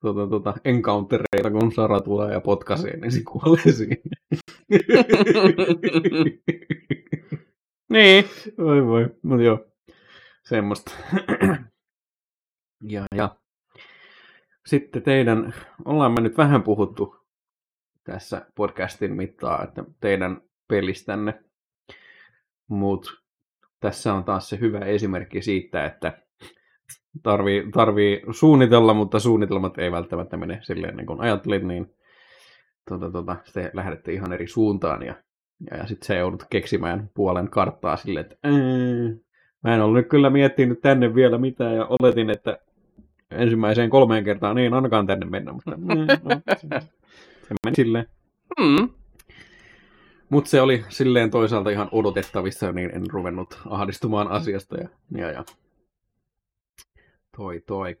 [0.00, 3.98] tota, tota, encountereita, kun Sara tulee ja potkaisee, niin se kuolee siihen.
[7.92, 8.24] Niin.
[8.58, 9.66] Oi voi, mutta joo,
[10.44, 10.90] semmoista.
[12.82, 13.36] ja, ja.
[14.66, 15.54] Sitten teidän,
[15.84, 17.16] ollaan me nyt vähän puhuttu
[18.04, 21.44] tässä podcastin mittaa, että teidän pelistänne,
[22.68, 23.10] mutta
[23.80, 26.18] tässä on taas se hyvä esimerkki siitä, että
[27.22, 31.94] tarvii, tarvii suunnitella, mutta suunnitelmat ei välttämättä mene silleen niin kuin ajattelit, niin
[32.88, 35.14] tota, tota, te lähdette ihan eri suuntaan ja,
[35.70, 38.48] ja, sitten se joudut keksimään puolen karttaa silleen, että
[39.64, 42.58] mä en ollut nyt kyllä miettinyt tänne vielä mitään ja oletin, että
[43.30, 46.40] ensimmäiseen kolmeen kertaan niin annakaan tänne mennä, mutta mm, no,
[47.42, 48.06] se meni silleen.
[48.60, 48.88] Mm.
[50.30, 54.76] Mutta se oli silleen toisaalta ihan odotettavissa, niin en ruvennut ahdistumaan asiasta.
[54.76, 55.44] Ja, ja, ja.
[57.36, 57.96] Toi, toi.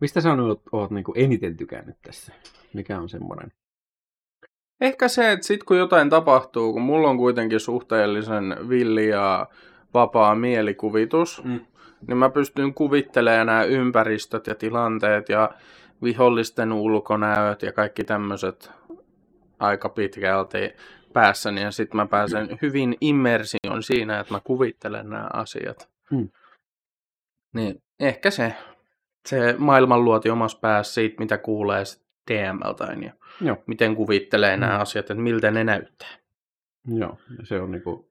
[0.00, 2.32] Mistä sä oot, oot niinku eniten tykännyt tässä?
[2.72, 3.52] Mikä on semmoinen?
[4.80, 9.46] Ehkä se, että sit kun jotain tapahtuu, kun mulla on kuitenkin suhteellisen villi ja
[9.94, 11.60] vapaa mielikuvitus, Mm.
[12.06, 15.50] niin mä pystyn kuvittelemaan nämä ympäristöt ja tilanteet ja
[16.02, 18.70] vihollisten ulkonäöt ja kaikki tämmöiset
[19.58, 20.58] aika pitkälti
[21.12, 21.62] päässäni.
[21.62, 25.88] Ja sitten mä pääsen hyvin immersion siinä, että mä kuvittelen nämä asiat.
[26.10, 26.28] Mm.
[27.54, 28.54] Niin ehkä se,
[29.28, 31.84] se maailmanluoti omassa päässä siitä, mitä kuulee
[32.30, 33.56] DMltä ja Joo.
[33.66, 34.80] miten kuvittelee nämä Mm.
[34.80, 36.08] asiat, että miltä ne näyttää.
[36.88, 38.10] Joo, ja se on niinku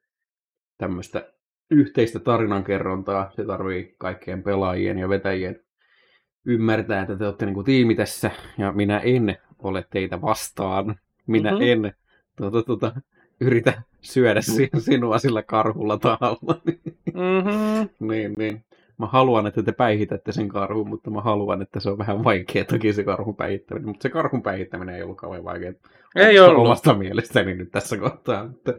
[0.78, 1.34] tämmöistä
[1.72, 3.32] yhteistä tarinankerrontaa.
[3.36, 5.60] Se tarvii kaikkien pelaajien ja vetäjien
[6.46, 10.96] ymmärtää, että te olette niinku tiimi tässä, ja minä en ole teitä vastaan.
[11.28, 11.60] Minä Mhm.
[11.60, 11.86] mm-hmm.
[11.86, 11.94] en
[12.38, 13.02] tuota, tuota,
[13.42, 16.62] yritä syödä si- sinua sillä karhulla tahalla.
[17.16, 18.08] Mm-hmm.
[18.08, 18.66] niin, niin.
[19.00, 22.66] Mä haluan, että te päihitätte sen karhun, mutta mä haluan, että se on vähän vaikea
[22.66, 23.88] toki se karhun päihittäminen.
[23.88, 25.74] Mutta se karhun päihittäminen ei ollut kauhean vaikea.
[26.16, 26.62] Ei ollut.
[26.66, 28.48] Omasta mielestäni nyt tässä kohtaa.
[28.48, 28.74] Mutta,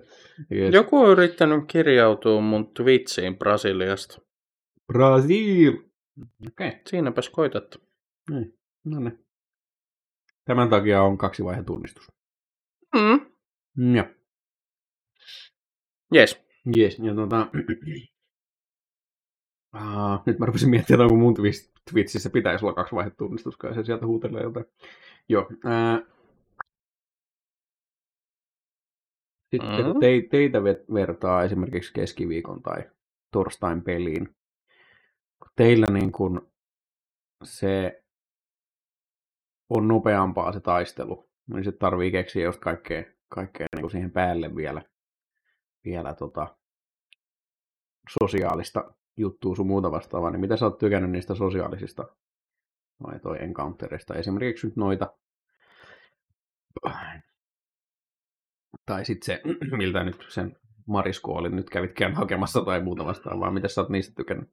[0.52, 0.74] yes.
[0.74, 4.18] Joku on yrittänyt kirjautua mun Twitchiin Brasiliasta.
[4.92, 5.72] Brasil!
[5.72, 6.80] Okei, okay.
[6.86, 7.78] Siinäpäs koitettu.
[8.30, 8.54] niin.
[8.84, 9.18] no niin.
[10.44, 12.08] Tämän takia on kaksi vaihe tunnistus.
[12.96, 13.94] Mm.
[13.94, 14.06] Joo.
[16.14, 16.40] Yes.
[16.76, 17.46] Jes, ja tota...
[19.76, 23.74] Uh, nyt mä rupesin miettimään, että onko mun Twitch- Twitchissä pitäisi olla kaksi vaihetunnistus, kai
[23.74, 24.66] se sieltä huutelee jotain.
[25.28, 25.42] Joo.
[25.42, 26.06] Uh,
[29.50, 29.86] sitten Mm.
[29.94, 30.00] mm.
[30.00, 30.58] te, teitä
[30.94, 32.90] vertaa esimerkiksi keskiviikon tai
[33.32, 34.26] torstain peliin.
[35.42, 36.52] Kun teillä niin kun
[37.44, 38.02] se
[39.68, 44.82] on nopeampaa se taistelu, niin se tarvii keksiä just kaikkea, kaikkea niin siihen päälle vielä,
[45.84, 46.56] vielä tota,
[48.22, 52.08] sosiaalista juttua sun muuta vastaavaa, niin mitä sä oot tykännyt niistä sosiaalisista
[53.02, 55.16] vai toi encounterista, esimerkiksi nyt noita,
[58.86, 59.42] tai sitten se,
[59.76, 60.56] miltä nyt sen
[60.86, 64.50] mariskoolin nyt kävitkään hakemassa tai muuta vastaavaa, mitä sä oot niistä tykännyt?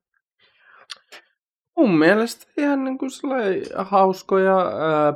[1.77, 3.11] Mun mielestä ihan niin kuin
[3.77, 5.13] hauskoja, ää,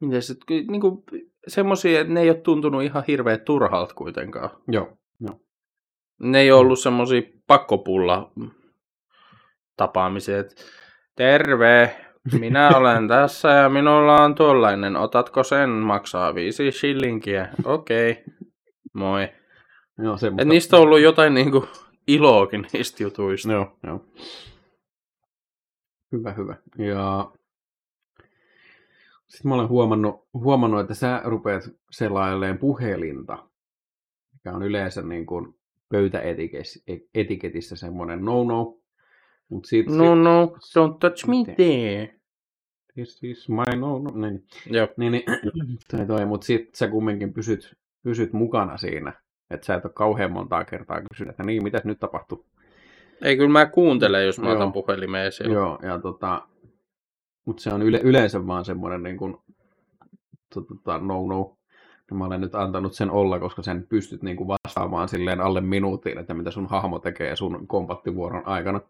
[0.00, 1.02] miten se, niin kuin
[1.48, 4.50] semmosia, että ne ei ole tuntunut ihan hirveän turhalta kuitenkaan.
[4.68, 5.40] Joo, joo.
[6.20, 8.32] Ne ei ole ollut semmosia pakkopulla
[9.76, 10.54] tapaamisia, että
[11.16, 11.96] terve,
[12.38, 18.24] minä olen tässä ja minulla on tuollainen, otatko sen, maksaa viisi shillinkiä, okei, okay.
[18.92, 19.28] moi.
[19.98, 20.48] Joo, Et semmoista.
[20.48, 21.68] niistä on ollut jotain niinku
[22.06, 23.52] iloakin niistä jutuista.
[23.52, 24.04] Joo, joo.
[26.12, 26.56] Hyvä, hyvä.
[26.78, 27.30] Ja
[29.34, 33.48] sitten mä olen huomannut, huomannut, että sä rupeat selailemaan puhelinta,
[34.32, 35.54] mikä on yleensä niin kuin
[35.88, 38.78] pöytäetiketissä semmoinen no-no.
[39.48, 42.14] Mut sit, No no, don't touch me there.
[42.94, 44.10] This is my no-no.
[44.10, 44.88] Niin, Joo.
[44.96, 45.24] niin, niin
[45.90, 49.12] toi, toi, mutta sit sä kumminkin pysyt, pysyt mukana siinä.
[49.50, 52.46] Että sä et ole kauhean montaa kertaa kysynyt, että niin, mitäs nyt tapahtuu.
[53.22, 54.56] Ei, kyllä mä kuuntelen, jos mä Joo.
[54.56, 55.54] otan puhelimeen esille.
[55.54, 56.42] Joo, ja tota,
[57.44, 59.36] mutta se on yle, yleensä vaan semmoinen niin kuin,
[60.54, 61.56] tota, no-no.
[62.12, 66.18] Mä olen nyt antanut sen olla, koska sen pystyt niin kuin vastaamaan silleen alle minuutin,
[66.18, 68.80] että mitä sun hahmo tekee sun kompattivuoron aikana.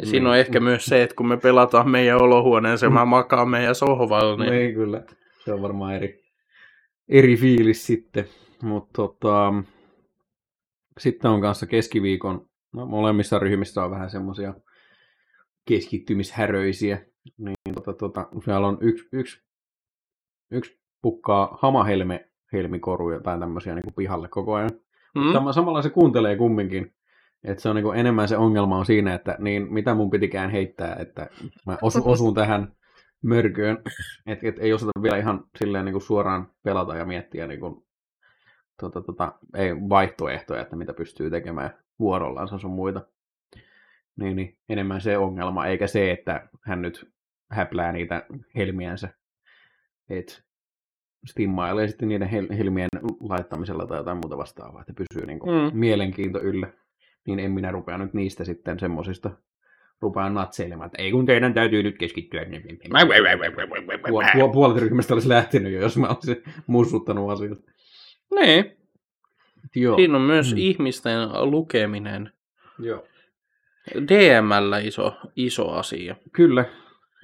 [0.00, 3.74] Ja siinä on ehkä myös se, että kun me pelataan meidän olohuoneeseen, mä makaan meidän
[3.74, 4.50] sohvalla, Niin.
[4.50, 5.02] niin Ei kyllä,
[5.44, 6.22] se on varmaan eri,
[7.08, 8.24] eri fiilis sitten.
[8.62, 9.54] Mutta tota,
[10.98, 14.54] sitten on kanssa keskiviikon, no molemmissa ryhmissä on vähän semmoisia
[15.68, 17.00] keskittymishäröisiä.
[17.38, 19.42] Niin tota, tota, siellä on yksi, yksi,
[20.50, 24.70] yksi pukkaa hamahelme helmikoruja tai tämmöisiä niin kuin pihalle koko ajan.
[25.14, 25.32] mm?
[25.32, 26.94] Sama, samalla se kuuntelee kumminkin.
[27.44, 30.96] Että se on niin enemmän se ongelma on siinä, että niin mitä mun pitikään heittää,
[30.98, 31.28] että
[31.66, 32.72] mä osu, osun tähän
[33.22, 33.78] mörköön.
[34.26, 37.84] Että et ei osata vielä ihan silleen niin suoraan pelata ja miettiä niin kuin,
[38.80, 43.06] tota, tota, ei vaihtoehtoja, että mitä pystyy tekemään vuorollansa sun muita.
[44.16, 47.13] Niin, niin, enemmän se ongelma, eikä se, että hän nyt
[47.50, 48.26] häplää niitä
[48.56, 49.08] helmiänsä.
[50.10, 50.44] Et
[51.26, 52.88] stimmailee sitten niiden hel- helmien
[53.20, 55.78] laittamisella tai jotain muuta vastaavaa, että pysyy niin kuin Mm.
[55.78, 56.68] mielenkiinto yllä.
[57.26, 59.30] Niin en minä rupea nyt niistä sitten semmosista
[60.00, 62.44] rupean natseilemaan, että ei kun teidän täytyy nyt keskittyä.
[62.44, 67.58] Puol- puol- puolet ryhmästä olisi lähtenyt jo, jos mä olisin mussuttanut asiat.
[68.34, 68.76] Niin,
[69.76, 69.96] Joo.
[69.96, 70.58] siinä on myös Mm.
[70.58, 71.18] ihmisten
[71.50, 72.30] lukeminen.
[72.78, 73.04] Joo.
[73.94, 76.16] DMllä iso, iso asia.
[76.32, 76.64] Kyllä.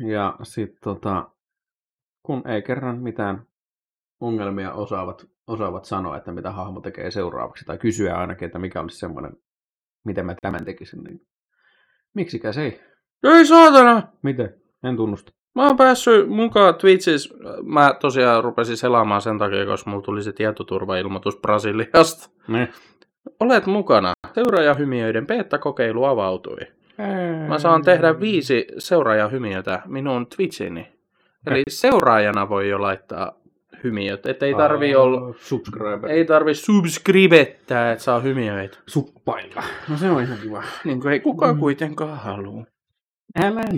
[0.09, 1.31] Ja sitten tota,
[2.23, 3.47] kun ei kerran mitään
[4.21, 8.99] ongelmia osaavat, osaavat sanoa, että mitä hahmo tekee seuraavaksi, tai kysyä ainakin, että mikä olisi
[8.99, 9.33] semmoinen,
[10.05, 11.27] miten mä tämän tekisin, niin
[12.15, 12.81] miksikä se ei?
[13.25, 14.03] Ei saatana!
[14.23, 14.55] Miten?
[14.85, 15.33] En tunnusta.
[15.55, 17.35] Mä oon päässyt mukaan Twitchissä.
[17.63, 22.31] Mä tosiaan rupesin selaamaan sen takia, koska mulla tuli se tietoturvailmoitus Brasiliasta.
[22.49, 22.69] Ne.
[23.41, 24.13] Olet mukana.
[24.35, 26.80] Seuraajahymiöiden beta-kokeilu avautui.
[27.49, 30.89] Mä saan tehdä viisi seuraajahymiötä minun Twitchini.
[31.47, 33.33] Eli seuraajana voi jo laittaa
[33.85, 34.27] hymiöt.
[34.27, 35.35] Että ei tarvi olla...
[35.39, 36.11] Subscriber.
[36.11, 38.79] Ei tarvi subscribettää, että saa hymiöitä.
[38.87, 39.63] suppailla.
[39.89, 40.63] No se on ihan kiva.
[40.85, 41.61] Niin kuin ei kukaan Mm.
[41.61, 42.65] kuitenkaan halua.
[43.43, 43.61] Älä.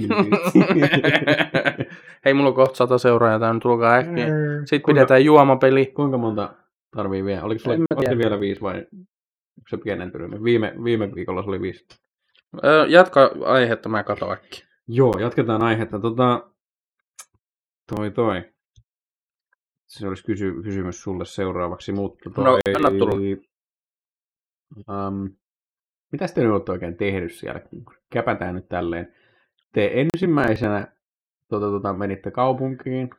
[2.25, 4.27] Hei, mulla on kohta sata seuraajaa, tää nyt tulkaa äkkiä.
[4.27, 5.87] Sitten Kuinka- pidetään juomapeli.
[5.87, 6.55] Kuinka monta
[6.97, 7.43] tarvii vielä?
[7.43, 8.19] Oliko sulla tiedä.
[8.19, 8.87] vielä viisi vai
[9.69, 10.45] se pienentynyt?
[10.45, 11.87] Viime, viime viikolla se oli viisi.
[12.65, 14.67] Ö, jatka aihetta, mä katon äkkiä.
[14.89, 15.99] Joo, jatketaan aihetta.
[15.99, 16.51] Tota,
[17.95, 18.53] toi toi.
[19.87, 22.45] Se olisi kysy, kysymys sulle seuraavaksi, mutta toi...
[22.45, 23.15] No, anna tulla.
[24.77, 25.37] Um,
[26.13, 27.61] mitäs te nyt olette oikein tehnyt siellä?
[28.11, 29.15] Käpätään nyt tälleen.
[29.73, 30.93] Te ensimmäisenä
[31.49, 33.11] tota, tota, menitte kaupunkiin,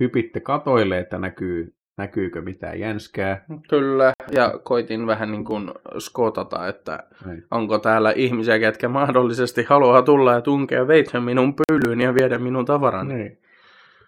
[0.00, 3.44] hypitte katoille, että näkyy näkyykö mitään jänskää.
[3.68, 7.44] Kyllä, ja koitin vähän niin kuin skotata, että Niin.
[7.50, 12.64] onko täällä ihmisiä, ketkä mahdollisesti haluaa tulla ja tunkea veitsen minun pyllyyn ja viedä minun
[12.64, 13.14] tavarani.
[13.14, 13.38] Niin.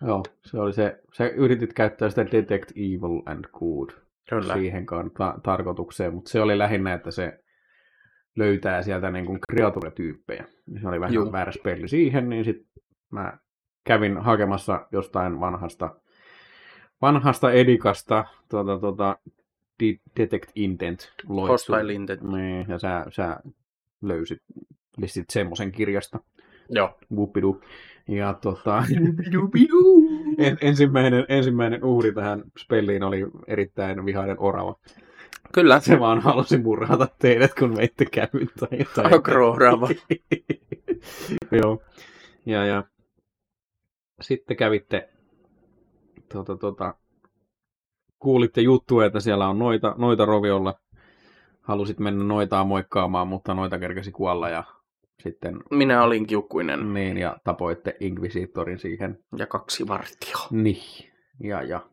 [0.06, 3.90] Joo, se oli se, sä yritit käyttää sitä Detect Evil and Good
[4.28, 4.54] Kyllä.
[4.54, 4.86] siihen
[5.18, 7.38] ta- tarkoitukseen, mutta se oli lähinnä, että se
[8.36, 10.44] löytää sieltä niin kuin kreaturetyyppejä.
[10.82, 11.32] Se oli vähän Juu.
[11.32, 12.66] väärä spelli siihen, niin sitten
[13.12, 13.38] mä
[13.84, 15.94] kävin hakemassa jostain vanhasta,
[17.02, 19.18] vanhasta edikasta tuota, tuota,
[19.82, 21.72] De- Detect Intent loitsu.
[21.72, 22.22] Hostile intent.
[22.22, 23.36] Niin, ja sä, sä
[24.02, 24.42] löysit
[24.96, 26.20] listit semmoisen kirjasta.
[26.68, 26.98] Joo.
[27.12, 27.60] Whoopidu.
[28.08, 28.78] Ja tota,
[30.38, 34.76] en, ensimmäinen, ensimmäinen uhri tähän spelliin oli erittäin vihainen orava.
[35.52, 35.80] Kyllä.
[35.80, 39.14] Se vaan halusi murhata teidät, kun veitte kävyn tai jotain.
[39.14, 39.88] Agro-orava.
[41.52, 41.82] Joo.
[42.46, 42.84] Ja, ja
[44.20, 45.08] sitten kävitte,
[46.32, 46.94] tota, tota,
[48.18, 50.74] kuulitte juttua, että siellä on noita, noita roviolla.
[51.62, 54.64] Halusit mennä noitaa moikkaamaan, mutta noita kerkesi kuolla ja
[55.22, 59.18] sitten Minä olin kiukkuinen niin, ja tapoitte Inquisitorin siihen.
[59.36, 60.46] ja kaksi vartioa.
[60.50, 61.12] Niin.
[61.40, 61.90] Ja, ja.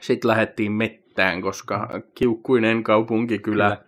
[0.00, 3.84] Sitten lähdettiin mettään, koska kiukkuinen kaupunkikylä.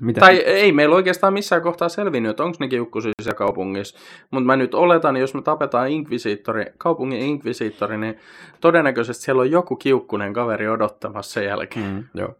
[0.00, 0.20] Mitä?
[0.20, 3.98] Tai ei meillä oikeastaan missään kohtaa selvinnyt, että onko ne kiukkuisia kaupungissa.
[4.30, 8.18] Mutta mä nyt oletan, jos me tapetaan inkvisiittori, kaupungin inkvisiittori, niin
[8.60, 11.86] todennäköisesti siellä on joku kiukkunen kaveri odottamassa sen jälkeen.
[11.86, 12.34] Mm, joo.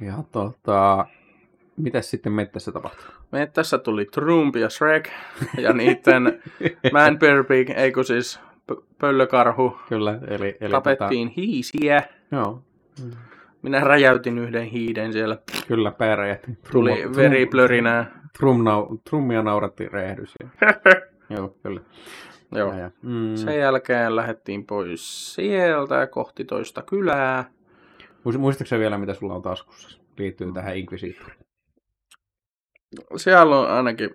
[0.00, 1.06] Ja tota,
[1.76, 3.04] mitäs sitten mettässä tapahtui?
[3.32, 5.08] Me tässä tuli Trump ja Shrek
[5.58, 6.42] ja niiden
[6.92, 8.40] Man Bear Pig, ei kun siis
[8.98, 9.76] pöllökarhu.
[9.88, 10.56] Kyllä, eli...
[10.60, 12.00] eli Tapettiin hiisiä.
[12.00, 12.62] Tota, joo,
[13.64, 15.38] Minä räjäytin yhden hiiden siellä.
[15.68, 16.50] kyllä, pää räjähti.
[16.72, 18.20] Tuli Trum- veriplörinää.
[18.38, 18.64] Trum,
[19.10, 20.34] trummia nauratti räjähdys.
[21.36, 21.80] Joo, kyllä.
[22.54, 22.72] Joo.
[22.72, 22.90] Ja, ja.
[23.02, 23.36] Mm.
[23.36, 27.50] Sen jälkeen lähdettiin pois sieltä kohti toista kylää.
[28.28, 30.00] Muist- Muistatko vielä, mitä sulla on taskussa?
[30.18, 31.38] Liittyy tähän Inquisitoriin.
[33.16, 34.10] Siellä on ainakin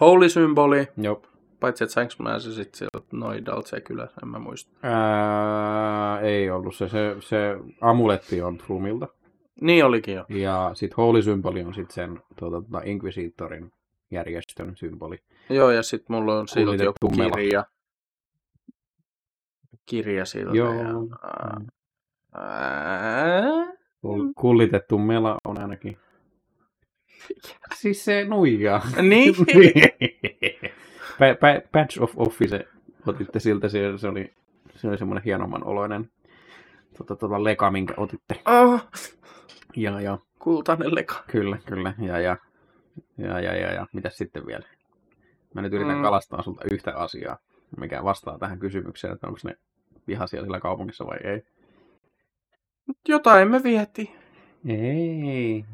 [0.00, 1.22] holy-symboli, Joo.
[1.62, 4.72] Paitsi että sainko mä se sitten sieltä Noidalta se kylä, en mä muista.
[4.82, 9.08] Ää, ei ollut se, se, se amuletti on Trumilta.
[9.60, 10.24] Niin olikin jo.
[10.28, 13.72] Ja sitten Holy-symboli on sitten sen tuota, tuota, Inquisitorin
[14.10, 15.18] järjestön symboli.
[15.50, 17.30] Joo, ja sitten mulla on silti joku mela.
[17.36, 17.64] kirja.
[19.86, 20.56] Kirja siltä.
[20.56, 20.72] Joo.
[20.74, 21.66] Ja, Mm.
[22.34, 23.42] ää,
[24.06, 25.96] Kul- Kullitettu mela on ainakin.
[27.80, 28.80] Siis se nuija.
[29.02, 29.34] niin.
[31.18, 32.66] Pa- pa- Patch of Office
[33.06, 34.34] otitte siltä, se, se oli,
[34.76, 36.10] se oli semmoinen hienoman oloinen
[36.98, 38.40] tota, tota, leka, minkä otitte.
[38.46, 38.80] oh,
[39.76, 41.24] Ja, ja, kultainen leka.
[41.30, 42.36] kyllä, kyllä, ja, ja,
[43.18, 43.86] ja, ja, ja, ja.
[43.92, 44.66] mitäs sitten vielä?
[45.54, 46.02] Mä nyt yritän Mm.
[46.02, 47.38] kalastaa sulta yhtä asiaa,
[47.76, 49.56] mikä vastaa tähän kysymykseen, että onko ne
[50.08, 51.42] vihaisia sillä kaupungissa vai ei.
[53.08, 54.08] Jotain me vietiin.
[54.68, 55.64] Ei.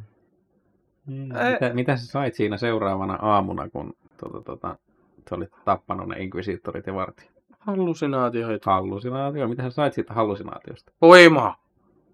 [1.07, 4.79] Mitä, mitä sä sait siinä seuraavana aamuna, kun tota, tota,
[5.29, 7.33] sä olit tappanut ne inkvisiittorit ja vartijat?
[7.59, 8.71] Hallusinaatioita.
[8.71, 9.49] Hallusinaatio.
[9.49, 10.93] Mitä sä sait siitä hallusinaatiosta?
[11.03, 11.59] Voima.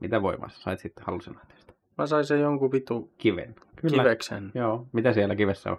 [0.01, 1.75] Mitä voimaa sä sait siitä hallusinaatiosta?
[1.99, 3.55] Mä sain sen jonkun vitu Kiven.
[3.77, 4.03] Kyllä.
[4.03, 4.53] kiveksen.
[4.55, 4.87] Joo.
[4.93, 5.77] Mitä siellä kivessä on?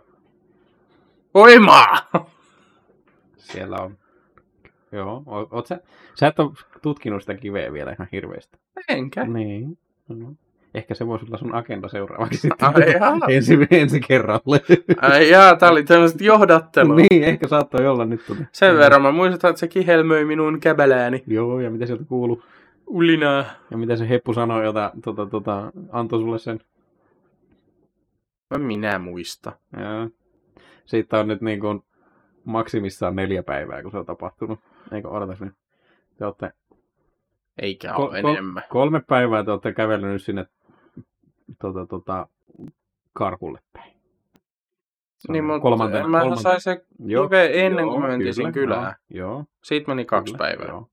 [1.34, 1.86] Voima!
[3.38, 3.98] Siellä on.
[4.92, 5.24] Joo.
[5.52, 5.80] Oot sä,
[6.20, 6.52] sä et ole
[6.82, 8.58] tutkinut sitä kiveä vielä ihan hirveästi.
[8.90, 9.26] Enkä.
[9.26, 9.78] Niin.
[10.10, 10.34] No.
[10.76, 12.68] Ehkä se voisi olla sun agenda seuraavaksi sitten.
[12.76, 14.62] Ai ensi, ensi kerralle.
[15.02, 16.94] Ai jaa, tää oli tämmöset johdattelu.
[16.96, 18.22] niin, ehkä saattoi olla nyt.
[18.28, 18.42] Tuota.
[18.52, 21.24] Sen verran mä muistan, että se kihelmöi minun käbälääni.
[21.28, 22.44] Joo, ja mitä sieltä kuuluu?
[22.88, 23.46] Ulinaa.
[23.72, 26.60] Ja mitä se heppu sanoi, jota tota, tota, antoi sulle sen?
[28.50, 29.52] Mä minä muista.
[29.78, 30.10] Ja,
[30.86, 31.82] siitä on nyt niin kuin
[32.46, 34.60] maksimissaan neljä päivää, kun se on tapahtunut.
[34.92, 35.54] Eikö odotas nyt?
[36.18, 36.52] Te olette
[37.62, 38.64] Eikä ole ko- enemmän.
[38.70, 40.46] kolme päivää te olette kävellyt sinne
[41.62, 42.28] tota, tota,
[43.14, 43.94] karkulle päin.
[45.18, 48.34] Se Niin, mutta kolmantena- mä kolmantena- sain se Joo, kive ennen joo, kuin me mentiin
[48.36, 48.96] kyllä, kylään.
[49.10, 50.68] Joo, Siitä meni kaksi kyllä, päivää.
[50.68, 50.88] Joo.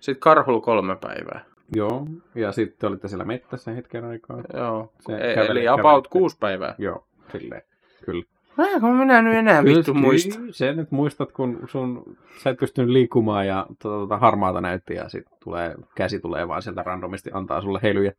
[0.00, 1.44] Sitten karhulla kolme päivää.
[1.76, 4.42] joo, ja sitten te olitte siellä mettässä hetken aikaa.
[4.54, 4.92] Joo.
[5.00, 6.08] Se E- käveli- Eli about kävelitte.
[6.08, 6.74] kuusi päivää.
[6.78, 7.62] Joo, silleen.
[8.04, 8.22] Kyllä.
[8.58, 10.38] Vähän kun minä nyt enää vittu Kyllä, muista.
[10.50, 15.08] Se nyt muistat, kun sun, sä et pystynyt liikkumaan ja tota, tota, harmaata näytti ja
[15.08, 18.12] sit tulee, käsi tulee vaan sieltä randomisti antaa sulle heilyjä.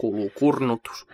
[0.00, 1.06] Kuluu kurnutus.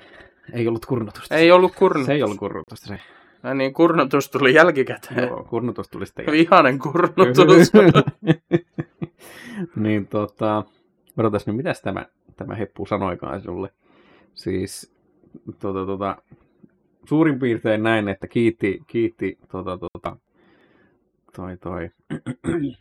[0.52, 1.34] Ei ollut kurnutusta.
[1.34, 2.06] Ei ollut kurnutus.
[2.06, 2.98] Se ei ollut kurnutusta se.
[3.42, 5.28] Ja niin kurnutus tuli jälkikäteen.
[5.28, 6.26] Joo, kurnutus tuli sitten.
[6.26, 7.36] Vihanen kurnutus.
[9.76, 10.64] niin tota,
[11.16, 12.06] odotas nyt, mitäs tämä,
[12.36, 13.72] tämä heppu sanoikaan sinulle.
[14.34, 14.94] Siis
[15.60, 16.16] tota, tota,
[17.08, 20.16] suurin piirtein näin, että kiitti, kiitti tota, tota,
[21.36, 21.90] toi, toi,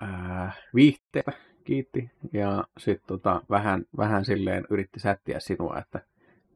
[0.00, 1.32] ää, viihteitä
[1.64, 2.10] kiitti.
[2.32, 6.00] Ja sitten tota, vähän, vähän silleen yritti sättiä sinua, että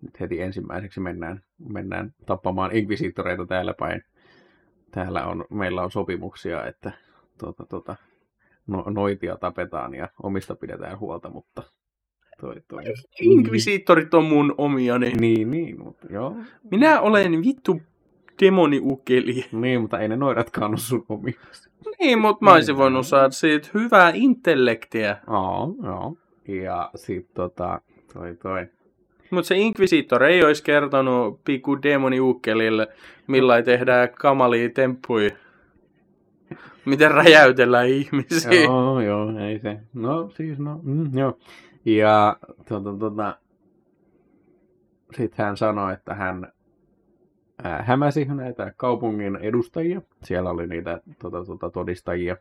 [0.03, 4.03] nyt heti ensimmäiseksi mennään, mennään tappamaan inkvisitoreita täällä päin.
[4.91, 6.93] Täällä on, meillä on sopimuksia, että
[7.39, 7.97] tota, tota,
[8.67, 11.63] no, noitia tapetaan ja omista pidetään huolta, mutta
[12.41, 12.83] toi, toi.
[13.21, 15.13] Inkvisiittorit on mun omiani.
[15.13, 16.37] Niin, niin, mutta joo.
[16.71, 17.83] Minä olen vittu
[18.41, 19.45] demoniukeli.
[19.53, 21.41] Niin, mutta ei ne noidatkaan ole sun omia.
[22.01, 25.17] Niin, mutta mä olisin voinut saada siitä hyvää intellektiä.
[25.27, 26.17] Joo, joo.
[26.49, 27.81] Ja sit tota,
[28.13, 28.67] toi toi.
[29.31, 32.89] Mutta se Inquisitor ei olisi kertonut pikku demoniukkelille,
[33.27, 35.31] millä tehdään kamalia temppuja.
[36.85, 38.53] Miten räjäytellään ihmisiä.
[38.63, 39.79] Joo, joo, ei se.
[39.95, 41.39] No siis, no, mm, joo.
[41.85, 42.37] Ja
[42.69, 43.39] tota, tota,
[45.17, 46.53] sitten hän sanoi, että hän
[47.63, 50.03] hämäsi näitä kaupungin edustajia.
[50.23, 52.37] Siellä oli niitä tota, tota, todistajia,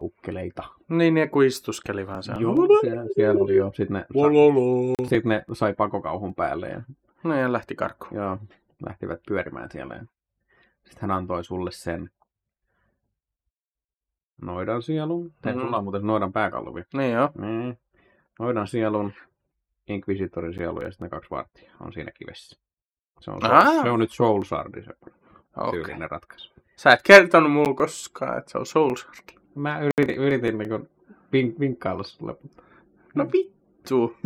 [0.00, 0.62] ukkeleita.
[0.88, 2.42] Niin, ne kun istuskeli vähän siellä.
[2.42, 3.72] Joo, siellä, siellä oli jo.
[3.74, 4.06] Sitten ne,
[5.02, 6.82] sa- sit ne sai pakokauhun päälle ja,
[7.24, 8.14] No ja lähti karkuun.
[8.14, 8.38] ja
[8.86, 10.04] lähtivät pyörimään siellä.
[10.84, 12.10] Sitten hän antoi sulle sen
[14.42, 15.32] noidan sielun.
[15.46, 15.52] Mm.
[15.52, 16.82] Sulla on muuten noidan pääkalluvi.
[16.94, 17.28] Niin joo.
[17.38, 17.78] Niin.
[18.38, 19.12] Noidan sielun,
[19.88, 22.60] Inquisitorin sielu ja sitten ne kaksi varttia on siinä kivessä.
[23.22, 23.82] Se on, Ah.
[23.82, 24.90] se on nyt Soul Sardi se
[25.70, 26.52] tyylinen ratkaisu.
[26.76, 29.38] Sä et kertonut mulle koskaan, että se on Soul Sword.
[29.54, 30.88] Mä yritin, yritin niin
[31.32, 32.36] vink, vinkkailla sulle.
[32.42, 32.62] mutta-
[33.14, 34.16] No vittu.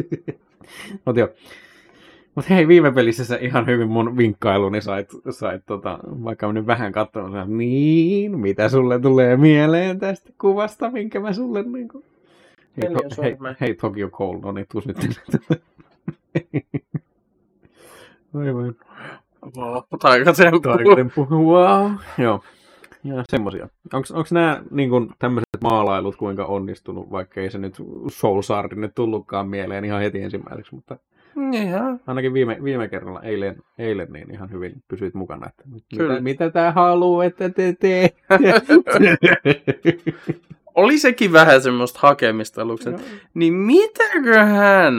[1.06, 1.28] Mut joo.
[2.35, 6.66] Mut hei, viime pelissä sä ihan hyvin mun vinkkailuni sait, sait tota, vaikka mä nyt
[6.66, 12.05] vähän katsoin, sä, niin, mitä sulle tulee mieleen tästä kuvasta, minkä mä sulle niinku...
[12.77, 14.97] Hei, Neljä to, hei, hei, Tokyo Cold, no niin, tuus nyt.
[18.35, 18.73] Voi voi.
[19.56, 20.60] Wow, taikatemppu.
[20.60, 21.90] Taikatemppu, wow.
[22.18, 22.40] Joo.
[23.05, 23.68] Ja semmosia.
[24.12, 27.74] Onks nää niin tämmöiset maalailut kuinka onnistunut, vaikka ei se nyt
[28.09, 30.98] Soul Sardin nyt tullutkaan mieleen ihan heti ensimmäiseksi, mutta
[31.52, 32.01] Ihan.
[32.06, 35.62] ainakin viime, viime kerralla, eilen, eilen niin ihan hyvin pysyit mukana, että
[35.97, 36.12] Kyllä.
[36.12, 38.16] mitä, mitä tää haluaa, että te teette.
[40.74, 42.90] Oli sekin vähän semmoista hakemista aluksi.
[43.35, 44.94] Niin mitäköhän?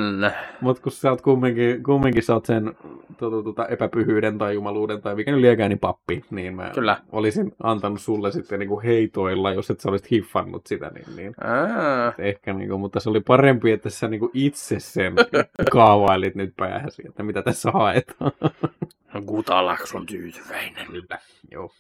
[0.61, 2.73] Mutta kun sä oot kumminkin, kumminkin sä oot sen
[3.17, 7.01] tota, tota, epäpyhyyden tai jumaluuden tai mikä nyt liekään, niin pappi, niin mä Kyllä.
[7.11, 12.13] olisin antanut sulle sitten niinku heitoilla, jos et sä olisit hiffannut sitä, niin, niin Aa,
[12.17, 15.13] ehkä, niinku, mutta se oli parempi, että sä niinku itse sen
[15.71, 18.31] kaavailit nyt päähäsi, että mitä tässä haetaan.
[19.25, 20.87] Gutalaks on tyytyväinen.
[20.87, 21.19] Kyllä,
[21.51, 21.71] joo.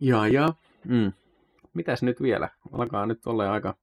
[0.00, 0.48] Ja, ja.
[0.84, 1.12] Mm.
[1.74, 2.48] Mitäs nyt vielä?
[2.72, 3.74] Alkaa nyt olla aika...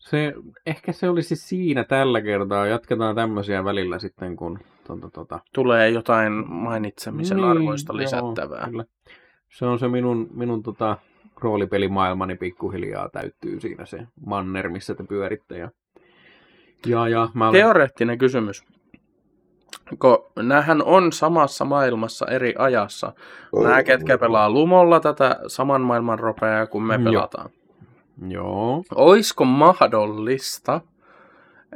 [0.00, 0.34] Se,
[0.66, 2.66] ehkä se olisi siinä tällä kertaa.
[2.66, 4.58] Jatketaan tämmöisiä välillä sitten, kun...
[4.86, 8.66] Tuota, tuota, Tulee jotain mainitsemisen Niin, arvoista joo, lisättävää.
[8.70, 8.84] kyllä.
[9.58, 10.96] Se on se minun, minun tota,
[11.40, 15.58] roolipelimaailmani pikkuhiljaa täyttyy siinä se manner, missä te pyöritte.
[15.58, 15.70] Ja,
[16.86, 17.60] ja, ja mä olen...
[17.60, 18.64] Teoreettinen kysymys.
[19.98, 23.12] Kun näähän on samassa maailmassa eri ajassa.
[23.62, 27.04] Nämä, ketkä pelaa Lumolla tätä saman maailman ropeaa kuin me Joo.
[27.04, 27.50] pelataan.
[27.52, 27.59] Joo,
[28.94, 30.80] Oisko mahdollista,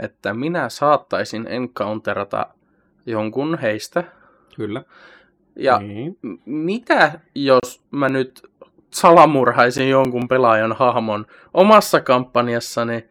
[0.00, 2.46] että minä saattaisin encounterata
[3.06, 4.04] jonkun heistä?
[4.56, 4.82] kyllä.
[5.56, 6.18] Ja Niin.
[6.22, 8.42] m- mitä jos mä nyt
[8.90, 13.04] salamurhaisin jonkun pelaajan hahmon omassa kampanjassani,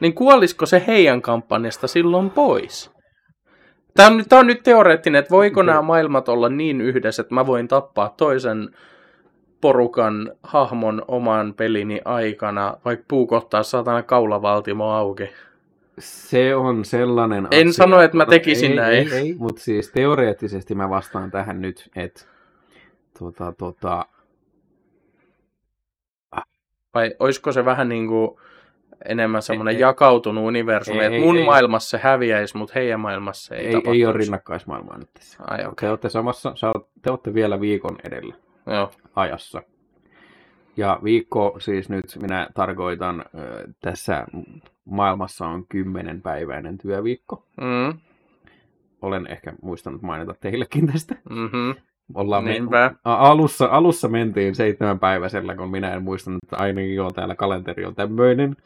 [0.00, 2.90] niin kuolisiko se heidän kampanjasta silloin pois?
[3.94, 5.66] Tämä on, nyt- tää on nyt teoreettinen, että voiko Okei.
[5.66, 8.68] nämä maailmat olla niin yhdessä, että mä voin tappaa toisen
[9.60, 15.30] porukan hahmon oman pelini aikana, vaikka puukottaa saatana kaulavaltimo auki.
[15.98, 19.12] Se on sellainen En sano, että mä tekisin ei, näin.
[19.12, 22.24] Ei, ei, mutta siis teoreettisesti mä vastaan tähän nyt, että
[23.18, 24.06] tota, tota,
[26.94, 28.30] Vai olisiko se vähän niin kuin
[29.04, 29.80] enemmän semmoinen ei.
[29.80, 31.44] jakautunut universumi, Ei, että ei, mun ei.
[31.44, 35.38] maailmassa se häviäisi, mutta heidän maailmassa ei, ei, ei, ole rinnakkaismaailmaa nyt tässä.
[35.46, 36.54] Ai okei, Te olette samassa,
[37.02, 38.34] te olette vielä viikon edellä
[38.74, 38.90] joo.
[39.16, 39.62] ajassa.
[40.76, 43.24] Ja viikko siis nyt minä tarkoitan,
[43.80, 44.26] tässä
[44.84, 47.46] maailmassa on kymmenenpäiväinen työviikko.
[47.60, 47.98] Mm,
[49.02, 51.14] Olen ehkä muistanut mainita teillekin tästä.
[51.30, 51.74] mm-hmm.
[52.14, 52.94] Ollaan me- Niinpä.
[53.04, 57.84] A- alussa, alussa mentiin seitsemän päiväisellä, kun minä en muistanut, että aina joo, täällä kalenteri
[57.84, 58.56] on tämmöinen.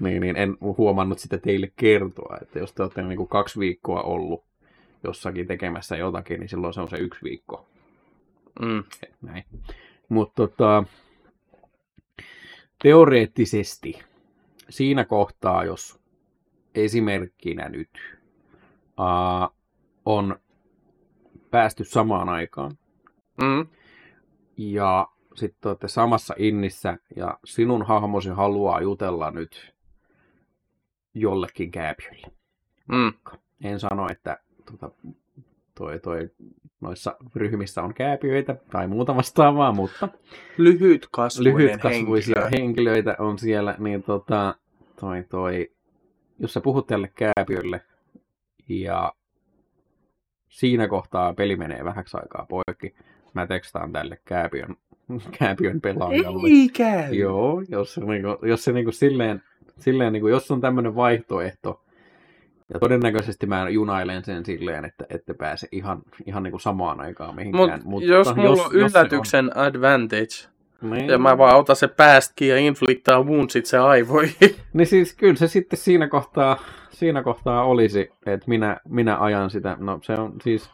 [0.00, 4.02] Niin, niin en huomannut sitä teille kertoa, että jos te olette niin kuin kaksi viikkoa
[4.02, 4.44] ollut
[5.04, 7.66] jossakin tekemässä jotakin, niin silloin se on se yksi viikko.
[8.60, 8.84] Mm.
[9.22, 9.44] Näin.
[10.08, 10.84] Mutta tota,
[12.82, 14.00] teoreettisesti
[14.68, 16.00] siinä kohtaa, jos
[16.74, 17.90] esimerkkinä nyt
[18.98, 19.56] uh,
[20.04, 20.36] on
[21.50, 22.78] päästy samaan aikaan,
[23.42, 23.66] Mm.
[24.56, 29.74] ja sit te olette samassa innissä ja sinun hahmosi haluaa jutella nyt
[31.14, 32.26] jollekin kääpiölle.
[32.88, 33.12] Mm.
[33.64, 34.38] En sano, että
[34.70, 34.90] tota,
[35.78, 36.30] toi, toi,
[36.80, 40.08] noissa ryhmissä on kääpiöitä tai muuta vastaavaa, mutta
[40.58, 42.60] Lyhytkasvuinen lyhytkasvuisia henkilö.
[42.60, 44.54] henkilöitä on siellä, niin tota,
[45.00, 45.70] toi, toi,
[46.38, 47.80] jos sä puhut tälle kääpiölle
[48.68, 49.12] ja
[50.48, 52.94] siinä kohtaa peli menee vähäksi aikaa poikki,
[53.34, 54.76] mä tekstaan tälle kääpiön,
[55.38, 56.48] kääpiön pelaajalle.
[56.48, 57.14] Ei käy.
[57.14, 59.42] Joo, jos se, niinku, jos se niinku silleen,
[59.78, 61.83] silleen niinku, jos on tämmöinen vaihtoehto,
[62.72, 67.36] ja todennäköisesti mä junailen sen silleen, että ette pääse ihan, ihan niinku samaan aikaan Mut,
[67.36, 67.82] mihinkään.
[68.08, 70.48] jos mulla on se yllätyksen advantage,
[70.82, 74.34] on, niin, ja mä vaan otan se päästkin ja infliktaa woundsit se aivoihin.
[74.72, 76.56] Niin siis kyllä se sitten siinä kohtaa,
[76.90, 79.76] siinä kohtaa olisi, että minä, minä ajan sitä.
[79.80, 80.70] No se on siis,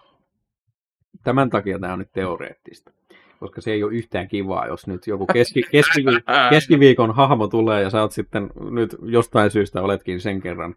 [1.25, 2.93] tämän takia tämä on nyt teoreettista.
[3.41, 6.05] Koska se ei ole yhtään kivaa, jos nyt joku keski, keski,
[6.51, 10.75] keskiviikon hahmo tulee ja sä oot sitten nyt jostain syystä oletkin sen kerran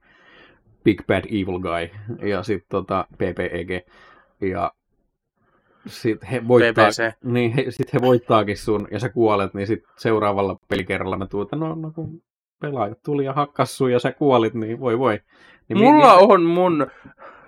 [0.84, 1.90] Big Bad Evil Guy
[2.30, 3.86] ja sitten tota PPEG
[4.42, 4.72] ja
[5.88, 7.14] sit he voittaa, PPC.
[7.24, 11.56] niin he, sit he voittaakin sun ja sä kuolet, niin sit seuraavalla pelikerralla mä että
[11.56, 12.22] no, no kun
[12.62, 15.20] pelaajat tuli ja hakkas sun ja sä kuolit, niin voi voi.
[15.70, 16.88] Niin Mulla mi- on mun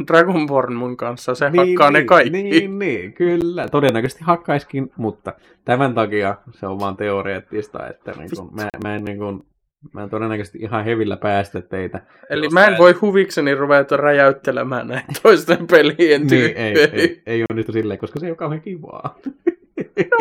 [0.08, 2.30] Dragonborn mun kanssa, se hakkaa ne kaikki.
[2.30, 3.68] Niin, niin, kyllä.
[3.70, 5.34] Todennäköisesti hakkaiskin, mutta
[5.66, 9.46] tämän takia se on vaan teoreettista, että niin kun, mä, mä, en, niin kun,
[9.94, 12.00] mä en todennäköisesti ihan hevillä päästä teitä.
[12.30, 17.44] Eli Jos mä en voi huvikseni ruveta räjäyttelemään näitä toisten pelien Niin, ei, ei, ei
[17.50, 19.20] onnistu silleen, koska se ei ole kauhean kivaa.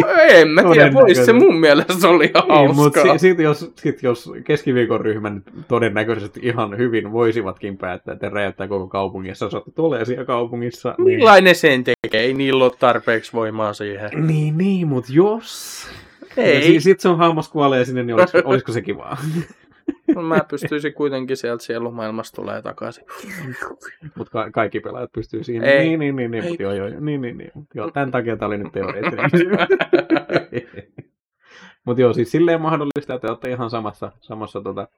[0.01, 3.19] No en mä tiedä, vois se mun mielestä oli Niin, mutta hauskaa.
[3.19, 8.89] si- sit jos, sit jos keskiviikon ryhmän todennäköisesti ihan hyvin voisivatkin päättää, että räjäyttää koko
[9.33, 10.95] sä saat tulee siellä kaupungissa.
[10.99, 12.21] Niin, Millainen sen tekee?
[12.21, 14.11] Ei niillä ole tarpeeksi voimaa siihen.
[14.27, 15.87] niin, niin mutta jos...
[16.37, 16.55] Ei.
[16.57, 19.17] Ja si- sit sun hammas kuolee sinne, niin olisiko, olisiko se kivaa?
[20.15, 23.05] No, mä pystyisin kuitenkin sieltä sielumaailmasta tulee takaisin.
[24.15, 25.65] Mutta ka- kaikki pelaajat pystyy siihen.
[25.65, 25.79] Ei.
[25.97, 27.51] Niin, niin, niin, niin, joo, joo, niin, niin, niin.
[27.75, 29.31] Joo, tämän takia tämä oli nyt teoreettinen.
[31.85, 34.89] mutta joo, siis silleen mahdollista, että olette ihan samassa, samassa tota,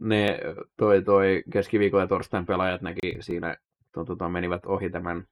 [0.00, 0.38] ne
[0.76, 3.56] toi, toi keskiviikon ja torstain pelaajat näki siinä,
[3.92, 5.24] to, tota, menivät ohi tämän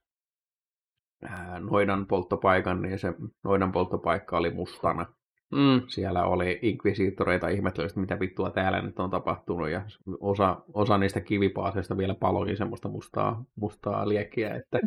[1.59, 3.13] noidan polttopaikan, niin se
[3.43, 5.05] noidan polttopaikka oli mustana.
[5.51, 5.81] Mm.
[5.87, 9.81] Siellä oli inkvisiittoreita ihmettelivät, että mitä vittua täällä nyt on tapahtunut, ja
[10.19, 14.79] osa, osa niistä kivipaaseista vielä palokin semmoista mustaa, mustaa liekkiä, että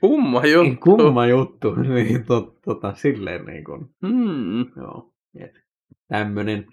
[0.00, 0.76] Kumma juttu.
[0.96, 4.60] kumma juttu, niin tot, tota, silleen niin kuin, Mm.
[4.76, 5.52] joo, et,
[6.08, 6.66] tämmönen,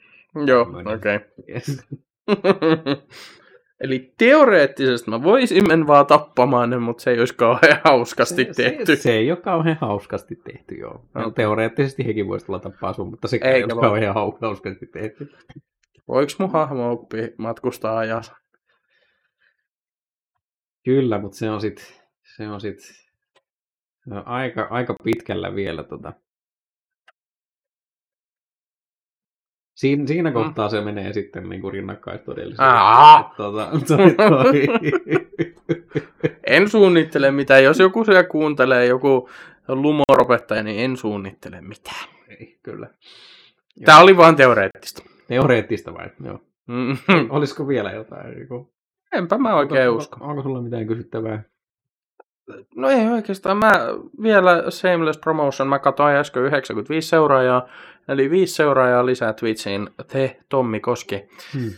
[0.45, 0.61] Joo,
[0.95, 1.19] okei.
[1.49, 1.87] yes.
[3.80, 8.64] Eli teoreettisesti mä voisin mennä vaan tappamaan ne, mutta se ei olisi kauhean hauskasti se,
[8.64, 8.85] tehty.
[8.85, 11.06] Se, se ei ole kauhean hauskasti tehty, joo.
[11.15, 11.31] Okay.
[11.31, 15.30] Teoreettisesti hekin voisi tulla tappaa sun, mutta se ei ole kauhean hau- hauskasti tehty.
[16.07, 18.35] Voiko mun hahmo oppia matkustaa ajassa?
[20.85, 22.03] Kyllä, mutta se on sit,
[22.35, 22.80] se on sit
[24.10, 26.14] se on aika, aika pitkällä vielä tota.
[29.76, 32.76] Siin, siinä kohtaa se menee sitten niin kuin rinnakkaistodellisuuteen.
[33.88, 34.68] Toi, toi.
[36.43, 37.64] En suunnittele mitään.
[37.64, 39.30] Jos joku siellä kuuntelee, joku
[39.68, 42.10] lumoropettaja, niin en suunnittele mitään.
[42.27, 42.88] Ei, kyllä.
[43.85, 45.03] Tää oli vaan teoreettista.
[45.27, 46.10] Teoreettista vai?
[46.23, 46.39] Joo.
[46.68, 46.97] Mm.
[47.30, 48.39] Olisiko vielä jotain?
[48.39, 48.73] Joku...
[49.14, 50.18] Enpä mä oikein onko, usko.
[50.26, 51.43] Onko sulla mitään kysyttävää?
[52.76, 53.57] No ei oikeastaan.
[53.57, 53.72] Mä
[54.22, 55.69] vielä Shameless Promotion.
[55.69, 57.68] Mä katsoin äsken 95 seuraajaa.
[58.07, 59.90] Eli 5 seuraajaa lisää Twitchiin.
[60.07, 61.30] Te, Tommi Koski.
[61.53, 61.72] Hmm.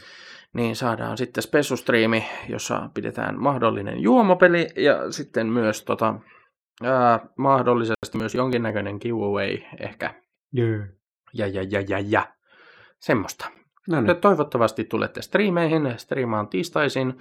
[0.53, 6.15] Niin saadaan sitten spesustriimi, jossa pidetään mahdollinen juomapeli ja sitten myös tota,
[6.83, 10.13] ää, mahdollisesti myös jonkinnäköinen giveaway ehkä.
[10.57, 10.87] Yeah.
[11.33, 12.27] Ja, ja, ja, ja, ja.
[12.99, 13.49] Semmoista.
[13.87, 14.17] No niin.
[14.17, 15.93] toivottavasti tulette striimeihin.
[15.97, 17.17] Striimaan tiistaisin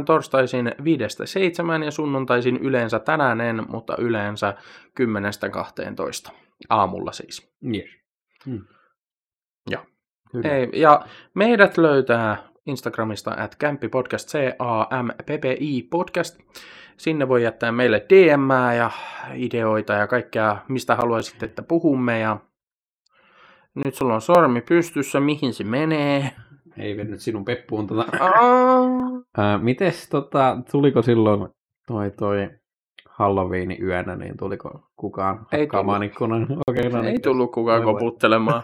[0.00, 0.74] 5-7, torstaisin
[1.80, 4.54] 5-7 ja sunnuntaisin yleensä tänään en, mutta yleensä
[6.28, 6.32] 10-12.
[6.68, 7.54] Aamulla siis.
[7.74, 7.90] Yes.
[9.70, 9.82] Joo.
[10.32, 10.48] Kyllä.
[10.48, 11.04] Ei, ja
[11.34, 16.40] meidät löytää Instagramista at kämppipodcast, C-A-M-P-P-I podcast.
[16.96, 18.90] Sinne voi jättää meille dm ja
[19.34, 22.20] ideoita ja kaikkea, mistä haluaisitte, että puhumme.
[22.20, 22.36] Ja
[23.84, 26.30] nyt sulla on sormi pystyssä, mihin se menee.
[26.76, 28.04] Ei mennyt sinun peppuun tota.
[29.36, 31.48] Ää, mites tota, tuliko silloin
[31.86, 32.48] toi toi
[33.20, 36.46] Halloween yönä, niin tuliko kukaan Ei hakkaamaan ikkunan?
[36.66, 37.12] Okei, no niin.
[37.12, 38.62] ei tullut kukaan koputtelemaan.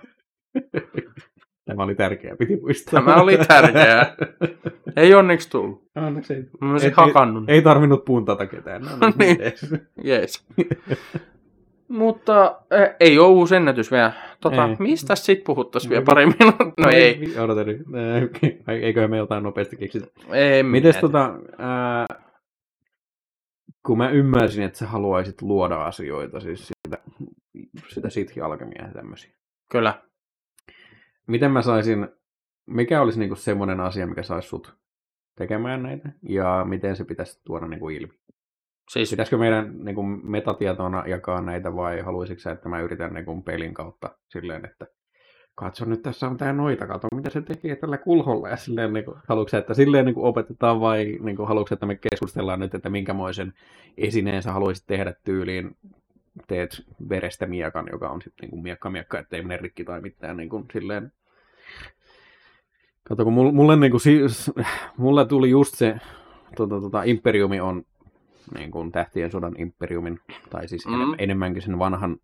[1.66, 3.00] Tämä oli tärkeää, piti muistaa.
[3.02, 4.14] Tämä oli tärkeää.
[4.96, 5.82] Ei onneksi tullut.
[5.96, 7.48] Onneksi ei, Mä olisin ei, hakannut.
[7.48, 8.82] ei, ei tarvinnut puntata ketään.
[8.82, 9.40] No, Niin.
[9.44, 9.74] yes.
[10.04, 10.46] Jees.
[11.88, 14.12] Mutta äh, ei ole uusi ennätys vielä.
[14.40, 14.76] Tota, Ei.
[14.78, 16.84] mistä sit puhuttaisiin vielä pari minuuttia?
[16.84, 17.34] No ei.
[17.38, 17.80] Odota nyt.
[18.68, 20.06] Äh, Eiköhän me jotain nopeasti keksitä.
[20.32, 22.06] ei Mites tota, ää,
[23.86, 26.98] kun mä ymmärsin, että sä haluaisit luoda asioita, siis sitä,
[27.88, 29.30] sitä sitki-alkemia ja tämmöisiä.
[29.70, 30.02] Kyllä.
[31.26, 32.08] Miten mä saisin,
[32.66, 34.76] mikä olisi niinku semmoinen asia, mikä saisi sut
[35.38, 38.14] tekemään näitä, ja miten se pitäisi tuoda niinku ilmi?
[38.90, 43.74] Siis Pitäisikö meidän niinku metatietona jakaa näitä, vai haluaisitko sä, että mä yritän niinku pelin
[43.74, 44.86] kautta silleen, että
[45.56, 49.16] katso nyt tässä on tää noita, kato mitä se tekee tällä kulholla, ja silleen niinku,
[49.28, 52.90] haluatko sä, että silleen niinku opetetaan, vai niinku, haluatko sä, että me keskustellaan nyt, että
[52.90, 53.54] minkämoisen
[53.96, 55.76] esineen sä haluaisit tehdä tyyliin,
[56.46, 60.66] teet verestä miekan, joka on sitten niinku miekka miekka, ettei mene rikki tai mitään niinku,
[60.72, 61.12] silleen.
[63.02, 64.50] Kato, kun mulle, mulle, niinku, siis,
[64.96, 66.00] mulle tuli just se,
[66.56, 67.82] tota, tota, Imperiumi on
[68.54, 70.20] niin kuin Tähtien sodan Imperiumin,
[70.50, 71.14] tai siis mm.
[71.18, 72.16] enemmänkin sen vanhan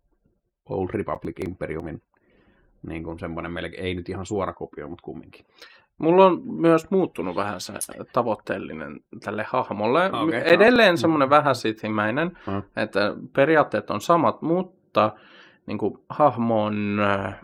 [0.65, 2.01] Old Republic Imperiumin,
[2.87, 5.45] niin kuin semmoinen melkein, ei nyt ihan suora kopio, mutta kumminkin.
[5.97, 7.73] mulla on myös muuttunut vähän se
[8.13, 10.11] tavoitteellinen tälle hahmolle.
[10.11, 10.41] Okei.
[10.53, 12.63] Edelleen semmoinen vähän sithimäinen, Mm.
[12.75, 15.11] että periaatteet on samat, mutta
[15.65, 16.99] niin kuin, hahmo on...
[16.99, 17.39] äh,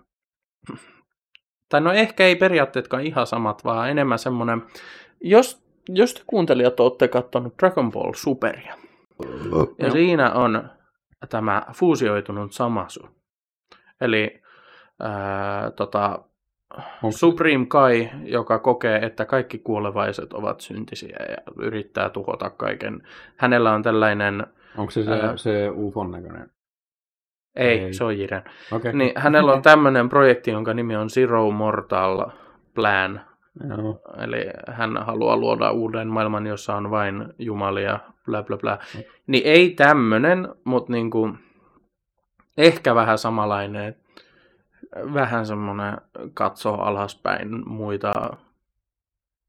[1.69, 4.61] Tai no ehkä ei periaatteetkaan ihan samat, vaan enemmän semmoinen...
[5.21, 8.75] Jos, jos te kuuntelijat olette katsonut Dragon Ball Superia,
[9.79, 10.69] ja siinä on
[11.29, 13.07] tämä fuusioitunut Samasu.
[14.01, 14.41] Eli
[14.99, 16.19] ää, tota,
[17.03, 23.03] Onko- Supreme Kai, joka kokee, että kaikki kuolevaiset ovat syntisiä ja yrittää tuhota kaiken.
[23.37, 24.47] Hänellä on tällainen,
[24.77, 25.37] Onko se se, Ää.
[25.37, 26.49] se UFOn näköinen?
[27.55, 27.93] ei, Ei.
[27.93, 28.43] se on Jiren.
[28.71, 28.93] Okei.
[28.93, 32.25] Niin, hänellä on tämmöinen projekti, jonka nimi on Zero Mortal
[32.75, 33.21] Plan.
[33.77, 34.01] Joo.
[34.23, 38.79] Eli hän haluaa luoda uuden maailman, jossa on vain jumalia, bla bla bla.
[39.27, 41.29] Niin ei tämmönen, mutta niinku,
[42.57, 43.95] ehkä vähän samanlainen.
[45.13, 45.97] Vähän semmoinen
[46.33, 48.37] katsoo alaspäin muita,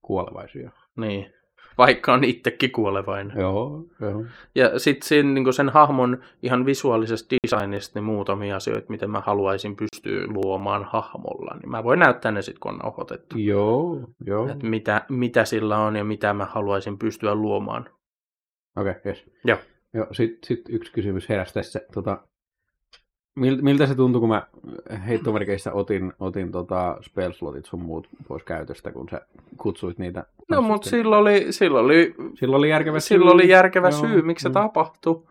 [0.03, 0.71] Kuolevaisia.
[0.97, 1.33] niin,
[1.79, 3.39] vaikka on itsekin kuolevainen.
[3.39, 4.25] Joo, joo.
[4.55, 9.77] Ja sitten siinä, niin sen hahmon ihan visuaalisesta designista niin muutamia asioita, miten mä haluaisin
[9.77, 11.57] pystyä luomaan hahmolla.
[11.61, 13.39] Niin mä voin näyttää ne sitten, kun on nauhoitettu.
[13.39, 14.49] Joo, joo.
[14.49, 17.89] Että mitä, mitä sillä on ja mitä mä haluaisin pystyä luomaan.
[18.77, 19.25] Okei, okay, yes.
[19.45, 19.59] Joo.
[19.95, 21.81] Joo, sitten sit yksi kysymys heräsi tässä.
[21.95, 22.19] Tota,
[23.41, 24.47] mil- miltä se tuntui, kun mä
[25.07, 29.21] heittomerkeissä otin, otin tota spellslotit sun muut pois käytöstä, kun sä
[29.57, 30.25] kutsuit niitä?
[30.49, 34.43] No, mutta silloin oli, silloin oli, Sillä oli järkevä silloin oli järkevä Joo, syy, miksi
[34.43, 34.53] se joo.
[34.53, 35.23] tapahtui.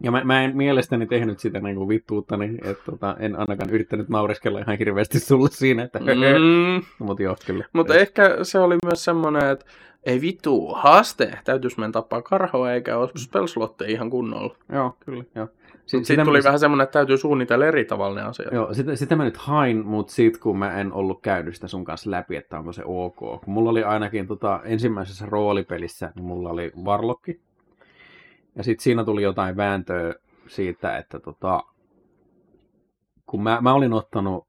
[0.00, 4.08] Ja mä, mä en mielestäni tehnyt sitä niin kuin vittuuttani, että tota, en ainakaan yrittänyt
[4.08, 7.64] naureskella ihan hirveästi sulle siinä, että Mm, Mutta joo, kyllä.
[7.72, 9.64] mutta ehkä se oli myös semmoinen, että
[10.04, 14.56] ei vittu, haaste, täytyisi mennä tappaa karhoa eikä ole spellslotteja ihan kunnolla.
[14.72, 15.48] Joo, kyllä, joo.
[15.86, 18.52] Sitten sit tuli vähän semmoinen, että täytyy suunnitella eri tavalla ne asiat.
[18.52, 21.84] Joo, sitä, sitä mä nyt hain, mutta sit kun mä en ollut käynyt sitä sun
[21.84, 23.16] kanssa läpi, että onko se ok.
[23.16, 27.40] Kun mulla oli ainakin tota, ensimmäisessä roolipelissä, niin mulla oli varlokki.
[28.54, 30.14] Ja sitten siinä tuli jotain vääntöä
[30.46, 31.62] siitä, että tota,
[33.26, 34.46] kun mä, mä olin ottanut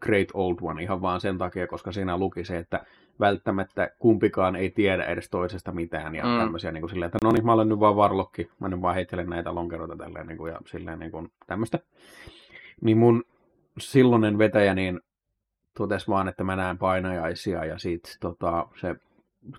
[0.00, 2.84] Great Old One ihan vaan sen takia, koska siinä luki se, että
[3.20, 6.30] välttämättä kumpikaan ei tiedä edes toisesta mitään ja Mm.
[6.30, 6.38] mm.
[6.38, 8.94] tämmöisiä niin kuin silleen, että no niin, mä olen nyt vaan varlokki, mä nyt vaan
[8.94, 11.78] heittelen näitä lonkeroita tälleen niin kuin, ja silleen niin kuin tämmöistä.
[12.80, 13.24] Niin mun
[13.78, 15.00] silloinen vetäjä niin
[15.76, 18.96] totesi vaan, että mä näen painajaisia ja sit tota, se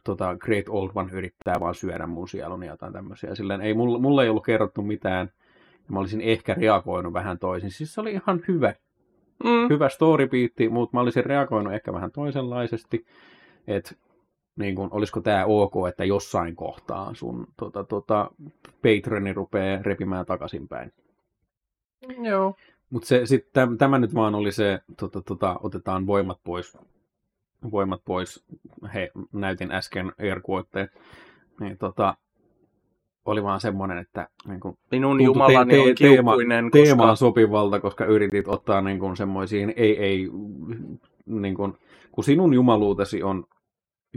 [0.04, 3.36] tota, Great Old One yrittää vaan syödä mun sielun ja jotain tämmöisiä.
[3.36, 5.30] Silleen ei, mulle, mulle ei ollut kerrottu mitään.
[5.74, 7.72] Ja mä olisin ehkä reagoinut vähän toisin.
[7.72, 8.74] Siis se oli ihan hyvä,
[9.44, 9.70] Mm.
[9.70, 13.06] hyvä storybeatti, mutta mä olisin reagoinut ehkä vähän toisenlaisesti.
[13.68, 13.96] Että
[14.56, 18.32] niin kun, olisiko tämä ok, että jossain kohtaa sun tota, tota,
[18.82, 20.94] patroni rupeaa repimään takaisinpäin.
[22.22, 22.56] Joo.
[22.90, 26.78] Mutta se, sit täm, tämä nyt vaan oli se, tota, tota, otetaan voimat pois.
[27.72, 28.46] Voimat pois.
[28.94, 30.92] He, näytin äsken air quoteet.
[31.60, 32.16] Niin, tota,
[33.26, 37.26] oli vaan semmoinen, että niin kun, Minun jumalani te- te- on kiukkuinen, teemaan koska...
[37.26, 40.30] sopivalta, koska yritit ottaa niin kun, semmoisiin, ei, ei,
[41.26, 41.78] niin kun,
[42.12, 43.44] kun sinun jumaluutesi on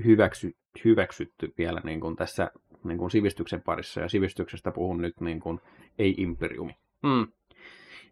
[0.04, 2.50] hyväksy, hyväksytty vielä niin kun tässä
[2.84, 5.60] niin kun sivistyksen parissa, ja sivistyksestä puhun nyt niin kun,
[5.98, 7.26] ei imperiumi Mm.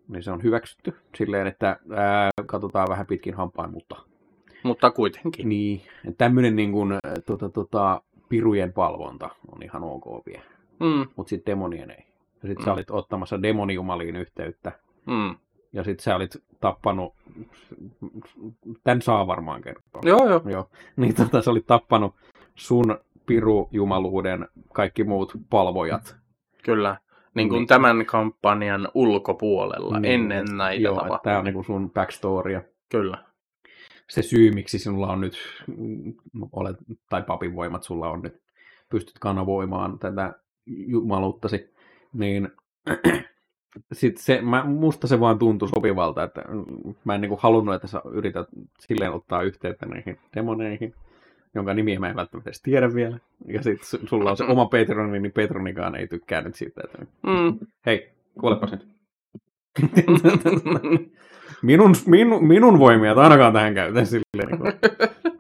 [0.09, 3.97] niin se on hyväksytty silleen, että ää, katsotaan vähän pitkin hampain, mutta
[4.63, 5.49] Mutta kuitenkin.
[5.49, 5.81] niin,
[6.19, 6.93] tämmöinen niin kuin,
[7.27, 10.45] tota, tota, pirujen palvonta on ihan ok vielä,
[10.81, 11.07] Mm.
[11.17, 12.07] mutta sitten demonien ei.
[12.43, 12.65] Ja sitten Mm.
[12.65, 14.73] sä olit ottamassa demonijumaliin yhteyttä,
[15.07, 15.37] Mm.
[15.73, 17.15] ja sitten sä olit tappanut,
[18.85, 20.01] tämän saa varmaan kertoa.
[20.05, 20.43] Joo, joo.
[20.51, 20.69] Joo.
[20.97, 22.15] Niin tota, sä olit tappanut
[22.55, 26.17] sun pirujumaluuden kaikki muut palvojat.
[26.65, 26.97] Kyllä.
[27.35, 27.67] Niin kuin Niin.
[27.67, 31.21] tämän kampanjan ulkopuolella, Niin, ennen näitä Joo, tapahtumia.
[31.25, 32.63] tämä on niinku sun backstorya.
[32.91, 33.25] Kyllä.
[34.09, 35.35] Se syy, miksi sinulla on nyt,
[36.53, 36.77] olet,
[37.09, 38.35] tai papin voimat sulla on nyt,
[38.91, 40.33] pystyt kanavoimaan tätä
[40.67, 41.75] jumaluuttasi,
[42.13, 42.49] niin
[43.93, 46.43] sit se, mä, musta se vaan tuntui sopivalta, että
[47.05, 48.47] mä en niinku halunnut, että sä yrität
[48.81, 50.95] silleen ottaa yhteyttä näihin demoneihin,
[51.55, 53.19] jonka nimiä mä en välttämättä edes tiedä vielä.
[53.47, 57.07] Ja sit su- sulla on se oma Petroni, niin Petronikaan ei tykkää nyt siitä, että
[57.23, 57.59] Mm.
[57.87, 58.87] hei, kuolepas nyt.
[61.63, 64.49] minun, minun, minun voimia ainakaan tähän käytän silleen.
[64.49, 64.73] Niin kuin,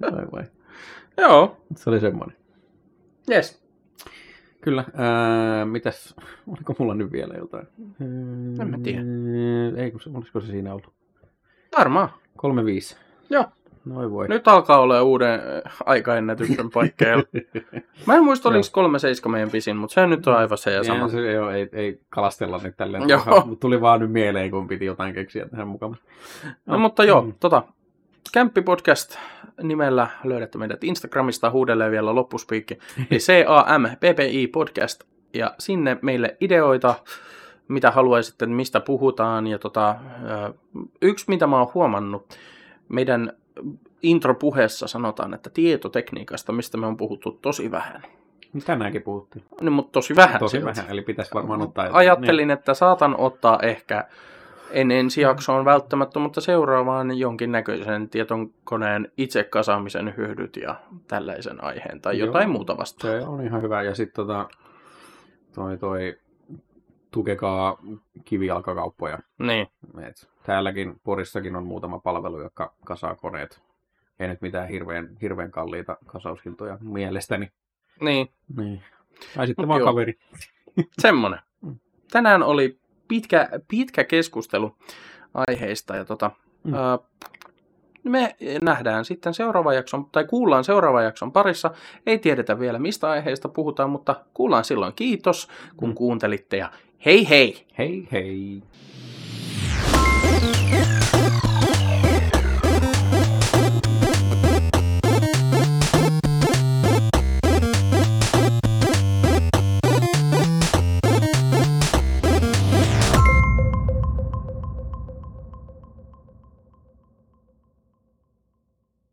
[0.16, 0.44] vai vai.
[1.18, 2.36] Joo, Se oli semmoinen.
[3.30, 3.61] yes.
[4.62, 4.84] Kyllä.
[4.94, 6.14] Ää, mitäs,
[6.47, 7.66] oliko mulla nyt vielä jotain?
[8.60, 9.01] En mä tiedä.
[9.76, 10.93] Ei, kun se, olisiko se siinä ollut?
[11.78, 12.09] Varmaan.
[12.93, 12.97] 3-5.
[13.30, 13.44] Joo.
[13.84, 14.28] Noin voi.
[14.28, 15.40] Nyt alkaa olla uuden
[15.86, 17.22] aikaennätyksen paikkeilla.
[18.06, 18.89] Mä en muista, oliko
[19.26, 21.09] 3-7 meidän pisin, mutta se nyt on aivan se ja sama.
[21.09, 23.09] Se, joo, ei, ei kalastella nyt tälleen.
[23.09, 23.22] Joo.
[23.60, 25.97] Tuli vaan nyt mieleen, kun piti jotain keksiä tähän mukaan.
[26.66, 27.34] No, mutta joo, Mm.
[27.40, 27.62] tota,
[28.32, 29.18] Kämppi Podcast
[29.62, 32.78] nimellä löydätte meidät Instagramista huudelee vielä loppuspiikki.
[33.10, 35.04] Eli C-A-M-P-P-I Podcast.
[35.34, 36.94] Ja sinne meille ideoita,
[37.68, 39.46] mitä haluaisitte, mistä puhutaan.
[39.46, 39.96] Ja tota,
[41.02, 42.38] yksi, mitä mä oon huomannut,
[42.88, 43.32] meidän
[44.02, 48.02] intropuheessa sanotaan, että tietotekniikasta, mistä me on puhuttu tosi vähän.
[48.66, 49.44] Tänäänkin puhuttiin.
[49.60, 50.38] Niin, mutta tosi vähän.
[50.38, 50.66] Tosi silti.
[50.66, 51.98] vähän, eli pitäisi varmaan ottaa jotain.
[51.98, 54.08] Ajattelin, että saatan ottaa ehkä
[54.72, 62.18] en ensi jaksoon välttämättä, mutta seuraavaan jonkinnäköisen tietokoneen itse kasaamisen hyödyt ja tällaisen aiheen tai
[62.18, 62.26] Joo.
[62.26, 63.20] jotain muuta vastaan.
[63.20, 63.82] Se on ihan hyvä.
[63.82, 64.48] Ja sitten tota,
[65.54, 66.18] toi, toi,
[67.10, 67.78] tukekaa
[68.24, 69.18] kivijalkakauppoja.
[69.38, 69.68] Niin,
[70.08, 73.62] Et täälläkin Porissakin on muutama palvelu, joka kasaa koneet.
[74.20, 77.50] Ei nyt mitään hirveän, hirveän kalliita kasaushintoja mielestäni.
[78.00, 78.82] niin, Niin.
[79.36, 79.88] Tai sitten Mut vaan joo.
[79.88, 80.18] kaveri.
[81.00, 81.40] semmonen.
[81.60, 81.76] Mm.
[82.10, 82.78] Tänään oli
[83.12, 84.76] pitkä, pitkä keskustelu
[85.34, 86.30] aiheista ja tota,
[86.64, 86.74] Mm.
[86.74, 86.98] ää,
[88.05, 91.70] me nähdään sitten seuraavan jakson, tai kuullaan seuraavan jakson parissa.
[92.06, 95.94] Ei tiedetä vielä mistä aiheista puhutaan, mutta kuullaan silloin kiitos, kun Mm.
[95.94, 96.70] kuuntelitte ja
[97.06, 97.66] hei hei!
[97.78, 98.62] Hei hei!